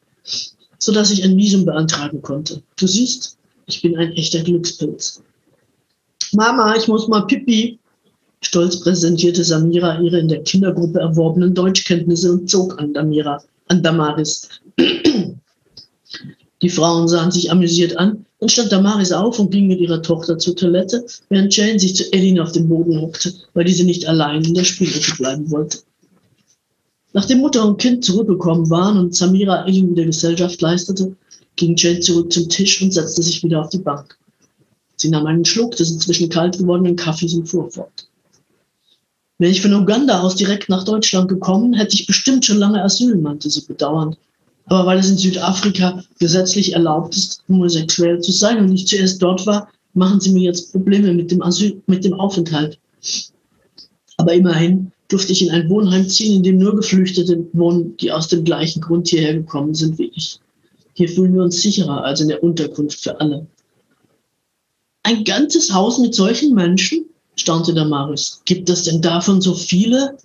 sodass 0.78 1.10
ich 1.10 1.24
ein 1.24 1.36
Visum 1.36 1.64
beantragen 1.64 2.22
konnte. 2.22 2.62
Du 2.76 2.86
siehst, 2.86 3.36
ich 3.66 3.82
bin 3.82 3.96
ein 3.96 4.12
echter 4.12 4.42
Glückspilz. 4.42 5.22
Mama, 6.32 6.76
ich 6.76 6.88
muss 6.88 7.08
mal 7.08 7.26
pipi. 7.26 7.78
Stolz 8.42 8.80
präsentierte 8.80 9.42
Samira 9.42 10.00
ihre 10.00 10.18
in 10.18 10.28
der 10.28 10.42
Kindergruppe 10.42 11.00
erworbenen 11.00 11.54
Deutschkenntnisse 11.54 12.32
und 12.32 12.48
zog 12.48 12.78
an 12.78 12.94
Damira, 12.94 13.42
an 13.68 13.82
Damaris. 13.82 14.48
Die 16.62 16.70
Frauen 16.70 17.06
sahen 17.08 17.30
sich 17.30 17.50
amüsiert 17.50 17.96
an. 17.96 18.24
Dann 18.38 18.48
stand 18.48 18.72
Damaris 18.72 19.12
auf 19.12 19.38
und 19.38 19.50
ging 19.50 19.66
mit 19.66 19.80
ihrer 19.80 20.02
Tochter 20.02 20.38
zur 20.38 20.56
Toilette, 20.56 21.04
während 21.28 21.54
Jane 21.56 21.78
sich 21.78 21.96
zu 21.96 22.12
Elin 22.12 22.40
auf 22.40 22.52
dem 22.52 22.68
Boden 22.68 23.00
hockte, 23.00 23.32
weil 23.54 23.64
diese 23.64 23.84
nicht 23.84 24.06
allein 24.06 24.44
in 24.44 24.54
der 24.54 24.64
Spielecke 24.64 25.14
bleiben 25.16 25.50
wollte. 25.50 25.78
Nachdem 27.12 27.38
Mutter 27.38 27.66
und 27.66 27.80
Kind 27.80 28.04
zurückgekommen 28.04 28.68
waren 28.68 28.98
und 28.98 29.14
Samira 29.14 29.66
Elin 29.66 29.90
wieder 29.90 30.04
Gesellschaft 30.04 30.60
leistete, 30.60 31.16
ging 31.56 31.74
Jane 31.76 32.00
zurück 32.00 32.32
zum 32.32 32.48
Tisch 32.48 32.82
und 32.82 32.92
setzte 32.92 33.22
sich 33.22 33.42
wieder 33.42 33.62
auf 33.62 33.70
die 33.70 33.78
Bank. 33.78 34.18
Sie 34.96 35.08
nahm 35.08 35.26
einen 35.26 35.44
Schluck 35.44 35.76
des 35.76 35.90
inzwischen 35.90 36.28
kalt 36.28 36.58
gewordenen 36.58 36.96
Kaffees 36.96 37.34
und 37.34 37.48
fuhr 37.48 37.70
fort. 37.70 38.08
Wäre 39.38 39.52
ich 39.52 39.60
von 39.60 39.74
Uganda 39.74 40.20
aus 40.20 40.36
direkt 40.36 40.68
nach 40.68 40.84
Deutschland 40.84 41.28
gekommen, 41.28 41.74
hätte 41.74 41.94
ich 41.94 42.06
bestimmt 42.06 42.44
schon 42.44 42.56
lange 42.56 42.82
Asyl, 42.82 43.16
meinte 43.16 43.50
sie 43.50 43.62
bedauernd. 43.62 44.16
Aber 44.66 44.86
weil 44.86 44.98
es 44.98 45.10
in 45.10 45.18
Südafrika 45.18 46.02
gesetzlich 46.18 46.72
erlaubt 46.72 47.16
ist, 47.16 47.42
homosexuell 47.48 48.20
zu 48.20 48.32
sein 48.32 48.58
und 48.58 48.72
ich 48.72 48.86
zuerst 48.86 49.22
dort 49.22 49.46
war, 49.46 49.68
machen 49.94 50.20
sie 50.20 50.32
mir 50.32 50.42
jetzt 50.42 50.72
Probleme 50.72 51.14
mit 51.14 51.30
dem, 51.30 51.42
Asyl, 51.42 51.80
mit 51.86 52.04
dem 52.04 52.14
Aufenthalt. 52.14 52.78
Aber 54.16 54.32
immerhin 54.32 54.92
durfte 55.08 55.32
ich 55.32 55.42
in 55.42 55.50
ein 55.50 55.68
Wohnheim 55.68 56.08
ziehen, 56.08 56.36
in 56.36 56.42
dem 56.42 56.58
nur 56.58 56.74
Geflüchtete 56.74 57.46
wohnen, 57.52 57.96
die 57.98 58.10
aus 58.10 58.28
dem 58.28 58.44
gleichen 58.44 58.80
Grund 58.80 59.08
hierher 59.08 59.34
gekommen 59.34 59.74
sind 59.74 59.98
wie 59.98 60.10
ich. 60.14 60.40
Hier 60.94 61.08
fühlen 61.08 61.34
wir 61.34 61.42
uns 61.42 61.60
sicherer 61.60 62.02
als 62.04 62.20
in 62.20 62.28
der 62.28 62.42
Unterkunft 62.42 63.00
für 63.00 63.20
alle. 63.20 63.46
Ein 65.04 65.22
ganzes 65.24 65.72
Haus 65.72 65.98
mit 65.98 66.14
solchen 66.14 66.54
Menschen? 66.54 67.04
staunte 67.36 67.74
der 67.74 67.84
Marius. 67.84 68.40
Gibt 68.46 68.68
es 68.70 68.84
denn 68.84 69.02
davon 69.02 69.40
so 69.40 69.54
viele? 69.54 70.16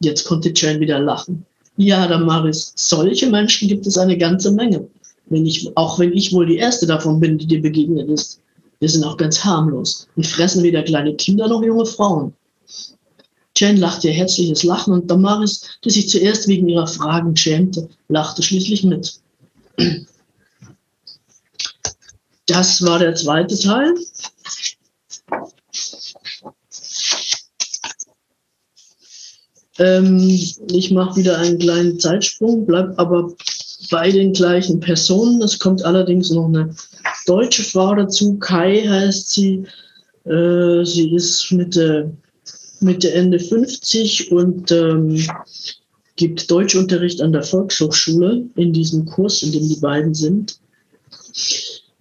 Jetzt 0.00 0.24
konnte 0.24 0.52
Jane 0.54 0.80
wieder 0.80 0.98
lachen. 0.98 1.46
Ja, 1.76 2.06
Damaris, 2.06 2.72
solche 2.76 3.28
Menschen 3.28 3.68
gibt 3.68 3.86
es 3.86 3.98
eine 3.98 4.16
ganze 4.16 4.52
Menge. 4.52 4.86
Wenn 5.26 5.44
ich, 5.46 5.76
auch 5.76 5.98
wenn 5.98 6.12
ich 6.12 6.32
wohl 6.32 6.46
die 6.46 6.58
erste 6.58 6.86
davon 6.86 7.18
bin, 7.18 7.38
die 7.38 7.46
dir 7.46 7.60
begegnet 7.60 8.08
ist. 8.08 8.40
Wir 8.80 8.88
sind 8.88 9.04
auch 9.04 9.16
ganz 9.16 9.44
harmlos 9.44 10.06
und 10.14 10.26
fressen 10.26 10.62
weder 10.62 10.82
kleine 10.82 11.14
Kinder 11.14 11.48
noch 11.48 11.62
junge 11.62 11.86
Frauen. 11.86 12.34
Jane 13.56 13.78
lachte 13.78 14.08
ihr 14.08 14.14
herzliches 14.14 14.64
Lachen 14.64 14.92
und 14.92 15.10
Damaris, 15.10 15.78
die 15.84 15.90
sich 15.90 16.08
zuerst 16.08 16.48
wegen 16.48 16.68
ihrer 16.68 16.86
Fragen 16.86 17.36
schämte, 17.36 17.88
lachte 18.08 18.42
schließlich 18.42 18.84
mit. 18.84 19.20
Das 22.46 22.82
war 22.82 22.98
der 22.98 23.14
zweite 23.14 23.58
Teil. 23.58 23.94
Ähm, 29.78 30.18
ich 30.72 30.90
mache 30.90 31.16
wieder 31.16 31.38
einen 31.38 31.58
kleinen 31.58 31.98
Zeitsprung, 31.98 32.66
bleibe 32.66 32.96
aber 32.98 33.34
bei 33.90 34.10
den 34.10 34.32
gleichen 34.32 34.80
Personen. 34.80 35.42
Es 35.42 35.58
kommt 35.58 35.84
allerdings 35.84 36.30
noch 36.30 36.46
eine 36.46 36.74
deutsche 37.26 37.62
Frau 37.62 37.94
dazu. 37.94 38.38
Kai 38.38 38.82
heißt 38.86 39.30
sie. 39.30 39.64
Äh, 40.24 40.84
sie 40.84 41.14
ist 41.14 41.50
Mitte, 41.52 42.10
Mitte 42.80 43.12
Ende 43.12 43.38
50 43.38 44.32
und 44.32 44.70
ähm, 44.72 45.26
gibt 46.16 46.50
Deutschunterricht 46.50 47.20
an 47.20 47.32
der 47.32 47.42
Volkshochschule 47.42 48.46
in 48.56 48.72
diesem 48.72 49.04
Kurs, 49.04 49.42
in 49.42 49.52
dem 49.52 49.68
die 49.68 49.80
beiden 49.80 50.14
sind. 50.14 50.58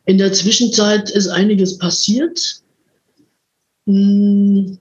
In 0.05 0.17
der 0.17 0.31
Zwischenzeit 0.33 1.09
ist 1.09 1.27
einiges 1.27 1.77
passiert. 1.77 2.61
Hm, 3.85 4.77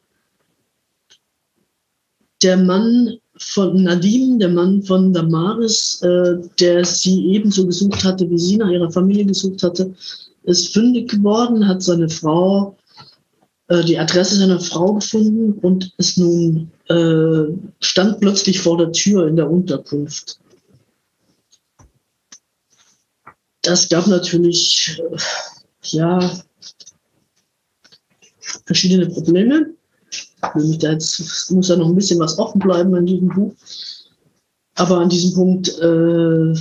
der 2.43 2.57
Mann 2.57 3.18
von 3.36 3.82
Nadim, 3.82 4.38
der 4.38 4.49
Mann 4.49 4.82
von 4.82 5.12
Damaris, 5.12 6.01
äh, 6.03 6.36
der 6.61 6.84
sie 6.84 7.26
ebenso 7.26 7.66
gesucht 7.66 8.05
hatte, 8.05 8.28
wie 8.28 8.38
sie 8.38 8.57
nach 8.57 8.68
ihrer 8.68 8.90
Familie 8.90 9.26
gesucht 9.26 9.62
hatte, 9.62 9.95
ist 10.45 10.72
fündig 10.72 11.11
geworden, 11.11 11.66
hat 11.66 11.82
seine 11.82 12.09
Frau, 12.09 12.76
äh, 13.68 13.82
die 13.84 13.99
Adresse 13.99 14.36
seiner 14.36 14.61
Frau 14.61 14.95
gefunden 14.95 15.59
und 15.61 15.93
ist 15.99 16.18
nun, 16.18 16.70
äh, 16.88 17.45
stand 17.80 18.20
plötzlich 18.20 18.61
vor 18.61 18.76
der 18.76 18.93
Tür 18.93 19.26
in 19.26 19.36
der 19.36 19.51
Unterkunft. 19.51 20.38
Das 23.62 23.88
gab 23.88 24.09
natürlich, 24.09 25.01
äh, 25.11 25.16
ja, 25.97 26.43
verschiedene 28.66 29.07
Probleme. 29.07 29.74
Nämlich 30.55 30.78
da 30.78 30.93
jetzt 30.93 31.51
muss 31.51 31.68
ja 31.68 31.76
noch 31.76 31.88
ein 31.88 31.95
bisschen 31.95 32.20
was 32.20 32.38
offen 32.38 32.59
bleiben 32.59 32.95
in 32.97 33.07
diesem 33.07 33.28
Buch. 33.28 33.55
Aber 34.74 34.99
an 34.99 35.09
diesem 35.09 35.34
Punkt, 35.34 35.68
äh, 35.78 36.55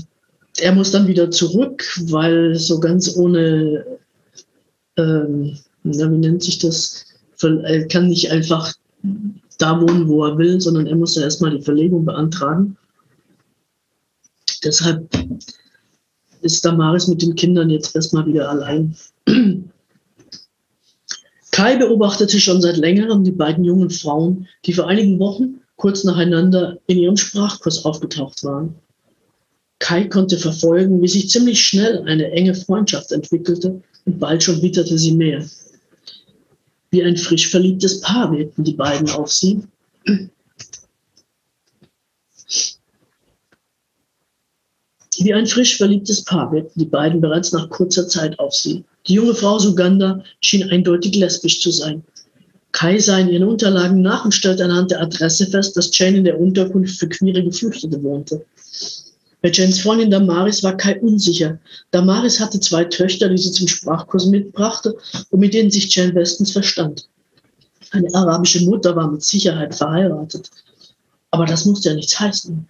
er 0.59 0.75
muss 0.75 0.91
dann 0.91 1.07
wieder 1.07 1.31
zurück, 1.31 1.83
weil 2.05 2.55
so 2.55 2.79
ganz 2.79 3.15
ohne, 3.15 3.85
ähm, 4.97 5.57
wie 5.83 5.97
nennt 5.97 6.43
sich 6.43 6.59
das, 6.59 7.05
er 7.41 7.87
kann 7.87 8.07
nicht 8.07 8.29
einfach 8.29 8.73
da 9.57 9.79
wohnen, 9.81 10.07
wo 10.07 10.25
er 10.25 10.37
will, 10.37 10.59
sondern 10.59 10.87
er 10.87 10.95
muss 10.95 11.15
ja 11.15 11.23
erstmal 11.23 11.57
die 11.57 11.63
Verlegung 11.63 12.05
beantragen. 12.05 12.77
Deshalb 14.63 15.07
ist 16.41 16.63
Damaris 16.65 17.07
mit 17.07 17.21
den 17.21 17.35
Kindern 17.35 17.69
jetzt 17.69 17.95
erstmal 17.95 18.25
wieder 18.25 18.49
allein. 18.49 18.95
Kai 21.51 21.75
beobachtete 21.75 22.39
schon 22.39 22.61
seit 22.61 22.77
längerem 22.77 23.23
die 23.23 23.31
beiden 23.31 23.63
jungen 23.63 23.89
Frauen, 23.89 24.47
die 24.65 24.73
vor 24.73 24.87
einigen 24.87 25.19
Wochen 25.19 25.61
kurz 25.75 26.03
nacheinander 26.03 26.77
in 26.87 26.97
ihrem 26.97 27.17
Sprachkurs 27.17 27.83
aufgetaucht 27.83 28.43
waren. 28.43 28.75
Kai 29.79 30.05
konnte 30.05 30.37
verfolgen, 30.37 31.01
wie 31.01 31.07
sich 31.07 31.29
ziemlich 31.29 31.61
schnell 31.61 32.03
eine 32.07 32.31
enge 32.31 32.53
Freundschaft 32.53 33.11
entwickelte 33.11 33.81
und 34.05 34.19
bald 34.19 34.43
schon 34.43 34.61
witterte 34.61 34.97
sie 34.97 35.13
mehr. 35.13 35.43
Wie 36.91 37.03
ein 37.03 37.17
frisch 37.17 37.49
verliebtes 37.49 37.99
Paar 38.01 38.31
wirkten 38.31 38.63
die 38.63 38.73
beiden 38.73 39.09
auf 39.09 39.31
sie. 39.31 39.63
Wie 45.17 45.33
ein 45.33 45.47
frisch 45.47 45.77
verliebtes 45.77 46.23
Paar 46.23 46.51
wirkten 46.51 46.79
die 46.79 46.85
beiden 46.85 47.19
bereits 47.19 47.51
nach 47.51 47.69
kurzer 47.69 48.07
Zeit 48.07 48.37
auf 48.39 48.53
sie. 48.53 48.83
Die 49.07 49.13
junge 49.13 49.35
Frau 49.35 49.55
aus 49.55 49.65
Uganda 49.65 50.23
schien 50.41 50.69
eindeutig 50.69 51.15
lesbisch 51.15 51.59
zu 51.59 51.71
sein. 51.71 52.03
Kai 52.71 52.99
sah 52.99 53.19
in 53.19 53.29
ihren 53.29 53.47
Unterlagen 53.47 54.01
nach 54.01 54.23
und 54.23 54.31
stellte 54.31 54.63
anhand 54.63 54.91
der 54.91 55.01
Adresse 55.01 55.47
fest, 55.47 55.75
dass 55.75 55.97
Jane 55.97 56.17
in 56.17 56.23
der 56.23 56.39
Unterkunft 56.39 56.97
für 56.97 57.09
queere 57.09 57.43
Geflüchtete 57.43 58.01
wohnte. 58.01 58.45
Bei 59.41 59.49
Janes 59.51 59.79
Freundin 59.79 60.11
Damaris 60.11 60.63
war 60.63 60.77
Kai 60.77 60.99
unsicher. 61.01 61.59
Damaris 61.89 62.39
hatte 62.39 62.59
zwei 62.59 62.85
Töchter, 62.85 63.27
die 63.27 63.39
sie 63.39 63.51
zum 63.51 63.67
Sprachkurs 63.67 64.27
mitbrachte 64.27 64.95
und 65.31 65.39
mit 65.39 65.53
denen 65.53 65.71
sich 65.71 65.93
Jane 65.93 66.13
bestens 66.13 66.51
verstand. 66.51 67.07
Eine 67.89 68.13
arabische 68.13 68.63
Mutter 68.63 68.95
war 68.95 69.11
mit 69.11 69.23
Sicherheit 69.23 69.75
verheiratet. 69.75 70.49
Aber 71.31 71.45
das 71.45 71.65
musste 71.65 71.89
ja 71.89 71.95
nichts 71.95 72.19
heißen. 72.19 72.67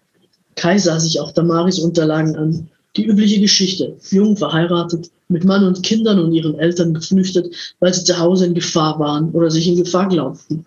Kai 0.56 0.78
sah 0.78 1.00
sich 1.00 1.20
auch 1.20 1.32
Damaris 1.32 1.80
Unterlagen 1.80 2.36
an. 2.36 2.70
Die 2.96 3.06
übliche 3.06 3.40
Geschichte. 3.40 3.98
Jung 4.10 4.36
verheiratet, 4.36 5.12
mit 5.32 5.46
Mann 5.46 5.64
und 5.64 5.82
Kindern 5.82 6.20
und 6.20 6.34
ihren 6.34 6.60
Eltern 6.60 6.94
geflüchtet, 6.94 7.56
weil 7.80 7.94
sie 7.94 8.04
zu 8.04 8.20
Hause 8.20 8.46
in 8.46 8.54
Gefahr 8.54 9.00
waren 9.00 9.32
oder 9.32 9.50
sich 9.50 9.68
in 9.68 9.78
Gefahr 9.78 10.10
glaubten. 10.10 10.66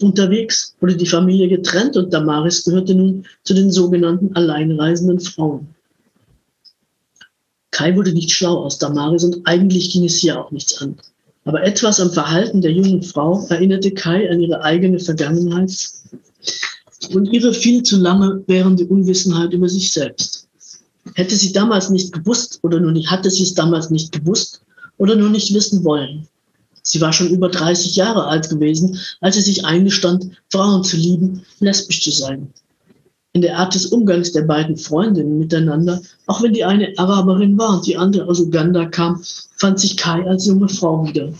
Unterwegs 0.00 0.74
wurde 0.80 0.96
die 0.96 1.06
Familie 1.06 1.48
getrennt 1.48 1.96
und 1.96 2.12
Damaris 2.12 2.64
gehörte 2.64 2.94
nun 2.94 3.26
zu 3.42 3.54
den 3.54 3.70
sogenannten 3.70 4.34
alleinreisenden 4.34 5.18
Frauen. 5.18 5.74
Kai 7.72 7.94
wurde 7.96 8.12
nicht 8.12 8.30
schlau 8.30 8.64
aus 8.64 8.78
Damaris 8.78 9.24
und 9.24 9.40
eigentlich 9.44 9.92
ging 9.92 10.04
es 10.04 10.16
hier 10.16 10.40
auch 10.40 10.50
nichts 10.50 10.80
an. 10.80 10.96
Aber 11.44 11.62
etwas 11.64 12.00
am 12.00 12.12
Verhalten 12.12 12.60
der 12.60 12.72
jungen 12.72 13.02
Frau 13.02 13.44
erinnerte 13.48 13.90
Kai 13.92 14.30
an 14.30 14.40
ihre 14.40 14.62
eigene 14.62 14.98
Vergangenheit 14.98 15.72
und 17.12 17.32
ihre 17.32 17.54
viel 17.54 17.82
zu 17.82 17.96
lange 17.96 18.42
währende 18.46 18.84
Unwissenheit 18.86 19.52
über 19.52 19.68
sich 19.68 19.92
selbst. 19.92 20.47
Hätte 21.14 21.36
sie 21.36 21.52
damals 21.52 21.90
nicht 21.90 22.12
gewusst 22.12 22.58
oder 22.62 22.80
nur 22.80 22.92
nicht, 22.92 23.10
hatte 23.10 23.30
sie 23.30 23.42
es 23.42 23.54
damals 23.54 23.90
nicht 23.90 24.12
gewusst 24.12 24.62
oder 24.98 25.16
nur 25.16 25.30
nicht 25.30 25.52
wissen 25.54 25.84
wollen. 25.84 26.26
Sie 26.82 27.00
war 27.00 27.12
schon 27.12 27.28
über 27.28 27.48
30 27.48 27.96
Jahre 27.96 28.26
alt 28.26 28.48
gewesen, 28.48 28.98
als 29.20 29.36
sie 29.36 29.42
sich 29.42 29.64
eingestand, 29.64 30.30
Frauen 30.50 30.84
zu 30.84 30.96
lieben, 30.96 31.42
lesbisch 31.60 32.02
zu 32.02 32.10
sein. 32.10 32.50
In 33.34 33.42
der 33.42 33.58
Art 33.58 33.74
des 33.74 33.86
Umgangs 33.86 34.32
der 34.32 34.42
beiden 34.42 34.76
Freundinnen 34.76 35.38
miteinander, 35.38 36.00
auch 36.26 36.42
wenn 36.42 36.54
die 36.54 36.64
eine 36.64 36.92
Araberin 36.96 37.58
war 37.58 37.76
und 37.76 37.86
die 37.86 37.96
andere 37.96 38.26
aus 38.26 38.40
Uganda 38.40 38.86
kam, 38.86 39.22
fand 39.58 39.78
sich 39.78 39.96
Kai 39.96 40.26
als 40.26 40.46
junge 40.46 40.68
Frau 40.68 41.06
wieder. 41.06 41.32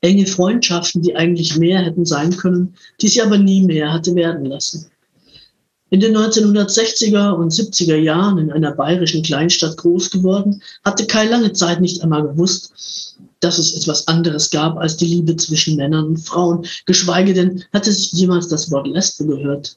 Enge 0.00 0.26
Freundschaften, 0.26 1.00
die 1.00 1.16
eigentlich 1.16 1.56
mehr 1.56 1.80
hätten 1.80 2.04
sein 2.04 2.36
können, 2.36 2.74
die 3.00 3.08
sie 3.08 3.22
aber 3.22 3.38
nie 3.38 3.64
mehr 3.64 3.92
hatte 3.92 4.14
werden 4.14 4.46
lassen. 4.46 4.90
In 5.94 6.00
den 6.00 6.16
1960er 6.16 7.30
und 7.30 7.52
70er 7.52 7.94
Jahren 7.94 8.38
in 8.38 8.50
einer 8.50 8.72
bayerischen 8.72 9.22
Kleinstadt 9.22 9.76
groß 9.76 10.10
geworden, 10.10 10.60
hatte 10.84 11.06
Kai 11.06 11.28
lange 11.28 11.52
Zeit 11.52 11.80
nicht 11.80 12.02
einmal 12.02 12.24
gewusst, 12.24 13.16
dass 13.38 13.58
es 13.58 13.76
etwas 13.76 14.08
anderes 14.08 14.50
gab 14.50 14.76
als 14.76 14.96
die 14.96 15.06
Liebe 15.06 15.36
zwischen 15.36 15.76
Männern 15.76 16.06
und 16.06 16.16
Frauen, 16.16 16.66
geschweige 16.86 17.32
denn 17.32 17.62
hatte 17.72 17.92
sich 17.92 18.10
jemals 18.10 18.48
das 18.48 18.72
Wort 18.72 18.88
Lesbe 18.88 19.24
gehört. 19.24 19.76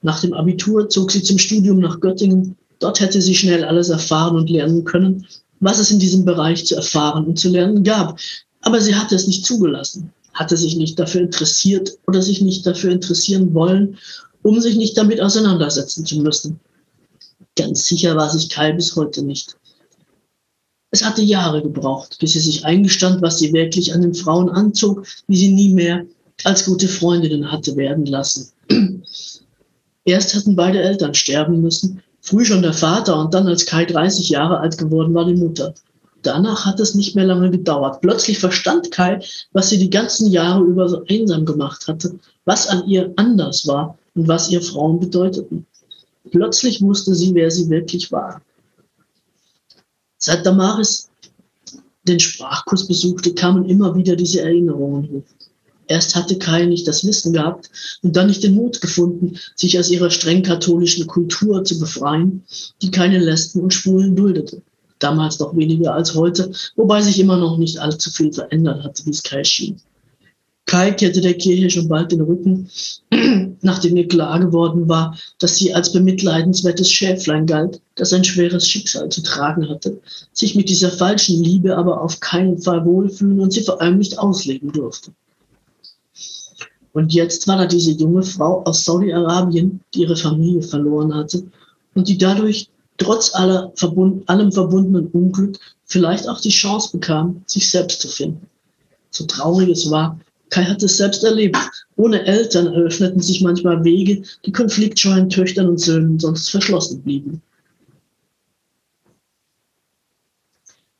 Nach 0.00 0.20
dem 0.20 0.32
Abitur 0.32 0.88
zog 0.88 1.10
sie 1.10 1.24
zum 1.24 1.38
Studium 1.38 1.80
nach 1.80 1.98
Göttingen. 1.98 2.54
Dort 2.78 3.00
hätte 3.00 3.20
sie 3.20 3.34
schnell 3.34 3.64
alles 3.64 3.88
erfahren 3.88 4.36
und 4.36 4.50
lernen 4.50 4.84
können, 4.84 5.26
was 5.58 5.80
es 5.80 5.90
in 5.90 5.98
diesem 5.98 6.24
Bereich 6.24 6.66
zu 6.66 6.76
erfahren 6.76 7.26
und 7.26 7.36
zu 7.36 7.48
lernen 7.48 7.82
gab. 7.82 8.20
Aber 8.60 8.80
sie 8.80 8.94
hatte 8.94 9.16
es 9.16 9.26
nicht 9.26 9.44
zugelassen, 9.44 10.12
hatte 10.34 10.56
sich 10.56 10.76
nicht 10.76 11.00
dafür 11.00 11.22
interessiert 11.22 11.98
oder 12.06 12.22
sich 12.22 12.42
nicht 12.42 12.64
dafür 12.64 12.92
interessieren 12.92 13.52
wollen, 13.54 13.98
um 14.48 14.60
sich 14.62 14.76
nicht 14.76 14.96
damit 14.96 15.20
auseinandersetzen 15.20 16.06
zu 16.06 16.20
müssen. 16.20 16.58
Ganz 17.54 17.84
sicher 17.84 18.16
war 18.16 18.30
sich 18.30 18.48
Kai 18.48 18.72
bis 18.72 18.96
heute 18.96 19.22
nicht. 19.22 19.56
Es 20.90 21.04
hatte 21.04 21.20
Jahre 21.20 21.62
gebraucht, 21.62 22.16
bis 22.18 22.32
sie 22.32 22.40
sich 22.40 22.64
eingestand, 22.64 23.20
was 23.20 23.38
sie 23.38 23.52
wirklich 23.52 23.92
an 23.92 24.00
den 24.00 24.14
Frauen 24.14 24.48
anzog, 24.48 25.06
die 25.28 25.36
sie 25.36 25.52
nie 25.52 25.74
mehr 25.74 26.06
als 26.44 26.64
gute 26.64 26.88
Freundinnen 26.88 27.52
hatte 27.52 27.76
werden 27.76 28.06
lassen. 28.06 28.50
Erst 30.06 30.34
hatten 30.34 30.56
beide 30.56 30.80
Eltern 30.80 31.12
sterben 31.12 31.60
müssen, 31.60 32.02
früh 32.22 32.46
schon 32.46 32.62
der 32.62 32.72
Vater 32.72 33.20
und 33.20 33.34
dann, 33.34 33.46
als 33.46 33.66
Kai 33.66 33.84
30 33.84 34.30
Jahre 34.30 34.60
alt 34.60 34.78
geworden 34.78 35.12
war, 35.12 35.26
die 35.26 35.34
Mutter. 35.34 35.74
Danach 36.22 36.64
hat 36.64 36.80
es 36.80 36.94
nicht 36.94 37.14
mehr 37.14 37.26
lange 37.26 37.50
gedauert. 37.50 38.00
Plötzlich 38.00 38.38
verstand 38.38 38.90
Kai, 38.90 39.20
was 39.52 39.68
sie 39.68 39.78
die 39.78 39.90
ganzen 39.90 40.30
Jahre 40.30 40.64
über 40.64 40.88
so 40.88 41.04
einsam 41.06 41.44
gemacht 41.44 41.86
hatte, 41.86 42.18
was 42.46 42.66
an 42.66 42.88
ihr 42.88 43.12
anders 43.16 43.66
war 43.66 43.98
und 44.18 44.26
was 44.26 44.50
ihr 44.50 44.60
Frauen 44.60 44.98
bedeuteten. 44.98 45.64
Plötzlich 46.32 46.82
wusste 46.82 47.14
sie, 47.14 47.34
wer 47.34 47.52
sie 47.52 47.70
wirklich 47.70 48.10
war. 48.10 48.42
Seit 50.18 50.44
Damaris 50.44 51.08
den 52.02 52.18
Sprachkurs 52.18 52.88
besuchte, 52.88 53.32
kamen 53.34 53.66
immer 53.66 53.94
wieder 53.94 54.16
diese 54.16 54.40
Erinnerungen 54.40 55.08
hoch. 55.08 55.22
Erst 55.86 56.16
hatte 56.16 56.36
Kai 56.36 56.66
nicht 56.66 56.88
das 56.88 57.06
Wissen 57.06 57.32
gehabt 57.32 57.70
und 58.02 58.16
dann 58.16 58.26
nicht 58.26 58.42
den 58.42 58.54
Mut 58.54 58.80
gefunden, 58.80 59.38
sich 59.54 59.78
aus 59.78 59.88
ihrer 59.88 60.10
streng 60.10 60.42
katholischen 60.42 61.06
Kultur 61.06 61.62
zu 61.64 61.78
befreien, 61.78 62.42
die 62.82 62.90
keine 62.90 63.20
Lesben 63.20 63.60
und 63.60 63.72
Schwulen 63.72 64.16
duldete. 64.16 64.62
Damals 64.98 65.38
noch 65.38 65.56
weniger 65.56 65.94
als 65.94 66.14
heute, 66.16 66.50
wobei 66.74 67.00
sich 67.02 67.20
immer 67.20 67.36
noch 67.36 67.56
nicht 67.56 67.78
allzu 67.78 68.10
viel 68.10 68.32
verändert 68.32 68.82
hatte, 68.82 69.06
wie 69.06 69.10
es 69.10 69.22
Kai 69.22 69.44
schien. 69.44 69.80
Kai 70.68 70.92
kehrte 70.92 71.22
der 71.22 71.32
Kirche 71.32 71.70
schon 71.70 71.88
bald 71.88 72.12
den 72.12 72.20
Rücken, 72.20 72.68
nachdem 73.62 73.96
ihr 73.96 74.06
klar 74.06 74.38
geworden 74.38 74.86
war, 74.86 75.16
dass 75.38 75.56
sie 75.56 75.72
als 75.72 75.92
bemitleidenswertes 75.92 76.92
Schäflein 76.92 77.46
galt, 77.46 77.80
das 77.94 78.12
ein 78.12 78.22
schweres 78.22 78.68
Schicksal 78.68 79.08
zu 79.08 79.22
tragen 79.22 79.66
hatte, 79.70 79.98
sich 80.34 80.54
mit 80.54 80.68
dieser 80.68 80.90
falschen 80.90 81.42
Liebe 81.42 81.74
aber 81.74 82.02
auf 82.02 82.20
keinen 82.20 82.58
Fall 82.58 82.84
wohlfühlen 82.84 83.40
und 83.40 83.54
sie 83.54 83.62
vor 83.62 83.80
allem 83.80 83.96
nicht 83.96 84.18
ausleben 84.18 84.70
durfte. 84.70 85.10
Und 86.92 87.14
jetzt 87.14 87.48
war 87.48 87.56
da 87.56 87.64
diese 87.64 87.92
junge 87.92 88.22
Frau 88.22 88.62
aus 88.64 88.84
Saudi-Arabien, 88.84 89.80
die 89.94 90.02
ihre 90.02 90.16
Familie 90.16 90.62
verloren 90.62 91.14
hatte 91.14 91.44
und 91.94 92.08
die 92.08 92.18
dadurch 92.18 92.68
trotz 92.98 93.34
aller 93.34 93.72
verbund 93.74 94.28
allem 94.28 94.52
verbundenen 94.52 95.06
Unglück 95.06 95.58
vielleicht 95.86 96.28
auch 96.28 96.42
die 96.42 96.50
Chance 96.50 96.90
bekam, 96.92 97.42
sich 97.46 97.70
selbst 97.70 98.02
zu 98.02 98.08
finden. 98.08 98.46
So 99.10 99.24
traurig 99.24 99.70
es 99.70 99.90
war, 99.90 100.18
Kai 100.50 100.64
hat 100.64 100.82
es 100.82 100.96
selbst 100.96 101.24
erlebt. 101.24 101.58
Ohne 101.96 102.24
Eltern 102.24 102.66
eröffneten 102.68 103.20
sich 103.20 103.42
manchmal 103.42 103.84
Wege, 103.84 104.22
die 104.44 104.52
konfliktscheuen 104.52 105.28
Töchtern 105.28 105.68
und 105.68 105.78
Söhnen 105.78 106.18
sonst 106.18 106.50
verschlossen 106.50 107.02
blieben. 107.02 107.42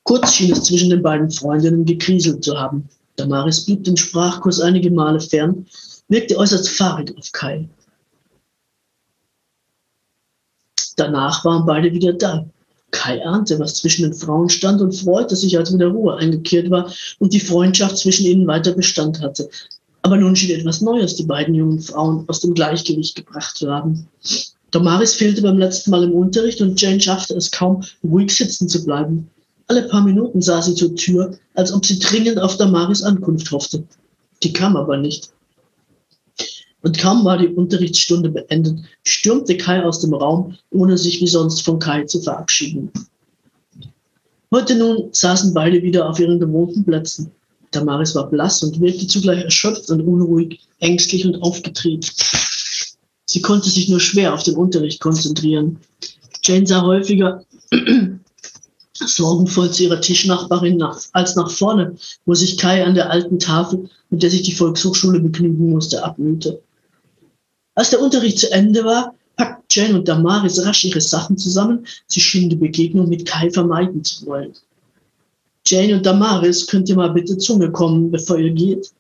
Kurz 0.03 0.33
schien 0.33 0.53
es 0.53 0.65
zwischen 0.65 0.91
den 0.91 1.03
beiden 1.03 1.31
Freundinnen 1.31 1.85
gekriselt 1.85 2.43
zu 2.43 2.59
haben. 2.59 2.89
Damaris 3.17 3.65
blieb 3.65 3.85
den 3.85 3.97
Sprachkurs 3.97 4.61
einige 4.61 4.91
Male 4.91 5.21
fern, 5.21 5.67
wirkte 6.09 6.37
äußerst 6.37 6.69
fahrig 6.69 7.15
auf 7.19 7.31
Kai. 7.33 7.69
Danach 10.97 11.45
waren 11.45 11.67
beide 11.67 11.93
wieder 11.93 12.13
da. 12.13 12.47
Kai 12.91 13.25
ahnte, 13.25 13.59
was 13.59 13.75
zwischen 13.75 14.03
den 14.03 14.15
Frauen 14.15 14.49
stand 14.49 14.81
und 14.81 14.93
freute 14.93 15.37
sich, 15.37 15.59
als 15.59 15.73
wieder 15.73 15.89
Ruhe 15.89 16.17
eingekehrt 16.17 16.71
war 16.71 16.93
und 17.19 17.33
die 17.33 17.41
Freundschaft 17.41 17.99
zwischen 17.99 18.27
ihnen 18.27 18.47
weiter 18.47 18.73
Bestand 18.73 19.21
hatte. 19.21 19.49
Aber 20.03 20.17
nun 20.17 20.37
schien 20.37 20.59
etwas 20.59 20.81
Neues 20.81 21.17
die 21.17 21.25
beiden 21.25 21.55
jungen 21.55 21.81
Frauen 21.81 22.25
aus 22.29 22.41
dem 22.41 22.55
Gleichgewicht 22.55 23.15
gebracht 23.15 23.57
zu 23.57 23.71
haben. 23.71 24.09
Damaris 24.71 25.15
fehlte 25.15 25.43
beim 25.43 25.59
letzten 25.59 25.91
Mal 25.91 26.05
im 26.05 26.13
Unterricht 26.13 26.61
und 26.61 26.81
Jane 26.81 27.01
schaffte 27.01 27.35
es 27.35 27.51
kaum, 27.51 27.83
ruhig 28.05 28.35
sitzen 28.35 28.69
zu 28.69 28.85
bleiben. 28.85 29.29
Alle 29.67 29.83
paar 29.89 30.03
Minuten 30.03 30.41
sah 30.41 30.63
sie 30.63 30.75
zur 30.75 30.95
Tür, 30.95 31.37
als 31.55 31.73
ob 31.73 31.85
sie 31.85 31.99
dringend 31.99 32.39
auf 32.39 32.57
Damaris 32.57 33.03
Ankunft 33.03 33.51
hoffte. 33.51 33.85
Die 34.43 34.53
kam 34.53 34.77
aber 34.77 34.97
nicht. 34.97 35.31
Und 36.83 36.99
kaum 36.99 37.25
war 37.25 37.39
die 37.39 37.49
Unterrichtsstunde 37.49 38.31
beendet, 38.31 38.79
stürmte 39.05 39.57
Kai 39.57 39.85
aus 39.85 40.01
dem 40.01 40.15
Raum, 40.15 40.57
ohne 40.71 40.97
sich 40.97 41.21
wie 41.21 41.27
sonst 41.27 41.63
von 41.63 41.79
Kai 41.79 42.05
zu 42.05 42.21
verabschieden. 42.21 42.93
Heute 44.53 44.77
nun 44.77 45.09
saßen 45.13 45.53
beide 45.53 45.83
wieder 45.83 46.09
auf 46.09 46.19
ihren 46.19 46.41
gewohnten 46.41 46.85
Plätzen. 46.85 47.31
Damaris 47.71 48.15
war 48.15 48.31
blass 48.31 48.63
und 48.63 48.81
wirkte 48.81 49.07
zugleich 49.07 49.45
erschöpft 49.45 49.91
und 49.91 50.01
unruhig, 50.01 50.61
ängstlich 50.79 51.27
und 51.27 51.43
aufgetrieben. 51.43 52.09
Sie 53.27 53.43
konnte 53.43 53.69
sich 53.69 53.89
nur 53.91 54.01
schwer 54.01 54.33
auf 54.33 54.43
den 54.43 54.55
Unterricht 54.55 55.01
konzentrieren. 55.01 55.79
Jane 56.43 56.67
sah 56.67 56.83
häufiger 56.83 57.45
sorgenvoll 58.95 59.71
zu 59.71 59.85
ihrer 59.85 60.01
Tischnachbarin 60.01 60.79
nach, 60.79 60.99
als 61.13 61.37
nach 61.37 61.51
vorne, 61.51 61.97
wo 62.25 62.35
sich 62.35 62.57
Kai 62.57 62.85
an 62.85 62.95
der 62.95 63.11
alten 63.11 63.39
Tafel, 63.39 63.91
mit 64.09 64.23
der 64.23 64.31
sich 64.31 64.43
die 64.43 64.55
Volkshochschule 64.55 65.21
begnügen 65.21 65.71
musste, 65.71 66.03
abmühte. 66.03 66.63
Als 67.79 67.91
der 67.91 68.03
Unterricht 68.03 68.41
zu 68.41 68.51
Ende 68.51 68.85
war, 68.85 69.15
packten 69.37 69.65
Jane 69.71 69.95
und 69.95 70.09
Damaris 70.09 70.67
rasch 70.67 70.85
ihre 70.85 71.01
Sachen 71.01 71.39
zusammen. 71.39 71.87
Sie 72.09 72.19
schienen 72.19 72.51
die 72.51 72.57
Begegnung 72.57 73.09
mit 73.09 73.25
Kai 73.25 73.53
vermeiden 73.53 74.03
zu 74.03 74.27
wollen. 74.27 74.53
Jane 75.65 75.95
und 75.95 76.05
Damaris, 76.05 76.67
könnt 76.67 76.89
ihr 76.89 76.97
mal 76.97 77.13
bitte 77.13 77.39
zu 77.39 77.57
mir 77.57 77.71
kommen, 77.71 78.11
bevor 78.11 78.37
ihr 78.37 78.51
geht? 78.51 78.93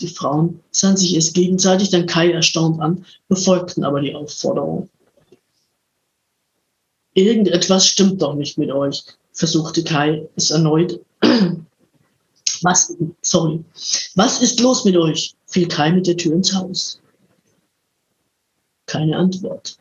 Die 0.00 0.08
Frauen 0.08 0.58
sahen 0.70 0.96
sich 0.96 1.18
es 1.18 1.34
gegenseitig 1.34 1.90
dann 1.90 2.06
Kai 2.06 2.32
erstaunt 2.32 2.80
an, 2.80 3.04
befolgten 3.28 3.84
aber 3.84 4.00
die 4.00 4.14
Aufforderung. 4.14 4.88
Irgendetwas 7.12 7.86
stimmt 7.86 8.22
doch 8.22 8.36
nicht 8.36 8.56
mit 8.56 8.70
euch, 8.70 9.04
versuchte 9.34 9.84
Kai 9.84 10.26
es 10.34 10.50
erneut. 10.50 10.98
Was, 12.62 12.96
sorry, 13.20 13.62
was 14.14 14.40
ist 14.40 14.60
los 14.60 14.86
mit 14.86 14.96
euch? 14.96 15.34
fiel 15.44 15.68
Kai 15.68 15.92
mit 15.92 16.06
der 16.06 16.16
Tür 16.16 16.32
ins 16.32 16.54
Haus. 16.54 16.98
Keine 18.88 19.16
Antwort. 19.16 19.76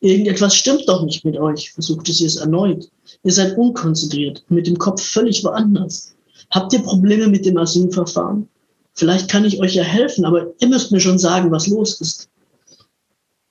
Irgendetwas 0.00 0.56
stimmt 0.56 0.88
doch 0.88 1.04
nicht 1.04 1.24
mit 1.24 1.36
euch, 1.36 1.70
versuchte 1.70 2.12
sie 2.12 2.26
es 2.26 2.36
erneut. 2.36 2.90
Ihr 3.22 3.32
seid 3.32 3.56
unkonzentriert, 3.56 4.42
mit 4.48 4.66
dem 4.66 4.78
Kopf 4.78 5.00
völlig 5.00 5.44
woanders. 5.44 6.14
Habt 6.50 6.72
ihr 6.72 6.82
Probleme 6.82 7.28
mit 7.28 7.46
dem 7.46 7.56
Asylverfahren? 7.56 8.48
Vielleicht 8.94 9.30
kann 9.30 9.44
ich 9.44 9.60
euch 9.60 9.74
ja 9.74 9.84
helfen, 9.84 10.24
aber 10.24 10.52
ihr 10.58 10.68
müsst 10.68 10.90
mir 10.90 10.98
schon 10.98 11.18
sagen, 11.18 11.52
was 11.52 11.68
los 11.68 12.00
ist. 12.00 12.28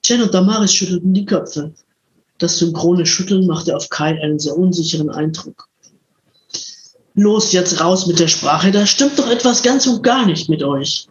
Jen 0.04 0.24
und 0.24 0.34
Damaris 0.34 0.74
schüttelten 0.74 1.14
die 1.14 1.26
Köpfe. 1.26 1.74
Das 2.40 2.58
synchrone 2.58 3.06
Schütteln 3.06 3.46
machte 3.46 3.76
auf 3.76 3.88
Kai 3.90 4.20
einen 4.22 4.40
sehr 4.40 4.58
unsicheren 4.58 5.10
Eindruck. 5.10 5.70
Los, 7.14 7.52
jetzt 7.52 7.80
raus 7.80 8.08
mit 8.08 8.20
der 8.20 8.28
Sprache, 8.28 8.72
da 8.72 8.86
stimmt 8.86 9.20
doch 9.20 9.30
etwas 9.30 9.62
ganz 9.62 9.86
und 9.86 10.02
gar 10.02 10.26
nicht 10.26 10.50
mit 10.50 10.64
euch. 10.64 11.08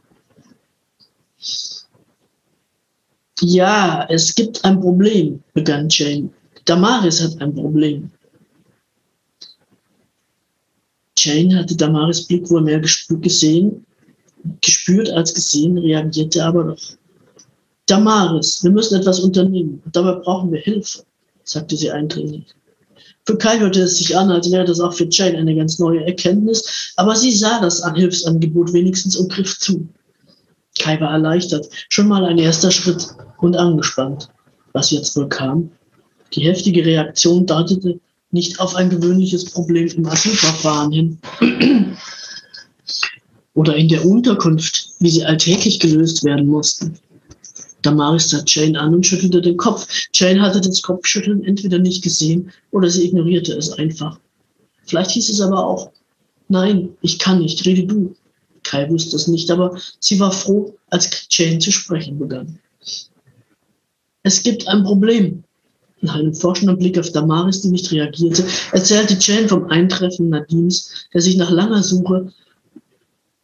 Ja, 3.41 4.07
es 4.11 4.35
gibt 4.35 4.63
ein 4.65 4.81
Problem, 4.81 5.43
begann 5.55 5.89
Jane. 5.89 6.31
Damaris 6.67 7.23
hat 7.23 7.41
ein 7.41 7.55
Problem. 7.55 8.11
Jane 11.17 11.59
hatte 11.59 11.77
Damaris 11.77 12.27
Blick 12.27 12.51
wohl 12.51 12.63
mehr 12.63 12.81
gesehen, 12.81 13.87
gespürt 14.61 15.11
als 15.11 15.33
gesehen, 15.33 15.79
reagierte 15.79 16.45
aber 16.45 16.65
noch. 16.65 16.81
Damaris, 17.87 18.63
wir 18.63 18.71
müssen 18.71 19.01
etwas 19.01 19.21
unternehmen 19.21 19.83
und 19.85 19.97
dabei 19.97 20.13
brauchen 20.21 20.53
wir 20.53 20.61
Hilfe. 20.61 21.03
sagte 21.45 21.77
sie 21.77 21.91
eindringlich. 21.91 22.47
Für 23.27 23.37
Kai 23.37 23.59
hörte 23.59 23.83
es 23.83 23.97
sich 23.97 24.17
an, 24.17 24.31
als 24.31 24.51
wäre 24.51 24.65
das 24.65 24.81
auch 24.81 24.93
für 24.93 25.09
Jane 25.11 25.39
eine 25.39 25.55
ganz 25.55 25.79
neue 25.79 26.05
Erkenntnis, 26.05 26.93
aber 26.97 27.17
sie 27.17 27.33
sah 27.33 27.61
das 27.61 27.83
Hilfsangebot 27.95 28.73
wenigstens 28.73 29.17
und 29.17 29.33
griff 29.33 29.59
zu. 29.59 29.89
Kai 30.81 31.01
war 31.01 31.13
erleichtert, 31.13 31.69
schon 31.89 32.09
mal 32.09 32.25
ein 32.25 32.39
erster 32.39 32.71
Schritt 32.71 33.07
und 33.39 33.57
angespannt. 33.57 34.29
Was 34.73 34.91
jetzt 34.91 35.17
wohl 35.17 35.29
kam? 35.29 35.71
Die 36.35 36.43
heftige 36.43 36.85
Reaktion 36.85 37.47
deutete 37.47 38.01
nicht 38.31 38.61
auf 38.61 38.75
ein 38.77 38.91
gewöhnliches 38.91 39.45
Problem 39.45 39.89
im 39.89 40.07
Asylverfahren 40.07 40.93
hin 40.93 41.19
oder 43.55 43.77
in 43.77 43.89
der 43.89 44.07
Unterkunft, 44.07 44.91
wie 45.01 45.11
sie 45.11 45.25
alltäglich 45.25 45.81
gelöst 45.81 46.25
werden 46.25 46.47
mussten. 46.47 46.99
Damaris 47.83 48.31
sah 48.31 48.43
Jane 48.47 48.79
an 48.79 48.95
und 48.95 49.07
schüttelte 49.07 49.41
den 49.41 49.57
Kopf. 49.57 49.87
Jane 50.15 50.41
hatte 50.41 50.61
das 50.61 50.83
Kopfschütteln 50.83 51.45
entweder 51.45 51.79
nicht 51.79 52.03
gesehen 52.03 52.53
oder 52.71 52.89
sie 52.89 53.07
ignorierte 53.07 53.55
es 53.55 53.73
einfach. 53.73 54.19
Vielleicht 54.85 55.13
hieß 55.13 55.29
es 55.31 55.41
aber 55.41 55.67
auch, 55.67 55.91
nein, 56.49 56.91
ich 57.01 57.19
kann 57.19 57.41
nicht, 57.41 57.65
rede 57.67 57.85
du. 57.85 58.15
Kai 58.71 58.89
wusste 58.89 59.17
es 59.17 59.27
nicht, 59.27 59.51
aber 59.51 59.77
sie 59.99 60.21
war 60.21 60.31
froh, 60.31 60.77
als 60.91 61.11
Jane 61.29 61.59
zu 61.59 61.73
sprechen 61.73 62.21
begann. 62.21 62.61
Es 64.23 64.45
gibt 64.45 64.69
ein 64.69 64.85
Problem. 64.85 65.43
Nach 66.03 66.15
einem 66.15 66.33
forschenden 66.33 66.79
Blick 66.79 66.97
auf 66.97 67.11
Damaris, 67.11 67.63
die 67.63 67.71
nicht 67.71 67.91
reagierte, 67.91 68.47
erzählte 68.71 69.17
Jane 69.19 69.49
vom 69.49 69.67
Eintreffen 69.67 70.29
Nadims, 70.29 71.09
der 71.13 71.21
sich 71.21 71.37
nach 71.37 71.51
langer 71.51 71.83
Suche, 71.83 72.33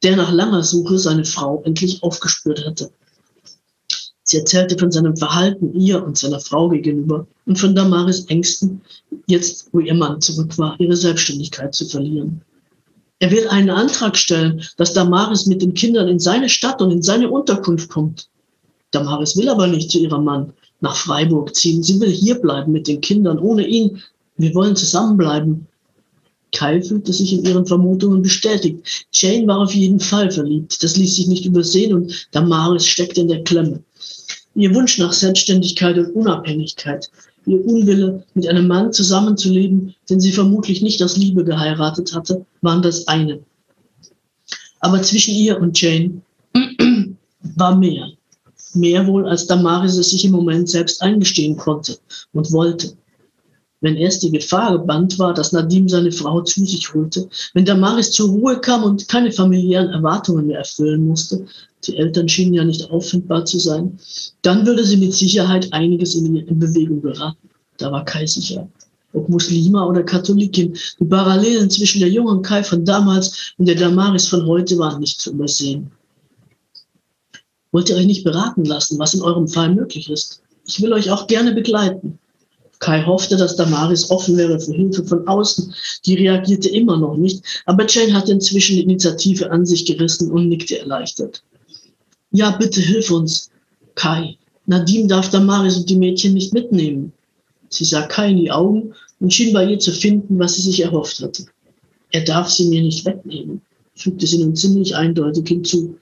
der 0.05 0.15
nach 0.15 0.31
langer 0.31 0.63
Suche 0.63 0.97
seine 0.97 1.25
Frau 1.25 1.61
endlich 1.65 2.05
aufgespürt 2.05 2.65
hatte. 2.65 2.93
Sie 4.23 4.39
erzählte 4.39 4.79
von 4.79 4.93
seinem 4.93 5.17
Verhalten 5.17 5.75
ihr 5.75 6.05
und 6.05 6.17
seiner 6.17 6.41
Frau 6.41 6.69
gegenüber 6.69 7.27
und 7.47 7.59
von 7.59 7.75
Damaris 7.75 8.27
Ängsten, 8.27 8.81
jetzt 9.27 9.71
wo 9.73 9.81
ihr 9.81 9.95
Mann 9.95 10.21
zurück 10.21 10.57
war, 10.57 10.79
ihre 10.79 10.97
Selbstständigkeit 10.97 11.75
zu 11.75 11.85
verlieren. 11.85 12.43
Er 13.19 13.31
will 13.31 13.49
einen 13.49 13.71
Antrag 13.71 14.17
stellen, 14.17 14.63
dass 14.77 14.93
Damaris 14.93 15.47
mit 15.47 15.63
den 15.63 15.73
Kindern 15.73 16.09
in 16.09 16.19
seine 16.19 16.49
Stadt 16.49 16.83
und 16.83 16.91
in 16.91 17.03
seine 17.03 17.31
Unterkunft 17.31 17.89
kommt. 17.89 18.29
Damaris 18.91 19.37
will 19.37 19.49
aber 19.49 19.67
nicht 19.67 19.91
zu 19.91 19.99
ihrem 19.99 20.25
Mann 20.25 20.53
nach 20.81 20.97
Freiburg 20.97 21.55
ziehen. 21.55 21.83
Sie 21.83 21.99
will 22.01 22.11
hier 22.11 22.37
bleiben 22.37 22.73
mit 22.73 22.89
den 22.89 23.01
Kindern, 23.01 23.39
ohne 23.39 23.67
ihn. 23.67 24.03
Wir 24.37 24.55
wollen 24.55 24.77
zusammenbleiben. 24.77 25.67
Kai 26.53 26.83
fühlte 26.83 27.13
sich 27.13 27.33
in 27.33 27.45
ihren 27.45 27.67
Vermutungen 27.67 28.23
bestätigt. 28.23 29.07
Jane 29.13 29.47
war 29.47 29.61
auf 29.61 29.75
jeden 29.75 30.01
Fall 30.01 30.31
verliebt. 30.31 30.83
Das 30.83 30.97
ließ 30.97 31.17
sich 31.17 31.27
nicht 31.27 31.47
übersehen 31.47 31.95
und 31.95 32.29
Damaris 32.33 32.87
steckte 32.87 33.23
in 33.23 33.29
der 33.29 33.45
Klemme. 33.45 33.83
Ihr 34.55 34.75
Wunsch 34.75 34.99
nach 34.99 35.13
Selbstständigkeit 35.13 35.99
und 35.99 36.15
Unabhängigkeit, 36.15 37.11
ihr 37.47 37.65
Unwille, 37.65 38.25
mit 38.35 38.47
einem 38.49 38.67
Mann 38.67 38.93
zusammenzuleben, 38.93 39.95
den 40.11 40.21
sie 40.21 40.33
vermutlich 40.33 40.83
nicht 40.83 41.03
aus 41.03 41.17
Liebe 41.17 41.45
geheiratet 41.45 42.15
hatte, 42.15 42.45
waren 42.61 42.83
das 42.83 43.09
eine. 43.09 43.41
Aber 44.81 45.03
zwischen 45.03 45.35
ihr 45.35 45.61
und 45.61 45.81
Jane 45.81 46.21
war 47.57 47.77
mehr. 47.77 48.11
Mehr 48.75 49.07
wohl, 49.07 49.27
als 49.27 49.47
Damaris 49.47 49.97
es 49.97 50.11
sich 50.11 50.25
im 50.25 50.33
Moment 50.33 50.69
selbst 50.69 51.01
eingestehen 51.01 51.57
konnte 51.57 51.99
und 52.33 52.53
wollte 52.53 52.93
wenn 53.81 53.97
erst 53.97 54.23
die 54.23 54.33
Gefahr 54.33 54.73
gebannt 54.73 55.19
war, 55.19 55.35
dass 55.35 55.53
Nadim 55.53 55.89
seine 55.89 56.11
Frau 56.11 56.41
zu 56.41 56.65
sich 56.65 56.93
holte, 56.95 57.29
wenn 57.55 57.65
Damaris 57.65 58.11
zur 58.11 58.31
Ruhe 58.31 58.61
kam 58.61 58.83
und 58.83 59.07
keine 59.09 59.31
familiären 59.31 59.91
Erwartungen 59.91 60.47
mehr 60.47 60.59
erfüllen 60.59 61.07
musste, 61.07 61.47
die 61.87 61.97
Eltern 61.97 62.29
schienen 62.29 62.55
ja 62.55 62.65
nicht 62.65 62.91
auffindbar 62.91 63.45
zu 63.45 63.59
sein, 63.59 63.99
dann 64.43 64.67
würde 64.67 64.85
sie 64.85 64.97
mit 64.97 65.15
Sicherheit 65.15 65.73
einiges 65.73 66.15
in, 66.15 66.37
in 66.37 66.59
Bewegung 66.59 67.03
geraten. 67.03 67.49
Da 67.79 67.93
war 67.93 68.05
Kai 68.05 68.27
sicher. 68.27 68.69
Ob 69.13 69.29
Muslima 69.29 69.87
oder 69.87 70.03
Katholikin, 70.03 70.77
die 71.01 71.05
Parallelen 71.05 71.71
zwischen 71.71 72.01
der 72.01 72.11
jungen 72.11 72.43
Kai 72.43 72.63
von 72.63 72.85
damals 72.85 73.55
und 73.57 73.67
der 73.67 73.77
Damaris 73.77 74.29
von 74.29 74.45
heute 74.47 74.79
waren 74.79 75.01
nicht 75.01 75.21
zu 75.21 75.31
übersehen. 75.31 75.91
Wollt 77.73 77.89
ihr 77.89 77.97
euch 77.97 78.07
nicht 78.07 78.25
beraten 78.25 78.65
lassen, 78.65 78.99
was 78.99 79.15
in 79.15 79.23
eurem 79.23 79.49
Fall 79.49 79.75
möglich 79.75 80.11
ist? 80.11 80.43
Ich 80.67 80.81
will 80.83 80.93
euch 80.93 81.11
auch 81.11 81.27
gerne 81.27 81.53
begleiten. 81.55 82.19
Kai 82.79 83.05
hoffte, 83.05 83.37
dass 83.37 83.57
Damaris 83.57 84.11
offen 84.11 84.37
wäre 84.37 84.61
für 84.61 84.73
Hilfe 84.73 85.05
von 85.05 85.27
außen. 85.27 85.75
Die 86.05 86.15
reagierte 86.15 86.69
immer 86.69 86.97
noch 86.97 87.17
nicht, 87.17 87.63
aber 87.65 87.87
Jane 87.87 88.13
hatte 88.13 88.33
inzwischen 88.33 88.77
die 88.77 88.83
Initiative 88.83 89.51
an 89.51 89.65
sich 89.65 89.87
gerissen 89.87 90.31
und 90.31 90.49
nickte 90.49 90.79
erleichtert. 90.79 91.43
Ja, 92.37 92.51
bitte 92.51 92.83
hilf 92.83 93.11
uns. 93.11 93.51
Kai, 93.95 94.37
Nadim 94.67 95.09
darf 95.09 95.31
Damaris 95.31 95.79
und 95.79 95.89
die 95.89 95.97
Mädchen 95.97 96.35
nicht 96.35 96.53
mitnehmen. 96.53 97.15
Sie 97.71 97.87
sah 97.87 98.07
Kai 98.09 98.29
in 98.29 98.37
die 98.37 98.51
Augen 98.51 98.93
und 99.21 99.33
schien 99.33 99.55
bei 99.55 99.65
ihr 99.65 99.79
zu 99.79 99.91
finden, 99.91 100.39
was 100.39 100.57
sie 100.57 100.61
sich 100.61 100.83
erhofft 100.83 101.19
hatte. 101.23 101.47
Er 102.11 102.25
darf 102.25 102.51
sie 102.51 102.67
mir 102.67 102.83
nicht 102.83 103.07
wegnehmen, 103.07 103.63
fügte 103.95 104.27
sie 104.27 104.45
nun 104.45 104.55
ziemlich 104.55 104.95
eindeutig 104.95 105.49
hinzu. 105.49 105.97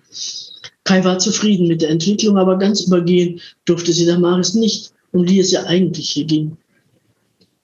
Kai 0.83 1.05
war 1.05 1.21
zufrieden 1.21 1.69
mit 1.69 1.83
der 1.83 1.91
Entwicklung, 1.91 2.37
aber 2.37 2.59
ganz 2.59 2.81
übergehen 2.81 3.41
durfte 3.65 3.93
sie 3.93 4.05
Damaris 4.05 4.55
nicht, 4.55 4.93
um 5.13 5.25
die 5.25 5.39
es 5.39 5.53
ja 5.53 5.63
eigentlich 5.67 6.11
hier 6.11 6.25
ging. 6.25 6.57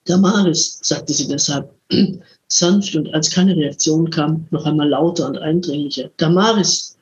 Damaris, 0.05 0.79
sagte 0.81 1.13
sie 1.13 1.27
deshalb, 1.27 1.75
sanft 2.47 2.95
und 2.95 3.13
als 3.15 3.31
keine 3.31 3.57
Reaktion 3.57 4.11
kam, 4.11 4.47
noch 4.53 4.65
einmal 4.65 4.91
lauter 4.91 5.27
und 5.27 5.39
eindringlicher. 5.39 6.09
Damaris, 6.19 6.97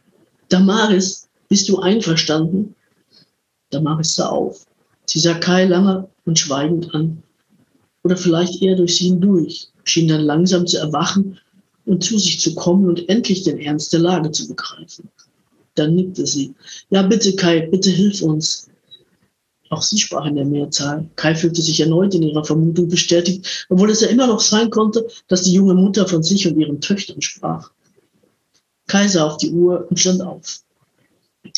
Damaris, 0.48 1.27
bist 1.48 1.68
du 1.68 1.78
einverstanden? 1.78 2.74
Damaris 3.70 4.14
sah 4.14 4.28
auf. 4.28 4.66
Sie 5.06 5.18
sah 5.18 5.34
Kai 5.34 5.64
lange 5.64 6.08
und 6.24 6.38
schweigend 6.38 6.94
an. 6.94 7.22
Oder 8.04 8.16
vielleicht 8.16 8.62
eher 8.62 8.76
durch 8.76 8.96
sie 8.96 9.06
hindurch, 9.06 9.68
schien 9.84 10.08
dann 10.08 10.22
langsam 10.22 10.66
zu 10.66 10.78
erwachen 10.78 11.38
und 11.86 12.04
zu 12.04 12.18
sich 12.18 12.40
zu 12.40 12.54
kommen 12.54 12.86
und 12.86 13.08
endlich 13.08 13.42
den 13.42 13.58
Ernst 13.58 13.92
der 13.92 14.00
Lage 14.00 14.30
zu 14.30 14.48
begreifen. 14.48 15.08
Dann 15.74 15.94
nickte 15.94 16.26
sie. 16.26 16.54
Ja, 16.90 17.02
bitte, 17.02 17.34
Kai, 17.36 17.66
bitte 17.66 17.90
hilf 17.90 18.22
uns. 18.22 18.68
Auch 19.70 19.82
sie 19.82 19.98
sprach 19.98 20.26
in 20.26 20.36
der 20.36 20.44
Mehrzahl. 20.44 21.08
Kai 21.16 21.34
fühlte 21.34 21.62
sich 21.62 21.80
erneut 21.80 22.14
in 22.14 22.22
ihrer 22.22 22.44
Vermutung 22.44 22.88
bestätigt, 22.88 23.66
obwohl 23.68 23.90
es 23.90 24.00
ja 24.00 24.08
immer 24.08 24.26
noch 24.26 24.40
sein 24.40 24.70
konnte, 24.70 25.06
dass 25.28 25.42
die 25.42 25.52
junge 25.52 25.74
Mutter 25.74 26.06
von 26.06 26.22
sich 26.22 26.46
und 26.46 26.58
ihren 26.58 26.80
Töchtern 26.80 27.20
sprach. 27.20 27.70
Kai 28.86 29.06
sah 29.08 29.26
auf 29.26 29.36
die 29.36 29.50
Uhr 29.50 29.86
und 29.88 29.98
stand 29.98 30.22
auf. 30.22 30.62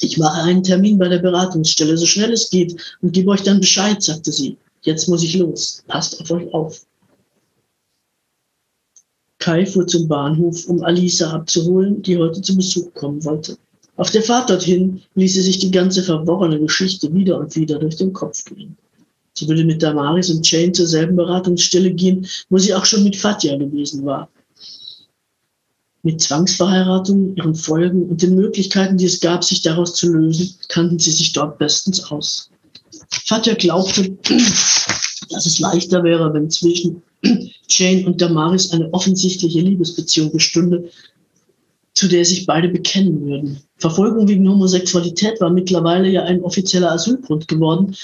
Ich 0.01 0.19
mache 0.19 0.43
einen 0.43 0.63
Termin 0.63 0.99
bei 0.99 1.09
der 1.09 1.19
Beratungsstelle, 1.19 1.97
so 1.97 2.07
schnell 2.07 2.33
es 2.33 2.51
geht, 2.51 2.77
und 3.03 3.13
gebe 3.13 3.31
euch 3.31 3.43
dann 3.43 3.61
Bescheid, 3.61 4.03
sagte 4.03 4.33
sie. 4.33 4.57
Jetzt 4.83 5.09
muss 5.09 5.23
ich 5.23 5.35
los. 5.35 5.83
Passt 5.89 6.21
auf 6.21 6.31
euch 6.31 6.53
auf. 6.55 6.87
Kai 9.39 9.65
fuhr 9.67 9.87
zum 9.87 10.07
Bahnhof, 10.07 10.67
um 10.67 10.83
Alisa 10.83 11.31
abzuholen, 11.31 12.03
die 12.03 12.19
heute 12.19 12.43
zu 12.43 12.57
Besuch 12.57 12.93
kommen 12.95 13.25
wollte. 13.25 13.57
Auf 13.97 14.11
der 14.11 14.23
Fahrt 14.23 14.49
dorthin 14.49 15.03
ließ 15.15 15.35
sie 15.35 15.43
sich 15.43 15.59
die 15.59 15.71
ganze 15.71 16.03
verworrene 16.03 16.59
Geschichte 16.61 17.13
wieder 17.13 17.39
und 17.39 17.55
wieder 17.57 17.79
durch 17.79 17.97
den 17.97 18.13
Kopf 18.13 18.45
gehen. 18.45 18.77
Sie 19.35 19.49
würde 19.49 19.65
mit 19.65 19.83
Damaris 19.83 20.31
und 20.31 20.51
Jane 20.51 20.73
zur 20.73 20.87
selben 20.87 21.17
Beratungsstelle 21.17 21.93
gehen, 21.93 22.27
wo 22.49 22.59
sie 22.59 22.75
auch 22.75 22.85
schon 22.85 23.05
mit 23.05 23.17
Fatja 23.17 23.57
gewesen 23.57 24.05
war. 24.05 24.29
Mit 26.03 26.21
Zwangsverheiratung, 26.21 27.37
ihren 27.37 27.55
Folgen 27.55 28.05
und 28.05 28.23
den 28.23 28.35
Möglichkeiten, 28.35 28.97
die 28.97 29.05
es 29.05 29.21
gab, 29.21 29.45
sich 29.45 29.61
daraus 29.61 29.95
zu 29.95 30.11
lösen, 30.11 30.55
kannten 30.69 30.99
sie 30.99 31.11
sich 31.11 31.33
dort 31.33 31.59
bestens 31.59 32.03
aus. 32.11 32.51
Fatja 33.11 33.55
glaubte, 33.55 34.17
dass 35.29 35.47
es 35.47 35.59
leichter 35.59 36.03
wäre, 36.03 36.33
wenn 36.33 36.51
zwischen 36.51 37.03
Jane 37.69 38.07
und 38.07 38.21
Damaris 38.21 38.73
eine 38.73 38.93
offensichtliche 38.95 39.61
Liebesbeziehung 39.61 40.33
bestünde, 40.33 40.89
zu 41.95 42.09
der 42.09 42.25
sich 42.25 42.47
beide 42.47 42.69
bekennen 42.69 43.27
würden. 43.27 43.61
Verfolgung 43.77 44.27
wegen 44.29 44.49
Homosexualität 44.49 45.41
war 45.41 45.51
mittlerweile 45.51 46.09
ja 46.09 46.23
ein 46.25 46.43
offizieller 46.43 46.93
Asylgrund 46.93 47.47
geworden, 47.49 47.95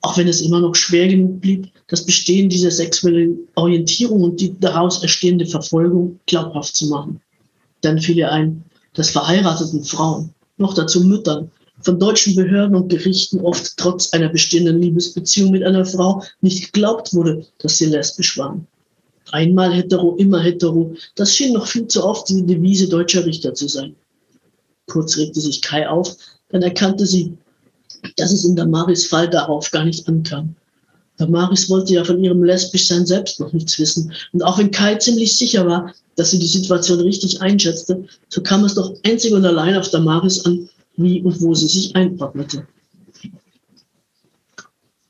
auch 0.00 0.16
wenn 0.16 0.28
es 0.28 0.40
immer 0.40 0.60
noch 0.60 0.74
schwer 0.74 1.08
genug 1.08 1.40
blieb, 1.40 1.68
das 1.88 2.04
Bestehen 2.04 2.48
dieser 2.48 2.70
sexuellen 2.70 3.38
Orientierung 3.54 4.22
und 4.22 4.40
die 4.40 4.58
daraus 4.58 5.02
entstehende 5.02 5.46
Verfolgung 5.46 6.18
glaubhaft 6.26 6.76
zu 6.76 6.86
machen. 6.86 7.20
Dann 7.82 8.00
fiel 8.00 8.18
ihr 8.18 8.32
ein, 8.32 8.64
dass 8.94 9.10
verheirateten 9.10 9.84
Frauen, 9.84 10.34
noch 10.56 10.74
dazu 10.74 11.04
Müttern, 11.04 11.50
von 11.82 11.98
deutschen 11.98 12.34
Behörden 12.36 12.76
und 12.76 12.88
Gerichten 12.88 13.40
oft 13.40 13.76
trotz 13.76 14.12
einer 14.12 14.28
bestehenden 14.28 14.80
Liebesbeziehung 14.80 15.50
mit 15.50 15.64
einer 15.64 15.84
Frau 15.84 16.22
nicht 16.40 16.72
geglaubt 16.72 17.12
wurde, 17.12 17.44
dass 17.58 17.78
sie 17.78 17.86
lesbisch 17.86 18.38
waren. 18.38 18.66
Einmal 19.32 19.72
hetero, 19.72 20.16
immer 20.16 20.40
hetero. 20.40 20.94
Das 21.16 21.34
schien 21.34 21.54
noch 21.54 21.66
viel 21.66 21.86
zu 21.86 22.04
oft 22.04 22.28
die 22.28 22.44
Devise 22.44 22.88
deutscher 22.88 23.24
Richter 23.24 23.54
zu 23.54 23.68
sein. 23.68 23.94
Kurz 24.86 25.16
regte 25.16 25.40
sich 25.40 25.62
Kai 25.62 25.88
auf, 25.88 26.16
dann 26.50 26.62
erkannte 26.62 27.06
sie, 27.06 27.36
dass 28.16 28.32
es 28.32 28.44
in 28.44 28.56
Damaris 28.56 29.06
Fall 29.06 29.28
darauf 29.30 29.70
gar 29.70 29.84
nicht 29.84 30.06
ankam. 30.06 30.54
Damaris 31.18 31.68
wollte 31.68 31.94
ja 31.94 32.04
von 32.04 32.22
ihrem 32.22 32.42
Lesbischsein 32.42 33.06
selbst 33.06 33.38
noch 33.38 33.52
nichts 33.52 33.78
wissen. 33.78 34.12
Und 34.32 34.42
auch 34.42 34.58
wenn 34.58 34.70
Kai 34.70 34.94
ziemlich 34.96 35.36
sicher 35.36 35.66
war, 35.66 35.92
dass 36.16 36.30
sie 36.30 36.38
die 36.38 36.46
Situation 36.46 37.00
richtig 37.00 37.40
einschätzte, 37.40 38.04
so 38.28 38.42
kam 38.42 38.64
es 38.64 38.74
doch 38.74 38.94
einzig 39.04 39.32
und 39.32 39.44
allein 39.44 39.76
auf 39.76 39.90
Damaris 39.90 40.44
an, 40.44 40.68
wie 40.96 41.22
und 41.22 41.40
wo 41.40 41.54
sie 41.54 41.68
sich 41.68 41.94
einordnete. 41.94 42.66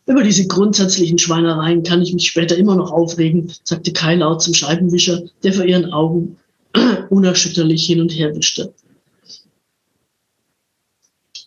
Über 0.07 0.23
diese 0.23 0.47
grundsätzlichen 0.47 1.19
Schweinereien 1.19 1.85
kann 1.85 2.03
ich 2.03 2.13
mich 2.13 2.27
später 2.27 2.57
immer 2.57 2.75
noch 2.75 2.91
aufregen, 2.91 3.53
sagte 3.63 3.93
Kai 3.93 4.17
laut 4.17 4.43
zum 4.43 4.53
Scheibenwischer, 4.53 5.23
der 5.45 5.53
vor 5.53 5.65
ihren 5.65 5.93
Augen 5.93 6.37
unerschütterlich 7.11 7.87
hin 7.87 8.01
und 8.01 8.11
her 8.11 8.35
wischte. 8.35 8.75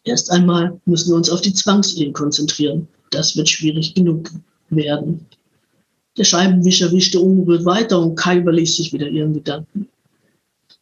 Erst 0.06 0.32
einmal 0.32 0.80
müssen 0.86 1.12
wir 1.12 1.16
uns 1.16 1.30
auf 1.30 1.41
die 1.41 1.53
Zwangsehe 1.53 2.12
konzentrieren. 2.12 2.88
Das 3.16 3.38
wird 3.38 3.47
schwierig 3.47 3.93
genug 3.93 4.30
werden. 4.70 5.26
Der 6.18 6.26
Scheibenwischer 6.26 6.91
wischte 6.91 7.22
ungerührt 7.22 7.63
weiter 7.63 7.99
und 8.01 8.16
Kai 8.16 8.39
überließ 8.39 8.76
sich 8.76 8.91
wieder 8.91 9.07
ihren 9.07 9.34
Gedanken. 9.34 9.88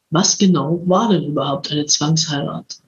Was 0.09 0.38
genau 0.38 0.81
war 0.86 1.09
denn 1.09 1.25
überhaupt 1.25 1.71
eine 1.71 1.86
Zwangsheirat? 1.86 2.79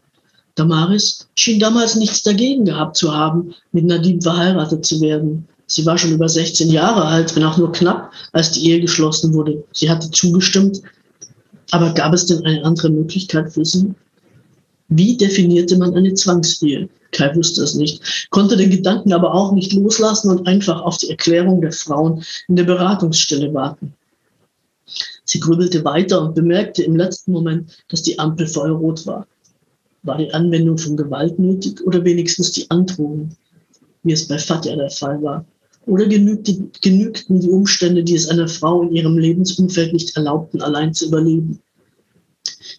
Damaris 0.55 1.27
schien 1.35 1.59
damals 1.59 1.95
nichts 1.95 2.23
dagegen 2.23 2.65
gehabt 2.65 2.97
zu 2.97 3.13
haben, 3.13 3.53
mit 3.71 3.85
Nadim 3.85 4.19
verheiratet 4.19 4.83
zu 4.83 4.99
werden. 4.99 5.47
Sie 5.67 5.85
war 5.85 5.97
schon 5.97 6.13
über 6.13 6.27
16 6.27 6.71
Jahre 6.71 7.05
alt, 7.05 7.35
wenn 7.35 7.43
auch 7.43 7.57
nur 7.57 7.71
knapp, 7.71 8.11
als 8.31 8.51
die 8.51 8.69
Ehe 8.69 8.79
geschlossen 8.79 9.33
wurde. 9.33 9.63
Sie 9.73 9.89
hatte 9.89 10.09
zugestimmt. 10.09 10.81
Aber 11.69 11.93
gab 11.93 12.13
es 12.13 12.25
denn 12.25 12.43
eine 12.45 12.63
andere 12.63 12.89
Möglichkeit 12.89 13.53
für 13.53 13.65
sie? 13.65 13.93
Wie 14.87 15.17
definierte 15.17 15.77
man 15.77 15.93
eine 15.93 16.13
Zwangsehe? 16.15 16.89
Kai 17.15 17.33
wusste 17.35 17.63
es 17.63 17.75
nicht, 17.75 18.27
konnte 18.29 18.57
den 18.57 18.69
Gedanken 18.69 19.13
aber 19.13 19.33
auch 19.33 19.53
nicht 19.53 19.71
loslassen 19.73 20.29
und 20.29 20.47
einfach 20.47 20.81
auf 20.81 20.97
die 20.97 21.09
Erklärung 21.09 21.61
der 21.61 21.71
Frauen 21.71 22.23
in 22.47 22.57
der 22.57 22.65
Beratungsstelle 22.65 23.53
warten. 23.53 23.93
Sie 25.23 25.39
grübelte 25.39 25.83
weiter 25.85 26.21
und 26.21 26.35
bemerkte 26.35 26.83
im 26.83 26.95
letzten 26.95 27.31
Moment, 27.31 27.83
dass 27.87 28.03
die 28.03 28.19
Ampel 28.19 28.47
feuerrot 28.47 29.07
war. 29.07 29.25
War 30.03 30.17
die 30.17 30.31
Anwendung 30.33 30.77
von 30.77 30.97
Gewalt 30.97 31.39
nötig 31.39 31.81
oder 31.85 32.03
wenigstens 32.03 32.51
die 32.51 32.69
Androhung, 32.69 33.29
wie 34.03 34.11
es 34.11 34.27
bei 34.27 34.37
Fatja 34.37 34.75
der 34.75 34.91
Fall 34.91 35.21
war? 35.23 35.45
Oder 35.87 36.07
genügte, 36.07 36.67
genügten 36.81 37.39
die 37.39 37.49
Umstände, 37.49 38.03
die 38.03 38.15
es 38.15 38.27
einer 38.27 38.47
Frau 38.47 38.83
in 38.83 38.91
ihrem 38.91 39.17
Lebensumfeld 39.17 39.93
nicht 39.93 40.15
erlaubten, 40.17 40.61
allein 40.61 40.93
zu 40.93 41.07
überleben? 41.07 41.59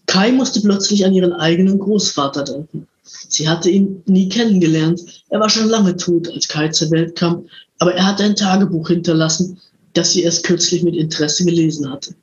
Kai 0.07 0.31
musste 0.31 0.61
plötzlich 0.61 1.05
an 1.05 1.15
ihren 1.15 1.33
eigenen 1.33 1.79
Großvater 1.79 2.45
denken. 2.45 2.87
Sie 3.29 3.49
hatte 3.49 3.71
ihn 3.71 4.03
nie 4.07 4.29
kennengelernt. 4.29 5.01
Er 5.31 5.41
war 5.41 5.49
schon 5.49 5.69
lange 5.69 5.97
tot, 5.97 6.29
als 6.29 6.49
Kai 6.49 6.69
zur 6.69 6.91
Welt 6.91 7.17
kam, 7.17 7.47
aber 7.79 7.95
er 7.95 8.07
hatte 8.07 8.25
ein 8.25 8.37
Tagebuch 8.37 8.89
hinterlassen, 8.89 9.59
das 9.95 10.13
sie 10.13 10.23
erst 10.23 10.45
kürzlich 10.45 10.83
mit 10.83 10.95
Interesse 10.95 11.45
gelesen 11.45 11.91
hatte. 11.91 12.15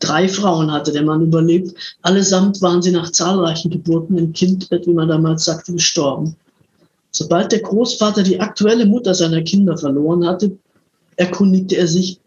Drei 0.00 0.28
Frauen 0.28 0.72
hatte 0.72 0.92
der 0.92 1.02
Mann 1.02 1.22
überlebt. 1.22 1.74
Allesamt 2.02 2.60
waren 2.62 2.80
sie 2.80 2.90
nach 2.90 3.12
zahlreichen 3.12 3.70
Geburten 3.70 4.16
im 4.16 4.32
Kindbett, 4.32 4.86
wie 4.86 4.94
man 4.94 5.08
damals 5.08 5.44
sagte, 5.44 5.72
gestorben. 5.72 6.34
Sobald 7.12 7.52
der 7.52 7.60
Großvater 7.60 8.22
die 8.22 8.40
aktuelle 8.40 8.86
Mutter 8.86 9.14
seiner 9.14 9.42
Kinder 9.42 9.76
verloren 9.76 10.26
hatte, 10.26 10.56
erkundigte 11.16 11.76
er 11.76 11.86
sich, 11.86 12.18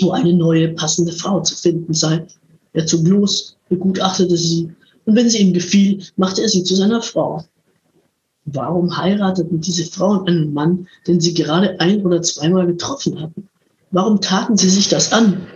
wo 0.00 0.12
eine 0.12 0.32
neue 0.32 0.68
passende 0.70 1.12
Frau 1.12 1.40
zu 1.40 1.54
finden 1.54 1.92
sei. 1.92 2.26
Er 2.72 2.86
zog 2.86 3.06
los, 3.06 3.56
begutachtete 3.68 4.36
sie 4.36 4.70
und 5.04 5.16
wenn 5.16 5.28
sie 5.28 5.38
ihm 5.38 5.52
gefiel, 5.52 6.02
machte 6.16 6.42
er 6.42 6.48
sie 6.48 6.64
zu 6.64 6.74
seiner 6.74 7.02
Frau. 7.02 7.44
Warum 8.44 8.96
heirateten 8.96 9.60
diese 9.60 9.84
Frauen 9.84 10.26
einen 10.26 10.52
Mann, 10.52 10.86
den 11.06 11.20
sie 11.20 11.34
gerade 11.34 11.78
ein 11.80 12.04
oder 12.04 12.22
zweimal 12.22 12.66
getroffen 12.66 13.20
hatten? 13.20 13.48
Warum 13.90 14.20
taten 14.20 14.56
sie 14.56 14.70
sich 14.70 14.88
das 14.88 15.12
an? 15.12 15.46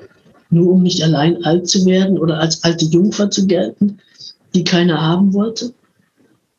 nur 0.51 0.73
um 0.73 0.83
nicht 0.83 1.03
allein 1.03 1.45
alt 1.45 1.69
zu 1.69 1.85
werden 1.87 2.19
oder 2.19 2.39
als 2.39 2.63
alte 2.65 2.85
Jungfer 2.87 3.31
zu 3.31 3.47
gelten, 3.47 3.99
die 4.55 4.65
keiner 4.65 5.01
haben 5.01 5.33
wollte? 5.33 5.73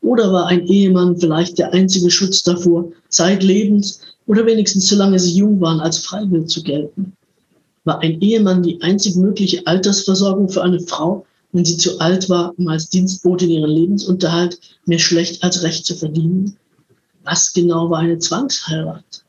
Oder 0.02 0.32
war 0.32 0.48
ein 0.48 0.66
Ehemann 0.68 1.18
vielleicht 1.18 1.58
der 1.58 1.74
einzige 1.74 2.12
Schutz 2.12 2.44
davor, 2.44 2.92
zeitlebens 3.10 4.02
oder 4.26 4.46
wenigstens 4.46 4.88
solange 4.88 5.20
sie 5.20 5.38
jung 5.38 5.60
waren, 5.60 5.80
als 5.80 5.98
freiwillig 5.98 6.48
zu 6.48 6.64
gelten? 6.64 7.14
War 7.84 8.00
ein 8.00 8.20
Ehemann 8.22 8.64
die 8.64 8.82
einzig 8.82 9.16
mögliche 9.16 9.66
Altersversorgung 9.66 10.50
für 10.50 10.62
eine 10.62 10.80
Frau, 10.80 11.26
wenn 11.58 11.66
sie 11.66 11.78
zu 11.78 12.00
alt 12.00 12.30
war, 12.30 12.54
um 12.60 12.68
als 12.68 12.88
Dienstbotin 12.90 13.50
ihren 13.50 13.72
Lebensunterhalt 13.72 14.60
mehr 14.86 15.00
schlecht 15.00 15.44
als 15.44 15.64
recht 15.64 15.88
zu 15.88 15.96
verdienen? 15.96 16.56
Was 17.24 17.52
genau 17.52 17.90
war 17.90 17.98
eine 17.98 18.20
Zwangsheirat? 18.20 19.26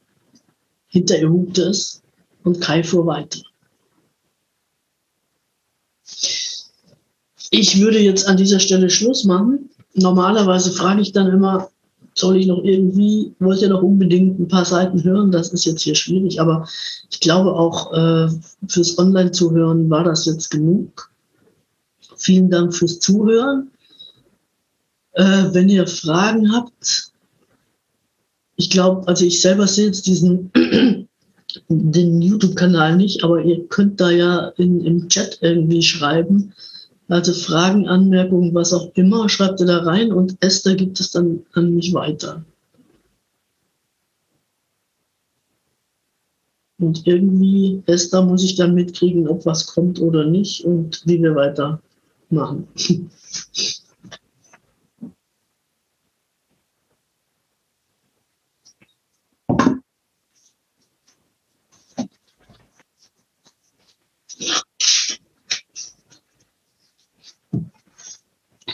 Hinter 0.89 1.19
ihr 1.19 1.31
hupte 1.31 1.63
es 1.63 2.03
und 2.45 2.61
Kai 2.61 2.85
fuhr 2.85 3.07
weiter. 3.07 3.41
Ich 7.51 7.81
würde 7.81 7.99
jetzt 7.99 8.29
an 8.29 8.37
dieser 8.37 8.61
Stelle 8.61 8.91
Schluss 8.91 9.25
machen. 9.25 9.71
Normalerweise 9.95 10.71
frage 10.73 11.01
ich 11.01 11.13
dann 11.13 11.33
immer, 11.33 11.71
soll 12.13 12.37
ich 12.37 12.47
noch 12.47 12.63
irgendwie, 12.63 13.33
wollt 13.39 13.63
ihr 13.63 13.71
noch 13.71 13.83
unbedingt 13.83 14.39
ein 14.39 14.49
paar 14.49 14.67
Seiten 14.67 15.03
hören? 15.03 15.33
Das 15.33 15.49
ist 15.55 15.65
jetzt 15.65 15.81
hier 15.81 15.95
schwierig, 15.95 16.43
aber 16.43 16.69
ich 17.11 17.21
glaube 17.21 17.55
auch 17.55 17.91
äh, 17.95 18.29
fürs 18.67 18.99
Online-Zuhören 18.99 19.89
war 19.89 20.05
das 20.05 20.27
jetzt 20.27 20.51
genug. 20.51 21.11
Vielen 22.19 22.51
Dank 22.51 22.75
fürs 22.75 22.99
Zuhören. 22.99 23.71
Äh, 25.13 25.53
wenn 25.53 25.69
ihr 25.69 25.87
Fragen 25.87 26.53
habt, 26.53 27.13
ich 28.57 28.71
glaube, 28.71 29.07
also 29.07 29.25
ich 29.25 29.41
selber 29.41 29.67
sehe 29.67 29.87
jetzt 29.87 30.07
diesen 30.07 30.51
den 31.69 32.23
YouTube-Kanal 32.23 32.97
nicht, 32.97 33.25
aber 33.25 33.43
ihr 33.43 33.67
könnt 33.69 34.01
da 34.01 34.11
ja 34.11 34.49
in, 34.57 34.85
im 34.85 35.09
Chat 35.09 35.39
irgendwie 35.41 35.83
schreiben. 35.83 36.53
Also 37.09 37.33
Fragen, 37.33 37.89
Anmerkungen, 37.89 38.53
was 38.55 38.73
auch 38.73 38.91
immer, 38.95 39.29
schreibt 39.29 39.61
ihr 39.61 39.67
da 39.67 39.79
rein 39.79 40.13
und 40.13 40.37
Esther 40.41 40.75
gibt 40.75 41.01
es 41.01 41.13
dann 41.13 41.47
an 41.53 41.75
mich 41.75 41.95
weiter. 41.95 42.45
Und 46.81 47.07
irgendwie, 47.07 47.83
Esther 47.87 48.23
muss 48.23 48.45
ich 48.45 48.57
dann 48.57 48.75
mitkriegen, 48.75 49.27
ob 49.27 49.47
was 49.47 49.67
kommt 49.67 50.01
oder 50.01 50.27
nicht 50.27 50.65
und 50.65 51.03
wie 51.07 51.21
wir 51.21 51.35
weitermachen. 52.31 52.69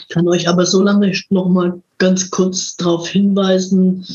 kann 0.09 0.29
euch 0.29 0.47
aber 0.47 0.65
so 0.65 0.81
lange 0.81 1.11
noch 1.29 1.49
mal 1.49 1.81
ganz 1.97 2.29
kurz 2.29 2.77
darauf 2.77 3.05
hinweisen. 3.05 4.07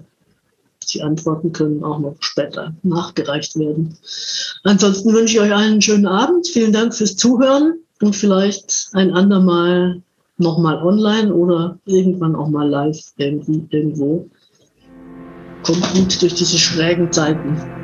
die 0.93 1.01
Antworten 1.01 1.51
können 1.51 1.83
auch 1.83 1.99
noch 1.99 2.15
später 2.19 2.73
nachgereicht 2.83 3.57
werden. 3.57 3.97
Ansonsten 4.63 5.13
wünsche 5.13 5.35
ich 5.35 5.41
euch 5.41 5.53
einen 5.53 5.81
schönen 5.81 6.05
Abend. 6.05 6.47
Vielen 6.47 6.71
Dank 6.71 6.93
fürs 6.93 7.15
Zuhören 7.15 7.79
und 8.01 8.15
vielleicht 8.15 8.89
ein 8.93 9.11
andermal 9.13 10.01
nochmal 10.37 10.77
online 10.83 11.33
oder 11.33 11.77
irgendwann 11.85 12.35
auch 12.35 12.47
mal 12.47 12.69
live 12.69 12.99
irgendwie 13.17 13.65
irgendwo. 13.71 14.29
Kommt 15.63 15.93
gut 15.93 16.21
durch 16.21 16.35
diese 16.35 16.57
schrägen 16.57 17.11
Zeiten. 17.11 17.78